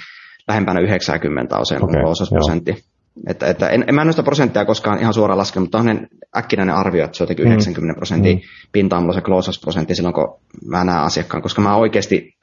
lähempänä 0.47 0.79
90 0.79 1.57
on 1.57 1.65
se 1.65 1.77
okay, 1.81 2.01
closest 2.01 2.31
prosentti. 2.31 2.85
Että, 3.27 3.47
että 3.47 3.69
en, 3.69 3.85
en 3.87 3.95
mä 3.95 4.03
noista 4.03 4.23
prosenttia 4.23 4.65
koskaan 4.65 4.99
ihan 4.99 5.13
suoraan 5.13 5.37
laskenut, 5.37 5.65
mutta 5.65 5.77
on 5.77 6.07
äkkinäinen 6.37 6.75
arvio, 6.75 7.05
että 7.05 7.17
se 7.17 7.23
on 7.23 7.25
jotenkin 7.25 7.45
mm. 7.45 7.51
90 7.51 7.97
prosenttia 7.97 8.35
mm. 8.35 8.41
pintaa 8.71 9.01
mulla 9.01 9.13
se 9.13 9.21
closest 9.21 9.61
prosentti 9.61 9.95
silloin, 9.95 10.15
kun 10.15 10.39
mä 10.65 10.83
näen 10.83 11.03
asiakkaan, 11.03 11.43
koska 11.43 11.61
mä 11.61 11.75
oikeasti 11.75 12.35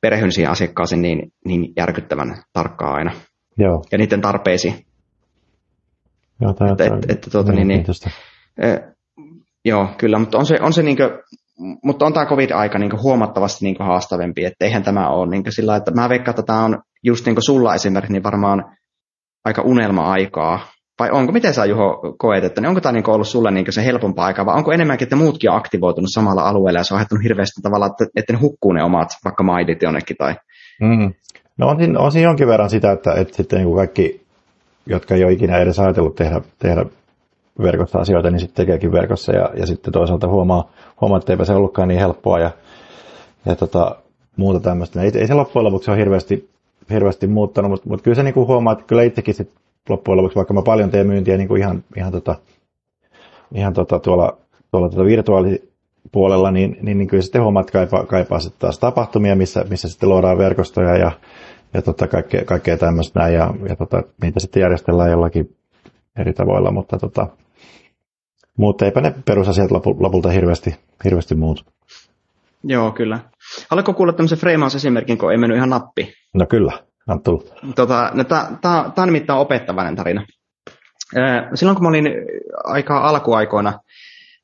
perehyn 0.00 0.32
siihen 0.32 0.50
asiakkaaseen 0.50 1.02
niin, 1.02 1.32
niin 1.44 1.72
järkyttävän 1.76 2.42
tarkkaan 2.52 2.94
aina. 2.94 3.12
Joo. 3.58 3.84
Ja 3.92 3.98
niiden 3.98 4.20
tarpeisiin. 4.20 4.74
Joo, 6.40 6.54
tämä 6.54 6.70
että, 6.70 6.84
että, 6.84 7.12
että, 7.12 7.30
tuota, 7.30 7.52
niin, 7.52 7.68
niin, 7.68 7.84
eh, 8.62 8.80
joo, 9.64 9.88
kyllä, 9.98 10.18
mutta 10.18 10.38
on 10.38 10.46
se, 10.46 10.56
on 10.60 10.72
se 10.72 10.82
niin 10.82 10.96
kuin, 10.96 11.10
mutta 11.84 12.06
on 12.06 12.12
tämä 12.12 12.26
covid-aika 12.26 12.78
niin 12.78 13.02
huomattavasti 13.02 13.64
niin 13.64 13.76
haastavempi, 13.78 14.44
että 14.44 14.64
eihän 14.64 14.82
tämä 14.82 15.08
ole 15.08 15.30
niin 15.30 15.42
sillä 15.48 15.76
että 15.76 15.90
mä 15.90 16.08
veikkaan, 16.08 16.32
että 16.32 16.42
tämä 16.42 16.64
on 16.64 16.78
just 17.02 17.26
niin 17.26 17.36
sulla 17.38 17.74
esimerkiksi 17.74 18.12
niin 18.12 18.22
varmaan 18.22 18.76
aika 19.44 19.62
unelma-aikaa, 19.62 20.60
vai 20.98 21.10
onko, 21.10 21.32
miten 21.32 21.54
sä 21.54 21.64
Juho 21.64 22.14
koet, 22.18 22.44
että 22.44 22.60
niin 22.60 22.68
onko 22.68 22.80
tämä 22.80 22.92
niin 22.92 23.10
ollut 23.10 23.28
sulle 23.28 23.50
niin 23.50 23.72
se 23.72 23.84
helpompaa 23.84 24.26
aikaa, 24.26 24.46
vai 24.46 24.56
onko 24.56 24.72
enemmänkin, 24.72 25.06
että 25.06 25.16
muutkin 25.16 25.50
on 25.50 25.56
aktivoitunut 25.56 26.10
samalla 26.12 26.42
alueella 26.42 26.80
ja 26.80 26.84
se 26.84 26.94
on 26.94 26.98
aiheuttanut 26.98 27.24
hirveästi 27.24 27.62
tavalla, 27.62 27.86
että, 27.86 28.06
että 28.16 28.32
ne 28.32 28.38
hukkuu 28.38 28.72
ne 28.72 28.84
omat 28.84 29.08
vaikka 29.24 29.42
maidit 29.42 29.82
jonnekin 29.82 30.16
tai... 30.16 30.34
Mm. 30.80 31.14
No 31.58 31.68
on 31.68 31.76
siinä, 31.76 32.00
on 32.00 32.12
siinä 32.12 32.28
jonkin 32.28 32.46
verran 32.46 32.70
sitä, 32.70 32.92
että, 32.92 33.12
että 33.12 33.36
sitten 33.36 33.56
niin 33.56 33.66
kuin 33.66 33.76
kaikki 33.76 34.24
jotka 34.86 35.14
ei 35.14 35.24
ole 35.24 35.32
ikinä 35.32 35.58
edes 35.58 35.78
ajatellut 35.78 36.14
tehdä, 36.14 36.40
tehdä 36.58 36.86
verkossa 37.62 37.98
asioita, 37.98 38.30
niin 38.30 38.40
sitten 38.40 38.66
tekeekin 38.66 38.92
verkossa 38.92 39.32
ja, 39.32 39.50
ja 39.56 39.66
sitten 39.66 39.92
toisaalta 39.92 40.28
huomaa, 40.28 40.70
huomaa, 41.00 41.18
että 41.18 41.32
eipä 41.32 41.44
se 41.44 41.54
ollutkaan 41.54 41.88
niin 41.88 42.00
helppoa 42.00 42.38
ja, 42.38 42.50
ja 43.46 43.56
tota, 43.56 43.96
muuta 44.36 44.60
tämmöistä. 44.60 45.02
Ei, 45.02 45.12
ei 45.14 45.26
se 45.26 45.34
loppujen 45.34 45.64
lopuksi 45.64 45.90
ole 45.90 45.98
hirveästi, 45.98 46.50
hirveästi 46.90 47.26
muuttanut, 47.26 47.70
mutta, 47.70 47.88
mutta 47.88 48.04
kyllä 48.04 48.14
se 48.14 48.22
niin 48.22 48.34
kuin 48.34 48.46
huomaa, 48.46 48.72
että 48.72 48.84
kyllä 48.84 49.02
itsekin 49.02 49.34
sit 49.34 49.50
loppujen 49.88 50.16
lopuksi, 50.16 50.36
vaikka 50.36 50.54
mä 50.54 50.62
paljon 50.62 50.90
teen 50.90 51.06
myyntiä 51.06 51.36
niin 51.36 51.48
kuin 51.48 51.60
ihan, 51.60 51.84
ihan, 51.96 52.12
tota, 52.12 52.34
ihan 53.54 53.72
tota, 53.72 53.98
tuolla, 53.98 54.36
tuolla 54.70 54.88
tota 54.88 55.04
virtuaali, 55.04 55.68
puolella, 56.12 56.50
niin, 56.50 56.76
niin, 56.82 56.98
niin 56.98 57.08
kyllä 57.08 57.22
sitten 57.22 57.42
huomaat 57.42 57.70
kaipaa, 57.70 58.06
kaipaa 58.06 58.40
sitten 58.40 58.60
taas 58.60 58.78
tapahtumia, 58.78 59.36
missä, 59.36 59.64
missä 59.70 59.88
sitten 59.88 60.08
luodaan 60.08 60.38
verkostoja 60.38 60.96
ja, 60.96 61.12
ja 61.74 61.82
tota, 61.82 62.08
kaikkea, 62.08 62.44
kaikkea 62.44 62.76
tämmöistä 62.76 63.20
näin, 63.20 63.34
ja, 63.34 63.54
ja 63.68 63.76
tota, 63.76 64.02
niitä 64.22 64.40
sitten 64.40 64.60
järjestellään 64.60 65.10
jollakin 65.10 65.56
eri 66.18 66.32
tavoilla, 66.32 66.70
mutta 66.70 66.98
tota, 66.98 67.28
mutta 68.58 68.84
eipä 68.84 69.00
ne 69.00 69.14
perusasiat 69.24 69.70
lopulta 69.70 70.28
hirveästi, 70.28 70.74
hirveästi 71.04 71.34
muut. 71.34 71.64
Joo, 72.66 72.92
kyllä. 72.92 73.20
Haluatko 73.70 73.92
kuulla 73.92 74.12
tämmöisen 74.12 74.38
freimausesimerkin, 74.38 75.18
kun 75.18 75.32
ei 75.32 75.38
mennyt 75.38 75.56
ihan 75.56 75.70
nappi? 75.70 76.12
No 76.34 76.46
kyllä, 76.46 76.72
Anttu. 77.08 77.48
Tota, 77.74 78.10
no, 78.14 78.24
Tämä 78.24 78.92
on 78.96 79.08
nimittäin 79.08 79.38
opettavainen 79.38 79.96
tarina. 79.96 80.26
Silloin 81.54 81.76
kun 81.76 81.84
mä 81.84 81.88
olin 81.88 82.08
aika 82.64 82.98
alkuaikoina, 82.98 83.78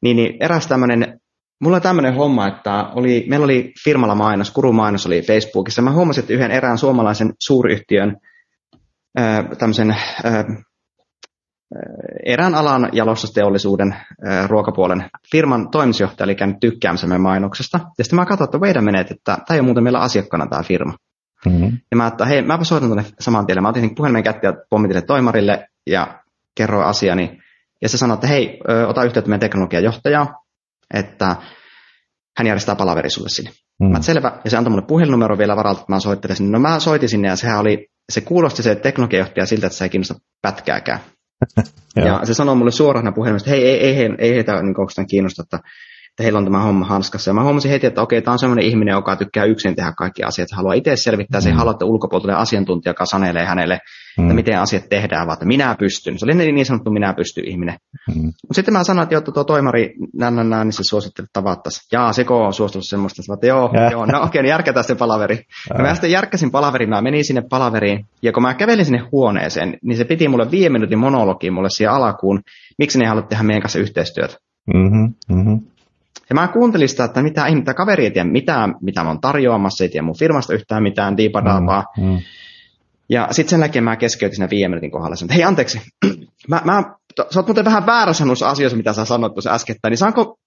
niin, 0.02 0.16
niin 0.16 0.37
eräs 0.40 0.66
tämmöinen, 0.66 1.20
mulla 1.61 1.76
oli 1.76 1.80
tämmöinen 1.83 2.14
homma, 2.14 2.48
että 2.48 2.85
oli, 2.94 3.26
meillä 3.28 3.44
oli 3.44 3.72
firmalla 3.85 4.14
mainos, 4.14 4.50
Kuru 4.50 4.72
mainos 4.72 5.06
oli 5.06 5.22
Facebookissa. 5.22 5.83
Mä 5.83 5.92
huomasin, 5.92 6.22
että 6.22 6.35
yhden 6.35 6.50
erään 6.50 6.78
suomalaisen 6.78 7.33
suuryhtiön 7.38 8.16
tämmöisen 9.59 9.96
erään 12.26 12.54
alan 12.54 12.88
jalostusteollisuuden 12.92 13.96
ruokapuolen 14.46 15.11
firman 15.33 15.70
toimitusjohtaja 15.70 16.24
oli 16.24 16.35
käynyt 16.35 16.61
tykkäämässä 16.61 17.06
meidän 17.06 17.20
mainoksesta. 17.20 17.80
Ja 17.98 18.04
sitten 18.04 18.16
mä 18.16 18.26
katsoin, 18.26 18.48
että 18.48 18.59
meidän 18.59 18.85
menet, 18.85 19.11
että 19.11 19.38
tämä 19.46 19.54
ei 19.54 19.61
ole 19.61 19.64
muuten 19.64 19.85
meillä 19.85 20.00
asiakkaana 20.00 20.46
tämä 20.46 20.62
firma. 20.62 20.94
Mm-hmm. 21.46 21.78
Ja 21.90 21.96
mä 21.96 22.06
että 22.06 22.24
hei, 22.24 22.42
mäpä 22.42 22.64
soitan 22.64 22.88
tuonne 22.88 23.04
saman 23.20 23.46
tielle. 23.46 23.61
Mä 23.61 23.68
otin 23.68 23.94
puhelimen 23.94 24.22
kättä 24.22 24.46
ja 24.46 24.54
pommitille 24.70 25.02
toimarille 25.02 25.68
ja 25.87 26.20
kerroin 26.56 26.87
asiani. 26.87 27.38
Ja 27.83 27.88
se 27.88 27.98
sanoi, 27.98 28.14
että 28.14 28.26
hei, 28.26 28.61
ota 28.87 29.04
yhteyttä 29.04 29.28
meidän 29.28 29.40
teknologiajohtajaa, 29.40 30.35
että 30.94 31.37
hän 32.38 32.46
järjestää 32.46 32.76
palaveri 32.76 33.11
sulle 33.11 33.28
sinne. 33.28 33.50
Mm. 33.80 33.92
Mä 33.92 34.02
selvä, 34.02 34.40
ja 34.44 34.50
se 34.50 34.56
antoi 34.56 34.70
mulle 34.70 34.87
puhelinnumero 34.87 35.38
vielä 35.38 35.56
varalta, 35.56 35.80
että 35.80 35.92
mä 35.92 36.00
soittelen 36.00 36.37
sinne. 36.37 36.52
No 36.52 36.59
mä 36.59 36.80
soitin 36.80 37.09
sinne 37.09 37.28
ja 37.28 37.37
sehän 37.37 37.61
oli, 37.61 37.87
se 38.12 38.20
kuulosti 38.20 38.62
se 38.62 38.74
teknologiajohtaja 38.74 39.46
siltä, 39.46 39.66
että 39.66 39.76
se 39.78 39.85
ei 39.85 39.90
kiinnosta 39.90 40.14
pätkääkään 40.42 41.00
ja 42.07 42.20
se 42.24 42.35
sanoi 42.35 42.55
mulle 42.55 42.70
suoraan 42.70 43.14
puhelimesta, 43.14 43.50
että 43.50 43.61
hei, 43.61 43.68
ei, 43.68 43.81
ei, 43.81 43.96
ei, 43.96 44.14
ei 44.18 44.35
heitä 44.35 44.62
niin 44.62 44.81
oikeastaan 44.81 45.07
kiinnosta, 45.07 45.42
että, 45.42 45.59
että 46.11 46.23
heillä 46.23 46.38
on 46.38 46.44
tämä 46.44 46.62
homma 46.62 46.87
hanskassa. 46.87 47.31
Ja 47.31 47.35
mä 47.35 47.42
huomasin 47.42 47.70
heti, 47.70 47.87
että 47.87 48.03
okei, 48.03 48.23
tämä 48.23 48.33
on 48.33 48.38
sellainen 48.38 48.64
ihminen, 48.64 48.92
joka 48.92 49.16
tykkää 49.16 49.44
yksin 49.44 49.77
tehdä 49.77 49.92
kaikki 49.99 50.23
asiat. 50.23 50.49
Haluaa 50.53 50.75
itse 50.75 50.96
selvittää, 50.96 51.40
mm. 51.40 51.42
se 51.42 51.49
ei 51.49 51.55
halua, 51.55 51.73
että 51.73 51.85
ulkopuolelta 51.85 52.37
asiantuntija, 52.37 52.90
joka 52.90 53.07
sanelee 53.07 53.46
hänelle, 53.46 53.79
mm. 54.18 54.25
että 54.25 54.35
miten 54.35 54.61
asiat 54.61 54.88
tehdään, 54.88 55.27
vaan 55.27 55.35
että 55.35 55.46
minä 55.46 55.77
pystyn. 55.79 56.18
Se 56.18 56.25
oli 56.25 56.35
niin 56.35 56.66
sanottu 56.66 56.90
minä 56.90 57.14
pystyn 57.14 57.49
ihminen. 57.49 57.77
Mm. 58.14 58.23
Mutta 58.25 58.55
sitten 58.55 58.75
mä 58.75 58.85
sanoin, 58.85 59.03
että 59.03 59.14
joo, 59.14 59.20
tuo 59.20 59.44
toimari, 59.44 59.94
nän, 60.14 60.37
nän, 60.37 60.51
nän, 60.51 60.66
niin 60.66 60.73
se 60.73 60.83
suositteli, 60.83 61.25
että 61.25 61.40
tavattaisiin. 61.40 61.87
Jaa, 61.92 62.12
se 62.12 62.25
on 62.29 62.53
suostunut 62.53 62.88
semmoista, 62.88 63.35
että 63.35 63.46
joo, 63.46 63.70
joo, 63.90 64.07
no 64.07 64.23
okei, 64.23 64.42
niin 64.42 64.51
järkätään 64.51 64.85
se 64.85 64.94
palaveri. 64.94 65.38
Ja 65.79 65.83
mä 65.83 65.94
sitten 65.94 66.11
järkkäsin 66.11 66.51
palaverin, 66.51 66.88
mä 66.88 67.03
menin 67.03 67.25
sinne 67.25 67.42
palaveriin, 67.51 68.07
ja 68.23 68.33
kun 68.33 68.42
mä 68.42 68.55
kävelin 68.55 68.85
sinne 68.85 69.03
huoneeseen, 69.12 69.79
niin 69.83 69.96
se 69.96 70.05
piti 70.05 70.29
mulle 70.29 70.51
viime 70.51 70.73
minuutin 70.73 70.99
monologi 70.99 71.51
mulle 71.51 71.70
siihen 71.70 71.92
alakuun, 71.92 72.40
miksi 72.79 72.99
ne 72.99 73.05
ei 73.05 73.09
halua 73.09 73.23
tehdä 73.23 73.42
meidän 73.42 73.62
kanssa 73.62 73.79
yhteistyötä. 73.79 74.37
Mm-hmm, 74.75 75.14
mm-hmm. 75.37 75.61
Ja 76.31 76.35
mä 76.35 76.49
kuuntelin 76.49 76.88
sitä, 76.88 77.05
että 77.05 77.23
mitä, 77.23 77.45
mitä 77.55 77.75
kaveri 77.75 78.05
ei 78.05 78.11
tiedä 78.11 78.29
mitään, 78.29 78.75
mitä 78.81 79.03
mä 79.03 79.09
oon 79.09 79.21
tarjoamassa, 79.21 79.85
ei 79.85 79.88
tiedä 79.88 80.07
mun 80.07 80.19
firmasta 80.19 80.55
yhtään 80.55 80.83
mitään, 80.83 81.16
diipadaapaa. 81.16 81.85
Mm, 81.97 82.05
mm. 82.05 82.19
Ja 83.09 83.29
sitten 83.31 83.51
sen 83.51 83.61
jälkeen 83.61 83.85
mä 83.85 83.97
keskeytin 83.97 84.37
siinä 84.37 84.51
viime 84.51 84.69
minuutin 84.69 84.90
kohdalla, 84.90 85.16
että 85.23 85.35
hei 85.35 85.45
anteeksi, 85.45 85.81
mä, 86.49 86.62
mä, 86.64 86.83
sä 87.31 87.40
oot 87.40 87.47
muuten 87.47 87.64
vähän 87.64 87.87
väärässä 87.87 88.25
noissa 88.25 88.49
asioissa, 88.49 88.77
mitä 88.77 88.93
sä 88.93 89.05
sanoit 89.05 89.35
tuossa 89.35 89.55
äskettäin, 89.55 89.90
niin 89.90 89.99
saanko 89.99 90.38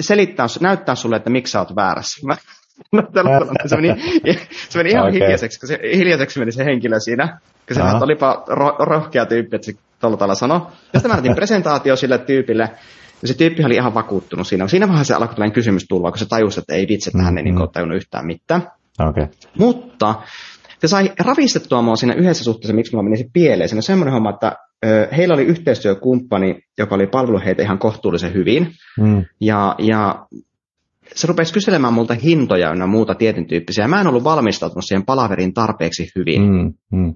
selittää, 0.00 0.46
näyttää 0.60 0.94
sulle, 0.94 1.16
että 1.16 1.30
miksi 1.30 1.50
sä 1.50 1.58
oot 1.58 1.76
väärässä? 1.76 2.26
Mä, 2.26 2.36
no, 2.92 3.02
se, 3.66 3.76
meni, 3.76 4.02
se 4.68 4.78
meni 4.78 4.90
ihan 4.90 5.08
okay. 5.08 5.14
hiljaiseksi, 5.14 5.60
kun 5.60 5.68
se, 5.68 5.78
hiljaiseksi 5.96 6.38
meni 6.38 6.52
se 6.52 6.64
henkilö 6.64 7.00
siinä, 7.00 7.38
kun 7.68 7.76
se 7.76 7.82
olipa 7.82 8.44
ro, 8.46 8.76
rohkea 8.78 9.26
tyyppi, 9.26 9.56
että 9.56 9.66
se 9.66 9.72
tuolla 10.00 10.16
tavalla 10.16 10.34
sanoi. 10.34 10.60
Ja 10.92 11.00
sitten 11.00 11.10
mä 11.10 11.14
näytin 11.14 11.34
presentaatio 11.40 11.96
sille 11.96 12.18
tyypille, 12.18 12.70
ja 13.24 13.28
se 13.28 13.34
tyyppi 13.34 13.64
oli 13.64 13.74
ihan 13.74 13.94
vakuuttunut 13.94 14.46
siinä. 14.46 14.68
Siinä 14.68 14.88
vaiheessa 14.88 15.14
se 15.14 15.16
alkoi 15.16 15.34
tällainen 15.34 15.54
kysymys 15.54 15.86
tulla, 15.88 16.10
kun 16.10 16.18
se 16.18 16.26
tajusi, 16.28 16.60
että 16.60 16.74
ei 16.74 16.86
vitsi, 16.88 17.10
että 17.10 17.22
hän 17.22 17.38
ei 17.38 17.44
mm-hmm. 17.44 17.58
niin 17.58 17.72
tajunnut 17.72 17.96
yhtään 17.96 18.26
mitään. 18.26 18.62
Okay. 19.08 19.26
Mutta 19.58 20.14
se 20.78 20.88
sai 20.88 21.12
ravistettua 21.18 21.82
mua 21.82 21.96
siinä 21.96 22.14
yhdessä 22.14 22.44
suhteessa, 22.44 22.74
miksi 22.74 22.92
mulla 22.92 23.04
meni 23.04 23.16
se 23.16 23.24
pieleen. 23.32 23.68
Se 23.68 23.76
on 23.76 23.82
semmoinen 23.82 24.12
homma, 24.12 24.30
että 24.30 24.56
heillä 25.16 25.34
oli 25.34 25.42
yhteistyökumppani, 25.42 26.60
joka 26.78 26.94
oli 26.94 27.06
palvellut 27.06 27.44
heitä 27.44 27.62
ihan 27.62 27.78
kohtuullisen 27.78 28.34
hyvin. 28.34 28.72
Mm. 29.00 29.24
Ja, 29.40 29.74
ja 29.78 30.26
se 31.14 31.26
rupesi 31.26 31.52
kyselemään 31.52 31.92
multa 31.92 32.14
hintoja 32.14 32.74
ja 32.74 32.86
muuta 32.86 33.14
tietyn 33.14 33.46
tyyppisiä. 33.46 33.88
Mä 33.88 34.00
en 34.00 34.06
ollut 34.06 34.24
valmistautunut 34.24 34.84
siihen 34.84 35.06
palaveriin 35.06 35.54
tarpeeksi 35.54 36.10
hyvin. 36.16 36.42
Mm, 36.42 36.74
mm. 36.92 37.14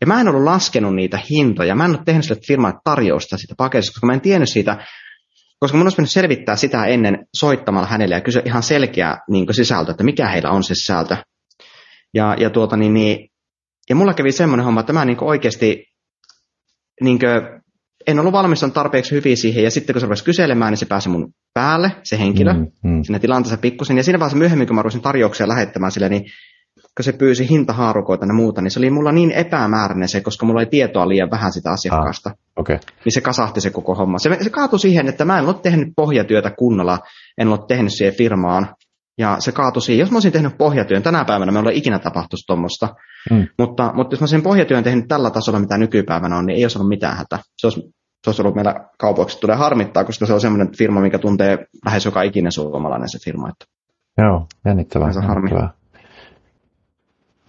Ja 0.00 0.06
mä 0.06 0.20
en 0.20 0.28
ollut 0.28 0.44
laskenut 0.44 0.94
niitä 0.94 1.18
hintoja. 1.30 1.74
Mä 1.74 1.84
en 1.84 1.90
ole 1.90 1.98
tehnyt 2.04 2.24
sille 2.24 2.40
firmalle 2.46 2.78
tarjousta 2.84 3.36
siitä 3.36 3.54
paketista, 3.58 3.92
koska 3.92 4.06
mä 4.06 4.12
en 4.12 4.20
tiennyt 4.20 4.48
siitä 4.48 4.86
koska 5.60 5.78
mun 5.78 5.86
olisi 5.86 5.98
mennyt 5.98 6.10
selvittää 6.10 6.56
sitä 6.56 6.84
ennen 6.84 7.26
soittamalla 7.36 7.88
hänelle 7.88 8.14
ja 8.14 8.20
kysyä 8.20 8.42
ihan 8.44 8.62
selkeä 8.62 9.18
niin 9.30 9.54
sisältö, 9.54 9.90
että 9.90 10.04
mikä 10.04 10.28
heillä 10.28 10.50
on 10.50 10.64
se 10.64 10.74
sisältö. 10.74 11.16
Ja, 12.14 12.36
ja, 12.38 12.50
tuota, 12.50 12.76
niin, 12.76 12.94
niin, 12.94 13.28
ja 13.88 13.94
mulla 13.96 14.14
kävi 14.14 14.32
semmoinen 14.32 14.64
homma, 14.64 14.80
että 14.80 14.92
mä 14.92 15.04
niin 15.04 15.24
oikeasti 15.24 15.84
niin 17.00 17.18
kuin, 17.18 17.30
en 18.06 18.20
ollut 18.20 18.32
valmistunut 18.32 18.74
tarpeeksi 18.74 19.10
hyvin 19.10 19.36
siihen, 19.36 19.64
ja 19.64 19.70
sitten 19.70 19.94
kun 19.94 20.00
se 20.00 20.06
rupesi 20.06 20.24
kyselemään, 20.24 20.72
niin 20.72 20.78
se 20.78 20.86
pääsi 20.86 21.08
mun 21.08 21.32
päälle, 21.54 21.92
se 22.02 22.18
henkilö, 22.18 22.52
mm, 22.52 22.66
mm. 22.84 23.02
sinne 23.02 23.18
tilanteessa 23.18 23.58
pikkusen. 23.58 23.96
Ja 23.96 24.02
siinä 24.02 24.18
vaiheessa 24.18 24.38
myöhemmin, 24.38 24.66
kun 24.66 24.76
mä 24.76 24.82
rupesin 24.82 25.02
tarjouksia 25.02 25.48
lähettämään 25.48 25.92
sille, 25.92 26.08
niin 26.08 26.24
kun 26.96 27.04
se 27.04 27.12
pyysi 27.12 27.50
hintahaarukoita 27.50 28.26
ja 28.26 28.34
muuta, 28.34 28.62
niin 28.62 28.70
se 28.70 28.80
oli 28.80 28.90
mulla 28.90 29.12
niin 29.12 29.30
epämääräinen 29.30 30.08
se, 30.08 30.20
koska 30.20 30.46
mulla 30.46 30.60
ei 30.60 30.66
tietoa 30.66 31.08
liian 31.08 31.30
vähän 31.30 31.52
sitä 31.52 31.70
asiakkaasta. 31.70 32.30
Ah, 32.30 32.36
okay. 32.56 32.78
Niin 33.04 33.12
se 33.12 33.20
kasahti 33.20 33.60
se 33.60 33.70
koko 33.70 33.94
homma. 33.94 34.18
Se, 34.18 34.38
se 34.40 34.50
kaatui 34.50 34.78
siihen, 34.78 35.08
että 35.08 35.24
mä 35.24 35.38
en 35.38 35.46
ole 35.46 35.54
tehnyt 35.62 35.88
pohjatyötä 35.96 36.50
kunnolla, 36.50 36.98
en 37.38 37.48
ole 37.48 37.58
tehnyt 37.68 37.92
siihen 37.92 38.14
firmaan. 38.14 38.74
Ja 39.18 39.36
se 39.38 39.52
kaatui 39.52 39.82
siihen. 39.82 40.00
Jos 40.00 40.10
mä 40.10 40.16
olisin 40.16 40.32
tehnyt 40.32 40.58
pohjatyön 40.58 41.02
tänä 41.02 41.24
päivänä, 41.24 41.52
me 41.52 41.58
ei 41.58 41.62
ole 41.62 41.74
ikinä 41.74 41.98
tapahtuisi 41.98 42.46
tuommoista. 42.46 42.94
Mm. 43.30 43.46
Mutta, 43.58 43.92
mutta 43.94 44.12
jos 44.14 44.20
mä 44.20 44.26
sen 44.26 44.42
pohjatyön 44.42 44.84
tehnyt 44.84 45.08
tällä 45.08 45.30
tasolla, 45.30 45.58
mitä 45.58 45.78
nykypäivänä 45.78 46.36
on, 46.36 46.46
niin 46.46 46.56
ei 46.56 46.64
olisi 46.64 46.78
ollut 46.78 46.88
mitään 46.88 47.16
hätä. 47.16 47.38
Se 47.56 47.66
olisi, 47.66 47.80
se 48.24 48.30
olisi 48.30 48.42
ollut 48.42 48.54
meillä 48.54 48.74
kaupoiksi 48.98 49.40
tulee 49.40 49.56
harmittaa, 49.56 50.04
koska 50.04 50.26
se 50.26 50.32
on 50.32 50.40
semmoinen 50.40 50.76
firma, 50.78 51.00
mikä 51.00 51.18
tuntee 51.18 51.58
lähes 51.84 52.04
joka 52.04 52.22
ikinen 52.22 52.52
suomalainen 52.52 53.08
se 53.08 53.18
firma. 53.24 53.48
Että 53.48 53.64
Joo, 54.18 54.46
jännittävää. 54.64 55.12
Se 55.12 55.20
harmi. 55.20 55.50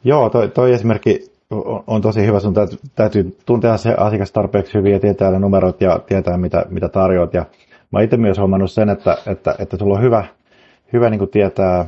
Joo, 0.03 0.29
toi, 0.29 0.49
toi 0.49 0.73
esimerkki 0.73 1.31
on, 1.49 1.83
on 1.87 2.01
tosi 2.01 2.25
hyvä. 2.25 2.39
Sun 2.39 2.53
täytyy, 2.53 2.77
täytyy 2.95 3.37
tuntea 3.45 3.77
se 3.77 3.93
asiakas 3.97 4.31
tarpeeksi 4.31 4.73
hyvin 4.73 4.91
ja 4.91 4.99
tietää 4.99 5.31
ne 5.31 5.39
numerot 5.39 5.81
ja 5.81 5.99
tietää, 5.99 6.37
mitä, 6.37 6.65
mitä 6.69 6.89
tarjoat. 6.89 7.33
Ja 7.33 7.45
mä 7.91 8.01
itse 8.01 8.17
myös 8.17 8.37
huomannut 8.37 8.71
sen, 8.71 8.89
että, 8.89 9.17
että, 9.27 9.55
että 9.59 9.77
sulla 9.77 9.95
on 9.95 10.01
hyvä, 10.01 10.25
hyvä 10.93 11.09
niin 11.09 11.19
kuin 11.19 11.31
tietää, 11.31 11.85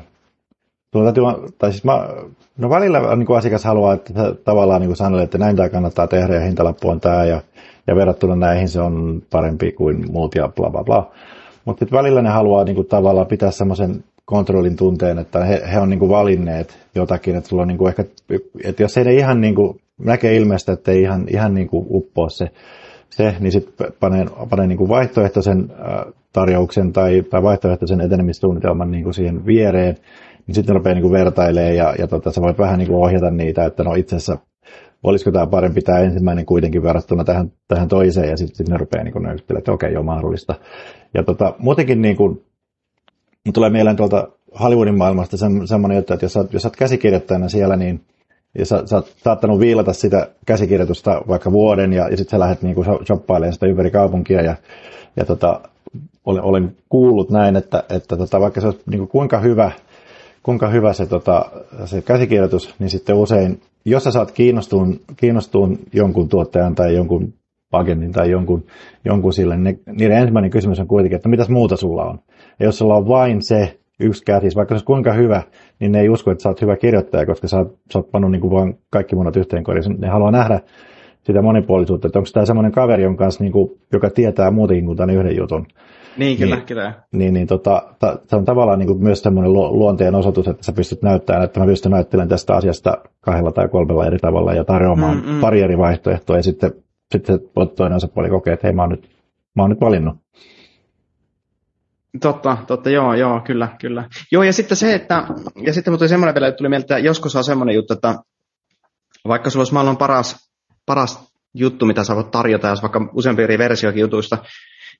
Tuo 0.93 1.03
täytyy, 1.03 1.23
tai 1.57 1.71
siis 1.71 1.83
mä, 1.83 2.09
no 2.57 2.69
välillä 2.69 3.15
niin 3.15 3.25
kuin 3.25 3.37
asiakas 3.37 3.63
haluaa, 3.63 3.93
että 3.93 4.13
tavallaan 4.43 4.81
niin 4.81 4.95
sanelee, 4.95 5.23
että 5.23 5.37
näin 5.37 5.55
tämä 5.55 5.69
kannattaa 5.69 6.07
tehdä 6.07 6.35
ja 6.35 6.41
hintalappu 6.41 6.89
on 6.89 6.99
tämä 6.99 7.25
ja, 7.25 7.41
ja 7.87 7.95
verrattuna 7.95 8.35
näihin 8.35 8.69
se 8.69 8.81
on 8.81 9.21
parempi 9.31 9.71
kuin 9.71 10.11
muut 10.11 10.35
ja 10.35 10.49
bla 10.55 10.69
bla 10.69 10.83
bla. 10.83 11.11
Mutta 11.65 11.85
välillä 11.91 12.21
ne 12.21 12.29
haluaa 12.29 12.63
niin 12.63 12.75
kuin, 12.75 12.87
tavallaan 12.87 13.27
pitää 13.27 13.51
semmoisen 13.51 14.03
kontrollin 14.25 14.75
tunteen, 14.75 15.19
että 15.19 15.45
he, 15.45 15.61
he 15.71 15.79
on 15.79 15.89
niin 15.89 15.99
kuin 15.99 16.09
valinneet 16.09 16.77
jotakin, 16.95 17.35
että 17.35 17.49
sulla 17.49 17.61
on 17.61 17.67
niin 17.67 17.77
kuin 17.77 17.89
ehkä, 17.89 18.05
että 18.63 18.83
jos 18.83 18.97
ei 18.97 19.17
ihan 19.17 19.41
niin 19.41 19.55
kuin 19.55 19.79
näkee 19.97 20.35
ilmeistä, 20.35 20.73
että 20.73 20.91
ei 20.91 21.01
ihan, 21.01 21.25
ihan 21.29 21.53
niin 21.53 21.67
kuin 21.67 21.85
uppoa 21.89 22.29
se, 22.29 22.49
se 23.09 23.35
niin 23.39 23.51
sitten 23.51 23.87
panee, 23.99 24.25
panee 24.49 24.67
niin 24.67 24.77
kuin 24.77 24.89
vaihtoehtoisen 24.89 25.71
tarjouksen 26.33 26.93
tai, 26.93 27.23
tai 27.29 27.43
vaihtoehtoisen 27.43 28.01
etenemissuunnitelman 28.01 28.91
niin 28.91 29.03
kuin 29.03 29.13
siihen 29.13 29.45
viereen, 29.45 29.95
niin 30.47 30.55
sitten 30.55 30.75
rupeaa 30.75 30.93
niin 30.93 31.01
kuin 31.01 31.11
vertailemaan 31.11 31.75
ja, 31.75 31.95
ja 31.99 32.07
tota, 32.07 32.31
sä 32.31 32.41
voit 32.41 32.57
vähän 32.57 32.79
niin 32.79 32.87
kuin 32.87 33.03
ohjata 33.03 33.31
niitä, 33.31 33.65
että 33.65 33.83
no 33.83 33.93
itse 33.93 34.15
asiassa 34.15 34.37
olisiko 35.03 35.31
tämä 35.31 35.47
parempi 35.47 35.81
tämä 35.81 35.99
ensimmäinen 35.99 36.45
kuitenkin 36.45 36.83
verrattuna 36.83 37.23
tähän, 37.23 37.51
tähän 37.67 37.87
toiseen 37.87 38.29
ja 38.29 38.37
sitten 38.37 38.55
sit 38.55 38.69
ne 38.69 38.77
rupeaa 38.77 39.03
niin 39.03 39.13
kuin 39.13 39.25
että 39.29 39.71
okei, 39.71 39.87
okay, 39.87 39.91
joo 39.91 40.03
mahdollista. 40.03 40.55
Ja 41.13 41.23
tota, 41.23 41.53
muutenkin 41.57 42.01
niin 42.01 42.15
kuin, 42.15 42.41
tulee 43.53 43.69
mieleen 43.69 43.95
tuolta 43.95 44.27
Hollywoodin 44.59 44.97
maailmasta 44.97 45.37
semmoinen 45.65 45.95
juttu, 45.95 46.13
että 46.13 46.25
jos 46.25 46.33
sä, 46.33 46.45
jos 46.51 46.65
oot 46.65 46.75
käsikirjoittajana 46.75 47.49
siellä, 47.49 47.75
niin 47.75 48.01
ja 48.57 48.65
sä, 48.65 48.83
sä 48.85 48.95
oot 48.95 49.13
saattanut 49.23 49.59
viilata 49.59 49.93
sitä 49.93 50.27
käsikirjoitusta 50.45 51.21
vaikka 51.27 51.51
vuoden 51.51 51.93
ja, 51.93 52.09
ja 52.09 52.17
sitten 52.17 52.31
sä 52.31 52.39
lähdet 52.39 52.61
niinku 52.61 52.83
shoppailemaan 52.83 53.53
sitä 53.53 53.65
ympäri 53.65 53.91
kaupunkia 53.91 54.41
ja, 54.41 54.55
ja 55.15 55.25
tota, 55.25 55.61
olen, 56.25 56.43
olen, 56.43 56.75
kuullut 56.89 57.29
näin, 57.29 57.55
että, 57.55 57.83
että 57.89 58.17
tota, 58.17 58.39
vaikka 58.39 58.61
se 58.61 58.67
olisi 58.67 58.81
niinku 58.85 59.07
kuinka 59.07 59.39
hyvä, 59.39 59.71
kuinka 60.43 60.67
hyvä 60.67 60.93
se, 60.93 61.05
tota, 61.05 61.45
se 61.85 62.01
käsikirjoitus, 62.01 62.75
niin 62.79 62.89
sitten 62.89 63.15
usein, 63.15 63.61
jos 63.85 64.03
sä 64.03 64.11
saat 64.11 64.31
kiinnostuun, 64.31 64.99
kiinnostuun 65.17 65.79
jonkun 65.93 66.29
tuottajan 66.29 66.75
tai 66.75 66.95
jonkun 66.95 67.33
agentin 67.73 68.11
tai 68.11 68.31
jonkun, 68.31 68.63
jonkun 69.05 69.33
sille, 69.33 69.57
niin 69.57 69.79
ne, 69.85 69.93
niiden 69.93 70.17
ensimmäinen 70.17 70.51
kysymys 70.51 70.79
on 70.79 70.87
kuitenkin, 70.87 71.15
että 71.15 71.29
mitäs 71.29 71.49
muuta 71.49 71.75
sulla 71.75 72.05
on. 72.05 72.19
Ja 72.59 72.65
jos 72.65 72.77
sulla 72.77 72.95
on 72.95 73.07
vain 73.07 73.41
se 73.41 73.79
yksi 73.99 74.23
käsis, 74.25 74.55
vaikka 74.55 74.71
se 74.71 74.75
olisi 74.75 74.85
kuinka 74.85 75.13
hyvä, 75.13 75.41
niin 75.79 75.91
ne 75.91 76.01
ei 76.01 76.09
usko, 76.09 76.31
että 76.31 76.41
sä 76.41 76.49
oot 76.49 76.61
hyvä 76.61 76.75
kirjoittaja, 76.75 77.25
koska 77.25 77.47
sä 77.47 77.57
oot, 77.57 77.77
sä 77.93 77.99
oot 77.99 78.11
pannut 78.11 78.31
niin 78.31 78.41
kuin 78.41 78.51
vaan 78.51 78.73
kaikki 78.89 79.15
munat 79.15 79.35
yhteen 79.35 79.63
koriin. 79.63 79.95
Ne 79.97 80.07
haluaa 80.07 80.31
nähdä 80.31 80.59
sitä 81.23 81.41
monipuolisuutta, 81.41 82.07
että 82.07 82.19
onko 82.19 82.29
tämä 82.33 82.45
semmoinen 82.45 82.71
kaveri, 82.71 83.03
jonka 83.03 83.23
kanssa, 83.23 83.43
niin 83.43 83.51
kuin, 83.51 83.71
joka 83.91 84.09
tietää 84.09 84.51
muutenkin 84.51 84.85
kuin 84.85 84.97
tämän 84.97 85.15
yhden 85.15 85.37
jutun. 85.37 85.65
Niin, 86.17 86.37
kyllä, 86.37 86.55
niin, 86.55 86.65
kyllä. 86.65 86.93
Niin, 87.11 87.33
niin 87.33 87.47
tota, 87.47 87.83
ta, 87.99 88.19
se 88.27 88.35
on 88.35 88.45
tavallaan 88.45 88.79
niin 88.79 88.87
kuin 88.87 89.03
myös 89.03 89.21
semmoinen 89.21 89.53
luonteen 89.53 90.15
osoitus, 90.15 90.47
että 90.47 90.63
sä 90.63 90.71
pystyt 90.71 91.01
näyttämään, 91.01 91.43
että 91.43 91.59
mä 91.59 91.65
pystyn 91.65 91.91
näyttelemään 91.91 92.29
tästä 92.29 92.55
asiasta 92.55 92.97
kahdella 93.21 93.51
tai 93.51 93.67
kolmella 93.67 94.05
eri 94.05 94.17
tavalla 94.17 94.53
ja 94.53 94.63
tarjoamaan 94.63 95.17
mm, 95.17 95.31
mm. 95.31 95.41
pari 95.41 95.61
eri 95.61 95.77
vaihtoehtoa 95.77 96.35
ja 96.35 96.43
sitten, 96.43 96.71
sitten 97.13 97.39
toinen 97.75 97.95
osapuoli 97.95 98.29
kokee, 98.29 98.53
että 98.53 98.67
hei 98.67 98.75
mä 98.75 98.81
oon 98.81 98.89
nyt, 98.89 99.09
mä 99.55 99.63
oon 99.63 99.69
nyt 99.69 99.81
valinnut. 99.81 100.15
Totta, 102.21 102.57
totta, 102.67 102.89
joo, 102.89 103.13
joo, 103.13 103.41
kyllä, 103.41 103.67
kyllä. 103.81 104.09
Joo, 104.31 104.43
ja 104.43 104.53
sitten 104.53 104.77
se, 104.77 104.93
että, 104.93 105.23
ja 105.65 105.73
sitten 105.73 105.97
tuli 105.97 106.09
semmoinen 106.09 106.35
vielä, 106.35 106.47
että 106.47 106.57
tuli 106.57 106.69
mieltä, 106.69 106.83
että 106.83 106.97
joskus 106.97 107.35
on 107.35 107.43
semmoinen 107.43 107.75
juttu, 107.75 107.93
että 107.93 108.15
vaikka 109.27 109.49
sulla 109.49 109.61
olisi 109.61 109.73
maailman 109.73 109.97
paras, 109.97 110.51
paras 110.85 111.33
juttu, 111.53 111.85
mitä 111.85 112.03
sä 112.03 112.15
voit 112.15 112.31
tarjota, 112.31 112.67
jos 112.67 112.81
vaikka 112.81 113.09
useampi 113.13 113.43
eri 113.43 113.57
versiokin 113.57 114.01
jutuista, 114.01 114.37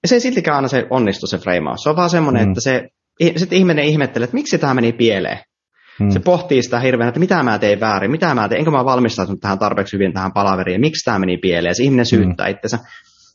ja 0.03 0.07
se 0.07 0.15
ei 0.15 0.21
siltikään 0.21 0.55
aina 0.55 0.67
se 0.67 0.87
onnistu 0.89 1.27
se 1.27 1.37
freimaus. 1.37 1.83
Se 1.83 1.89
on 1.89 1.95
vaan 1.95 2.09
semmoinen, 2.09 2.45
mm. 2.45 2.51
että 2.51 2.61
se, 2.61 2.89
sitten 3.35 3.57
ihminen 3.57 3.85
ihmettelee, 3.85 4.23
että 4.23 4.35
miksi 4.35 4.57
tämä 4.57 4.73
meni 4.73 4.93
pieleen. 4.93 5.39
Mm. 5.99 6.09
Se 6.09 6.19
pohtii 6.19 6.63
sitä 6.63 6.79
hirveän, 6.79 7.07
että 7.07 7.19
mitä 7.19 7.43
mä 7.43 7.59
tein 7.59 7.79
väärin, 7.79 8.11
mitä 8.11 8.35
mä 8.35 8.49
tein, 8.49 8.59
enkö 8.59 8.71
mä 8.71 8.85
valmistautunut 8.85 9.41
tähän 9.41 9.59
tarpeeksi 9.59 9.93
hyvin 9.93 10.13
tähän 10.13 10.33
palaveriin, 10.33 10.81
miksi 10.81 11.05
tämä 11.05 11.19
meni 11.19 11.37
pieleen. 11.37 11.69
Ja 11.69 11.75
se 11.75 11.83
ihminen 11.83 12.05
syyttää 12.05 12.47
mm. 12.47 12.51
itsensä. 12.51 12.79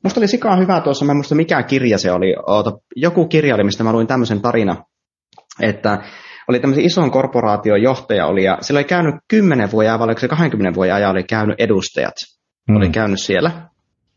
Musta 0.04 0.20
oli 0.20 0.28
sikaa 0.28 0.56
hyvä 0.56 0.80
tuossa, 0.80 1.04
mä 1.04 1.12
en 1.12 1.16
muista 1.16 1.34
mikä 1.34 1.62
kirja 1.62 1.98
se 1.98 2.12
oli, 2.12 2.34
Oota, 2.46 2.72
joku 2.96 3.26
kirja 3.26 3.54
oli, 3.54 3.64
mistä 3.64 3.84
mä 3.84 3.92
luin 3.92 4.06
tämmöisen 4.06 4.42
tarina, 4.42 4.76
että 5.60 5.98
oli 6.48 6.60
tämmöisen 6.60 6.84
ison 6.84 7.10
korporaation 7.10 7.82
johtaja 7.82 8.26
oli, 8.26 8.44
ja 8.44 8.58
sillä 8.60 8.78
oli 8.78 8.84
käynyt 8.84 9.14
10 9.28 9.70
vuoden 9.72 9.90
ajan, 9.90 9.98
vai 9.98 10.04
oliko 10.04 10.20
se 10.20 10.28
20 10.28 10.76
vuoden 10.76 10.94
ajan, 10.94 11.10
oli 11.10 11.24
käynyt 11.24 11.60
edustajat, 11.60 12.14
mm. 12.68 12.76
oli 12.76 12.88
käynyt 12.88 13.20
siellä, 13.20 13.50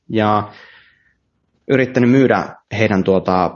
ja 0.10 0.50
yrittänyt 1.68 2.12
myydä 2.12 2.56
heidän 2.78 3.04
tuota, 3.04 3.52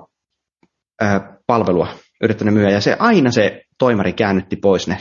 ö, 1.02 1.06
palvelua, 1.48 1.88
yrittänyt 2.24 2.54
myydä, 2.54 2.70
ja 2.70 2.82
se 2.82 2.96
aina 3.00 3.32
se 3.32 3.65
toimari 3.78 4.14
käännytti 4.14 4.56
pois 4.56 4.88
ne 4.88 4.98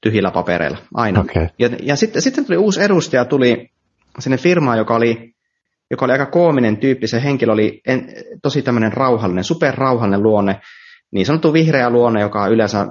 tyhjillä 0.00 0.30
papereilla, 0.30 0.78
aina. 0.94 1.20
Okay. 1.20 1.48
Ja, 1.58 1.70
ja 1.82 1.96
sitten, 1.96 2.22
sitten 2.22 2.44
tuli 2.44 2.56
uusi 2.56 2.82
edustaja, 2.82 3.24
tuli 3.24 3.70
sinne 4.18 4.36
firmaan, 4.36 4.78
joka 4.78 4.96
oli 4.96 5.36
joka 5.90 6.04
oli 6.04 6.12
aika 6.12 6.26
koominen 6.26 6.76
tyyppi. 6.76 7.06
Se 7.06 7.22
henkilö 7.22 7.52
oli 7.52 7.80
en, 7.86 8.08
tosi 8.42 8.62
tämmöinen 8.62 8.92
rauhallinen, 8.92 9.44
superrauhallinen 9.44 10.22
luonne, 10.22 10.60
niin 11.10 11.26
sanottu 11.26 11.52
vihreä 11.52 11.90
luonne, 11.90 12.20
joka 12.20 12.46
yleensä 12.46 12.86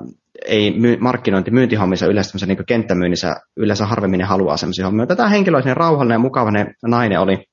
ei 0.46 0.80
my, 0.80 0.98
markkinointi 1.00 1.52
myyntihommissa 1.52 2.08
yleensä 2.08 2.46
niin 2.46 2.66
kenttämyynnissä 2.68 3.36
yleensä 3.58 3.86
harvemmin 3.86 4.18
ne 4.18 4.26
haluaa 4.26 4.58
sellaisia 4.58 4.86
hommia. 4.86 5.08
Tätä 5.08 5.28
henkilö 5.28 5.58
oli 5.58 5.74
rauhallinen 5.74 6.16
ja 6.16 6.20
mukavainen 6.20 6.76
nainen 6.88 7.20
oli. 7.20 7.46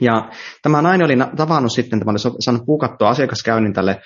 Ja 0.00 0.30
tämä 0.62 0.82
nainen 0.82 1.04
oli 1.04 1.16
tavannut 1.36 1.72
sitten, 1.72 1.98
tämä 1.98 2.10
oli 2.10 2.18
saanut 2.18 2.66
puukattua 2.66 3.08
asiakaskäynnin 3.08 3.72
tälle, 3.72 4.00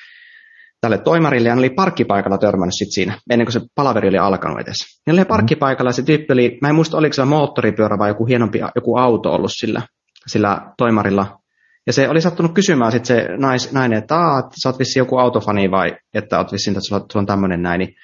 tälle 0.84 0.98
toimarille, 0.98 1.48
ja 1.48 1.52
hän 1.52 1.58
oli 1.58 1.70
parkkipaikalla 1.70 2.38
törmännyt 2.38 2.74
sitten 2.74 2.92
siinä, 2.92 3.18
ennen 3.30 3.46
kuin 3.46 3.52
se 3.52 3.60
palaveri 3.74 4.08
oli 4.08 4.18
alkanut 4.18 4.60
edes. 4.60 4.76
Ja 5.06 5.12
oli 5.12 5.24
parkkipaikalla, 5.24 5.88
ja 5.88 5.92
se 5.92 6.02
tyyppi 6.02 6.32
oli, 6.32 6.58
mä 6.62 6.68
en 6.68 6.74
muista, 6.74 6.96
oliko 6.96 7.12
se 7.12 7.24
moottoripyörä 7.24 7.98
vai 7.98 8.10
joku 8.10 8.26
hienompi 8.26 8.60
joku 8.74 8.96
auto 8.96 9.32
ollut 9.32 9.52
sillä 9.54 9.82
sillä 10.26 10.60
toimarilla. 10.78 11.38
Ja 11.86 11.92
se 11.92 12.08
oli 12.08 12.20
sattunut 12.20 12.54
kysymään 12.54 12.92
sitten 12.92 13.16
se 13.16 13.28
nais, 13.36 13.72
nainen, 13.72 13.98
että 13.98 14.16
Aa, 14.16 14.50
sä 14.62 14.68
oot 14.68 14.78
vissi 14.78 14.98
joku 14.98 15.18
autofani 15.18 15.70
vai 15.70 15.96
että 16.14 16.38
oot 16.38 16.52
vissiin, 16.52 16.72
että 16.72 16.88
sulla, 16.88 17.06
sulla 17.12 17.22
on 17.22 17.26
tämmöinen 17.26 17.62
näin. 17.62 17.78
Niin 17.78 17.94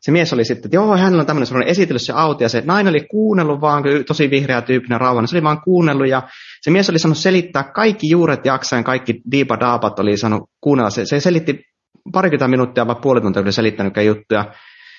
se 0.00 0.12
mies 0.12 0.32
oli 0.32 0.44
sitten, 0.44 0.66
että 0.66 0.76
joo, 0.76 0.96
hänellä 0.96 1.20
on 1.20 1.26
tämmöinen, 1.26 1.46
se 1.46 1.54
esitellyt 1.66 2.02
se 2.02 2.12
auto, 2.12 2.44
ja 2.44 2.48
se 2.48 2.62
nainen 2.66 2.90
oli 2.90 3.06
kuunnellut 3.10 3.60
vaan, 3.60 3.82
tosi 4.06 4.30
vihreä 4.30 4.62
tyyppinen 4.62 5.00
rauhallinen, 5.00 5.28
se 5.28 5.36
oli 5.36 5.42
vaan 5.42 5.62
kuunnellut, 5.64 6.08
ja 6.08 6.22
se 6.62 6.70
mies 6.70 6.90
oli 6.90 6.98
saanut 6.98 7.18
selittää 7.18 7.62
kaikki 7.62 8.08
juuret 8.10 8.46
jaksain, 8.46 8.84
kaikki 8.84 9.20
diipadaapat 9.32 9.98
oli 9.98 10.16
saanut 10.16 10.50
kuunnella, 10.60 10.90
se, 10.90 11.06
se 11.06 11.20
selitti 11.20 11.60
parikymmentä 12.12 12.48
minuuttia 12.48 12.86
vai 12.86 12.96
puoli 13.02 13.20
tuntia, 13.20 13.42
oli 13.42 13.52
selittänyt 13.52 13.92
juttuja, 14.06 14.44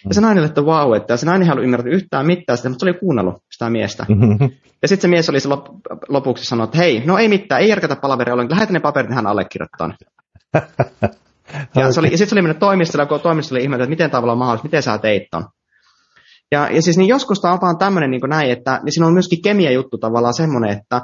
ja 0.09 0.13
se 0.13 0.21
nainen 0.21 0.43
että 0.43 0.65
vau, 0.65 0.93
että 0.93 1.17
se 1.17 1.25
nainen 1.25 1.47
ei 1.47 1.51
ollut 1.51 1.63
ymmärtänyt 1.63 1.93
yhtään 1.93 2.25
mitään 2.25 2.57
sitä, 2.57 2.69
mutta 2.69 2.85
se 2.85 2.89
oli 2.89 2.99
kuunnellut 2.99 3.43
sitä 3.51 3.69
miestä. 3.69 4.05
Mm-hmm. 4.09 4.49
Ja 4.81 4.87
sitten 4.87 5.01
se 5.01 5.07
mies 5.07 5.29
oli 5.29 5.39
se 5.39 5.49
lop- 5.49 5.79
lopuksi 6.09 6.45
sanonut, 6.45 6.69
että 6.69 6.77
hei, 6.77 7.03
no 7.05 7.17
ei 7.17 7.27
mitään, 7.27 7.61
ei 7.61 7.69
järkätä 7.69 7.95
palaveria 7.95 8.33
ollenkaan, 8.33 8.57
lähetä 8.57 8.73
ne 8.73 8.79
paperit, 8.79 9.15
hän 9.15 9.27
allekirjoittaa. 9.27 9.93
ja 11.75 11.91
se 11.91 11.99
oli, 11.99 12.07
sitten 12.07 12.27
se 12.27 12.35
oli 12.35 12.41
mennyt 12.41 12.59
toimistolle, 12.59 13.05
kun 13.05 13.19
toimistolle 13.19 13.61
ihmetellyt, 13.61 13.83
että 13.83 13.89
miten 13.89 14.11
tavallaan 14.11 14.37
mahdollista, 14.37 14.65
miten 14.65 14.83
sä 14.83 14.97
teit 14.97 15.23
ton. 15.31 15.45
Ja, 16.51 16.69
ja 16.71 16.81
siis 16.81 16.97
niin 16.97 17.07
joskus 17.07 17.41
tämä 17.41 17.53
on 17.53 17.61
vaan 17.61 17.77
tämmöinen 17.77 18.11
niin 18.11 18.21
näin, 18.27 18.51
että 18.51 18.79
niin 18.83 18.93
siinä 18.93 19.07
on 19.07 19.13
myöskin 19.13 19.41
kemia 19.41 19.71
juttu 19.71 19.97
tavallaan 19.97 20.33
semmoinen, 20.33 20.69
että, 20.69 21.01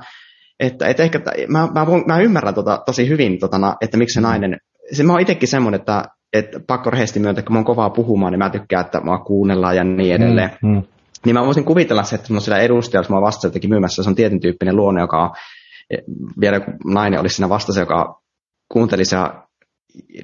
että, 0.60 0.88
että 0.88 1.04
ehkä, 1.04 1.20
mä, 1.47 1.68
mä, 1.74 1.86
mä 2.08 2.20
ymmärrän 2.20 2.54
tota, 2.54 2.82
tosi 2.86 3.10
hyvin, 3.10 3.39
tota, 3.39 3.76
että 3.82 3.97
miksi 3.97 4.14
se 4.14 4.20
mm-hmm. 4.20 4.30
nainen, 4.30 4.60
se, 4.92 5.04
mä 5.04 5.14
oon 5.14 5.22
itsekin 5.22 5.50
semmoinen, 5.50 5.80
että 5.80 6.06
että 6.34 6.60
pakko 6.68 6.90
rehellisesti 6.90 7.20
myöntää, 7.20 7.44
kun 7.44 7.54
mä 7.54 7.58
oon 7.58 7.66
kovaa 7.66 7.90
puhumaan, 7.90 8.32
niin 8.32 8.40
mä 8.40 8.50
tykkään, 8.50 8.86
että 8.86 9.02
mua 9.02 9.20
kuunnellaan 9.20 9.76
ja 9.76 9.84
niin 9.84 10.16
edelleen. 10.16 10.52
Mm, 10.64 10.70
mm. 10.70 10.84
Niin 11.26 11.34
mä 11.34 11.46
voisin 11.46 11.64
kuvitella 11.64 12.04
se, 12.04 12.16
että 12.16 12.40
sillä 12.40 12.58
edustajalla, 12.58 13.06
jos 13.06 13.10
mä 13.10 13.22
vasta 13.22 13.48
jotenkin 13.48 13.70
myymässä, 13.70 14.04
se 14.04 14.10
on 14.10 14.16
tietyn 14.16 14.40
tyyppinen 14.40 14.76
luonne, 14.76 15.02
joka 15.02 15.24
on, 15.24 15.30
vielä 16.40 16.60
kun 16.60 16.74
nainen 16.86 17.20
olisi 17.20 17.36
siinä 17.36 17.50
vastassa, 17.50 17.82
joka 17.82 18.22
kuuntelisi 18.72 19.16
ja, 19.16 19.44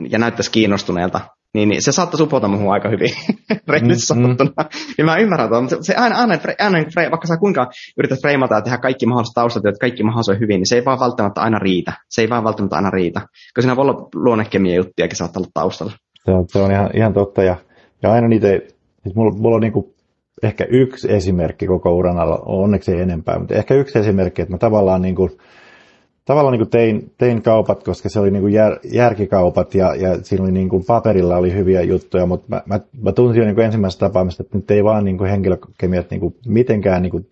ja 0.09 0.19
näyttäisi 0.19 0.51
kiinnostuneelta, 0.51 1.21
niin, 1.55 1.69
niin 1.69 1.81
se 1.81 1.91
saattaisi 1.91 2.23
upota 2.23 2.47
muuhun 2.47 2.73
aika 2.73 2.89
hyvin, 2.89 3.09
rehellisesti 3.71 4.13
mm, 4.13 4.21
sanottuna. 4.21 4.51
Mm. 4.57 4.93
Niin 4.97 5.05
mä 5.05 5.17
ymmärrän 5.17 5.49
tuon, 5.49 5.63
mutta 5.63 5.77
se 5.81 5.95
aina, 5.95 6.15
aina, 6.15 6.37
aina, 6.59 6.77
vaikka 7.11 7.27
sä 7.27 7.37
kuinka 7.37 7.69
yrität 7.97 8.21
freimata 8.21 8.55
ja 8.55 8.61
tehdä 8.61 8.77
kaikki 8.77 9.05
mahdolliset 9.05 9.33
taustat, 9.33 9.65
että 9.65 9.79
kaikki 9.79 10.03
mahdolliset 10.03 10.39
hyvin, 10.39 10.59
niin 10.59 10.67
se 10.67 10.75
ei 10.75 10.85
vaan 10.85 10.99
välttämättä 10.99 11.41
aina 11.41 11.59
riitä. 11.59 11.93
Se 12.09 12.21
ei 12.21 12.29
vaan 12.29 12.43
välttämättä 12.43 12.75
aina 12.75 12.89
riitä. 12.89 13.19
Koska 13.19 13.61
siinä 13.61 13.75
voi 13.75 13.81
olla 13.81 14.09
luonnekemia 14.15 14.75
juttujakin 14.75 15.17
saattaa 15.17 15.39
olla 15.39 15.51
taustalla. 15.53 15.93
Se 16.25 16.31
on, 16.31 16.45
se 16.47 16.59
on 16.59 16.71
ihan, 16.71 16.89
ihan 16.93 17.13
totta. 17.13 17.43
Ja, 17.43 17.55
ja 18.03 18.11
aina 18.11 18.27
niitä, 18.27 18.47
siis 19.03 19.15
mulla, 19.15 19.37
mulla 19.37 19.55
on 19.55 19.61
niin 19.61 19.73
kuin 19.73 19.85
ehkä 20.43 20.65
yksi 20.69 21.13
esimerkki 21.13 21.67
koko 21.67 21.95
uran 21.95 22.19
alla, 22.19 22.43
onneksi 22.45 22.91
ei 22.91 23.01
enempää, 23.01 23.39
mutta 23.39 23.55
ehkä 23.55 23.73
yksi 23.73 23.99
esimerkki, 23.99 24.41
että 24.41 24.53
mä 24.53 24.57
tavallaan 24.57 25.01
niin 25.01 25.15
kuin, 25.15 25.29
tavallaan 26.25 26.51
niin 26.51 26.59
kuin 26.59 26.69
tein, 26.69 27.11
tein 27.17 27.41
kaupat, 27.41 27.83
koska 27.83 28.09
se 28.09 28.19
oli 28.19 28.31
niin 28.31 28.41
kuin 28.41 28.53
jär, 28.53 28.79
järkikaupat 28.91 29.75
ja, 29.75 29.95
ja 29.95 30.23
siinä 30.23 30.43
oli 30.43 30.51
niin 30.51 30.69
kuin 30.69 30.85
paperilla 30.85 31.37
oli 31.37 31.53
hyviä 31.53 31.81
juttuja, 31.81 32.25
mutta 32.25 32.45
mä, 32.49 32.61
mä, 32.65 32.79
mä 33.01 33.11
tunsin 33.11 33.39
jo 33.39 33.45
niin 33.45 33.59
ensimmäisestä 33.59 34.05
tapaamista, 34.05 34.43
että 34.43 34.57
nyt 34.57 34.71
ei 34.71 34.83
vaan 34.83 35.05
niin 35.05 35.25
henkilökemiat 35.25 36.11
niin 36.11 36.35
mitenkään 36.45 37.01
niin 37.01 37.29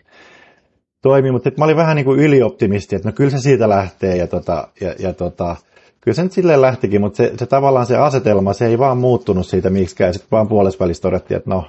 toimi, 1.01 1.31
mutta 1.31 1.51
mä 1.57 1.65
olin 1.65 1.75
vähän 1.75 1.95
niin 1.95 2.19
ylioptimisti, 2.19 2.95
että 2.95 3.09
no 3.09 3.13
kyllä 3.13 3.29
se 3.29 3.37
siitä 3.37 3.69
lähtee 3.69 4.17
ja, 4.17 4.27
tota, 4.27 4.67
ja, 4.81 4.95
ja 4.99 5.13
tota, 5.13 5.55
kyllä 6.01 6.15
se 6.15 6.23
nyt 6.23 6.31
silleen 6.31 6.61
lähtikin, 6.61 7.01
mutta 7.01 7.17
se, 7.17 7.33
se 7.37 7.45
tavallaan 7.45 7.85
se 7.85 7.97
asetelma, 7.97 8.53
se 8.53 8.65
ei 8.65 8.79
vaan 8.79 8.97
muuttunut 8.97 9.47
siitä 9.47 9.69
miksikään, 9.69 10.13
sitten 10.13 10.31
vaan 10.31 10.47
puolessa 10.47 10.85
todettiin, 11.01 11.37
että 11.37 11.49
no, 11.49 11.65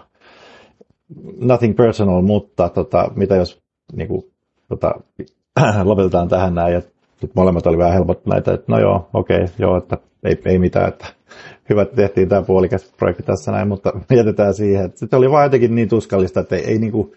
nothing 1.40 1.76
personal, 1.76 2.22
mutta 2.22 2.68
tota, 2.68 3.10
mitä 3.16 3.36
jos 3.36 3.62
niin 3.92 4.08
kuin, 4.08 4.24
tota, 4.68 4.94
lopetetaan 5.84 6.28
tähän 6.28 6.54
näin, 6.54 6.74
ja 6.74 6.82
sitten 7.20 7.32
molemmat 7.34 7.66
oli 7.66 7.78
vähän 7.78 7.92
helpottuneita, 7.92 8.52
että 8.54 8.72
no 8.72 8.78
joo, 8.80 9.08
okei, 9.12 9.36
okay, 9.36 9.48
joo, 9.58 9.76
että 9.76 9.98
ei, 10.24 10.42
ei 10.44 10.58
mitään, 10.58 10.88
että 10.88 11.06
hyvä, 11.70 11.82
että 11.82 11.96
tehtiin 11.96 12.28
tämä 12.28 12.42
puolikas 12.42 12.92
projekti 12.96 13.22
tässä 13.22 13.52
näin, 13.52 13.68
mutta 13.68 13.92
jätetään 14.16 14.54
siihen. 14.54 14.92
Sitten 14.94 15.16
oli 15.16 15.30
vaan 15.30 15.44
jotenkin 15.44 15.74
niin 15.74 15.88
tuskallista, 15.88 16.40
että 16.40 16.56
ei, 16.56 16.64
ei 16.64 16.78
niin 16.78 16.92
kuin, 16.92 17.12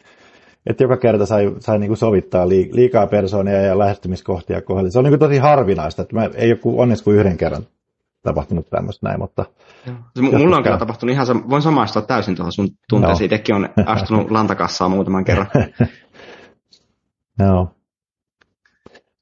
että 0.68 0.84
joka 0.84 0.98
kerta 0.98 1.26
sai, 1.26 1.56
sai 1.60 1.80
niin 1.80 1.90
kuin 1.90 1.98
sovittaa 1.98 2.50
liikaa 2.50 3.08
persoonia 3.08 3.62
ja 3.62 3.78
lähestymiskohtia 3.78 4.62
kohdalla. 4.62 4.90
Se 4.90 5.00
on 5.00 5.04
niin 5.04 5.12
kuin 5.12 5.20
tosi 5.20 5.38
harvinaista, 5.38 6.02
että 6.02 6.16
mä, 6.16 6.30
ei 6.36 6.52
ole 6.52 6.60
onneksi 6.64 7.04
kuin 7.04 7.18
yhden 7.18 7.38
kerran 7.38 7.64
tapahtunut 8.24 8.70
tämmöistä 8.70 9.08
näin, 9.08 9.20
mutta... 9.20 9.46
Se, 10.16 10.22
mulla 10.22 10.58
on 10.58 10.64
kyllä 10.64 10.78
tapahtunut 10.78 11.14
ihan, 11.14 11.50
voin 11.50 11.62
samaistua 11.62 12.02
täysin 12.02 12.36
tuohon 12.36 12.52
sun 12.52 12.70
tunteeseen, 12.90 13.30
no. 13.30 13.36
itsekin 13.36 13.56
on 13.56 13.70
astunut 13.86 14.32
lantakassaa 14.38 14.90
muutaman 14.90 15.26
kerran. 15.26 15.48
Joo. 17.40 17.77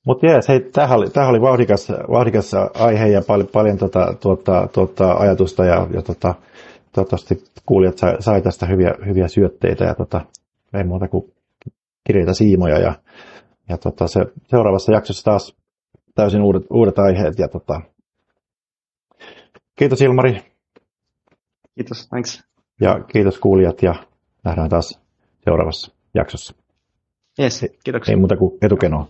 Mutta 0.05 0.25
jees, 0.27 0.47
hei, 0.47 0.59
tämähän 0.59 0.97
oli, 0.97 1.09
tämähän 1.09 1.29
oli 1.29 1.41
vauhdikas, 1.41 1.91
vauhdikas 2.11 2.51
aihe 2.73 3.07
ja 3.07 3.21
paljon, 3.27 3.49
paljon 3.53 3.77
tota, 3.77 4.13
tuota, 4.19 4.67
tuota, 4.73 5.13
ajatusta 5.13 5.65
ja, 5.65 5.87
ja 5.93 6.01
tota, 6.01 6.35
toivottavasti 6.91 7.43
kuulijat 7.65 7.97
sai, 7.97 8.21
sai 8.21 8.41
tästä 8.41 8.65
hyviä, 8.65 8.93
hyviä 9.05 9.27
syötteitä 9.27 9.85
ja 9.85 9.95
tota, 9.95 10.21
ei 10.73 10.83
muuta 10.83 11.07
kuin 11.07 11.33
kirjeitä 12.07 12.33
siimoja 12.33 12.79
ja, 12.79 12.93
ja 13.69 13.77
tota, 13.77 14.07
se, 14.07 14.19
seuraavassa 14.47 14.91
jaksossa 14.91 15.23
taas 15.23 15.55
täysin 16.15 16.41
uudet, 16.41 16.63
uudet 16.69 16.99
aiheet 16.99 17.39
ja 17.39 17.47
tota, 17.47 17.81
kiitos 19.75 20.01
Ilmari. 20.01 20.41
Kiitos, 21.75 22.07
thanks. 22.07 22.43
Ja 22.81 22.99
kiitos 23.03 23.39
kuulijat 23.39 23.83
ja 23.83 23.95
nähdään 24.43 24.69
taas 24.69 25.01
seuraavassa 25.43 25.91
jaksossa. 26.13 26.55
Yes, 27.39 27.65
kiitoksia. 27.83 28.13
Ei 28.13 28.19
muuta 28.19 28.37
kuin 28.37 28.57
etukenoa. 28.61 29.07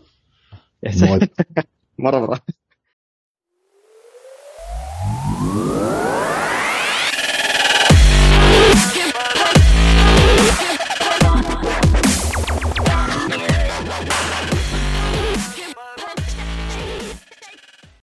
مرة 1.99 2.19
مرة. 2.19 2.39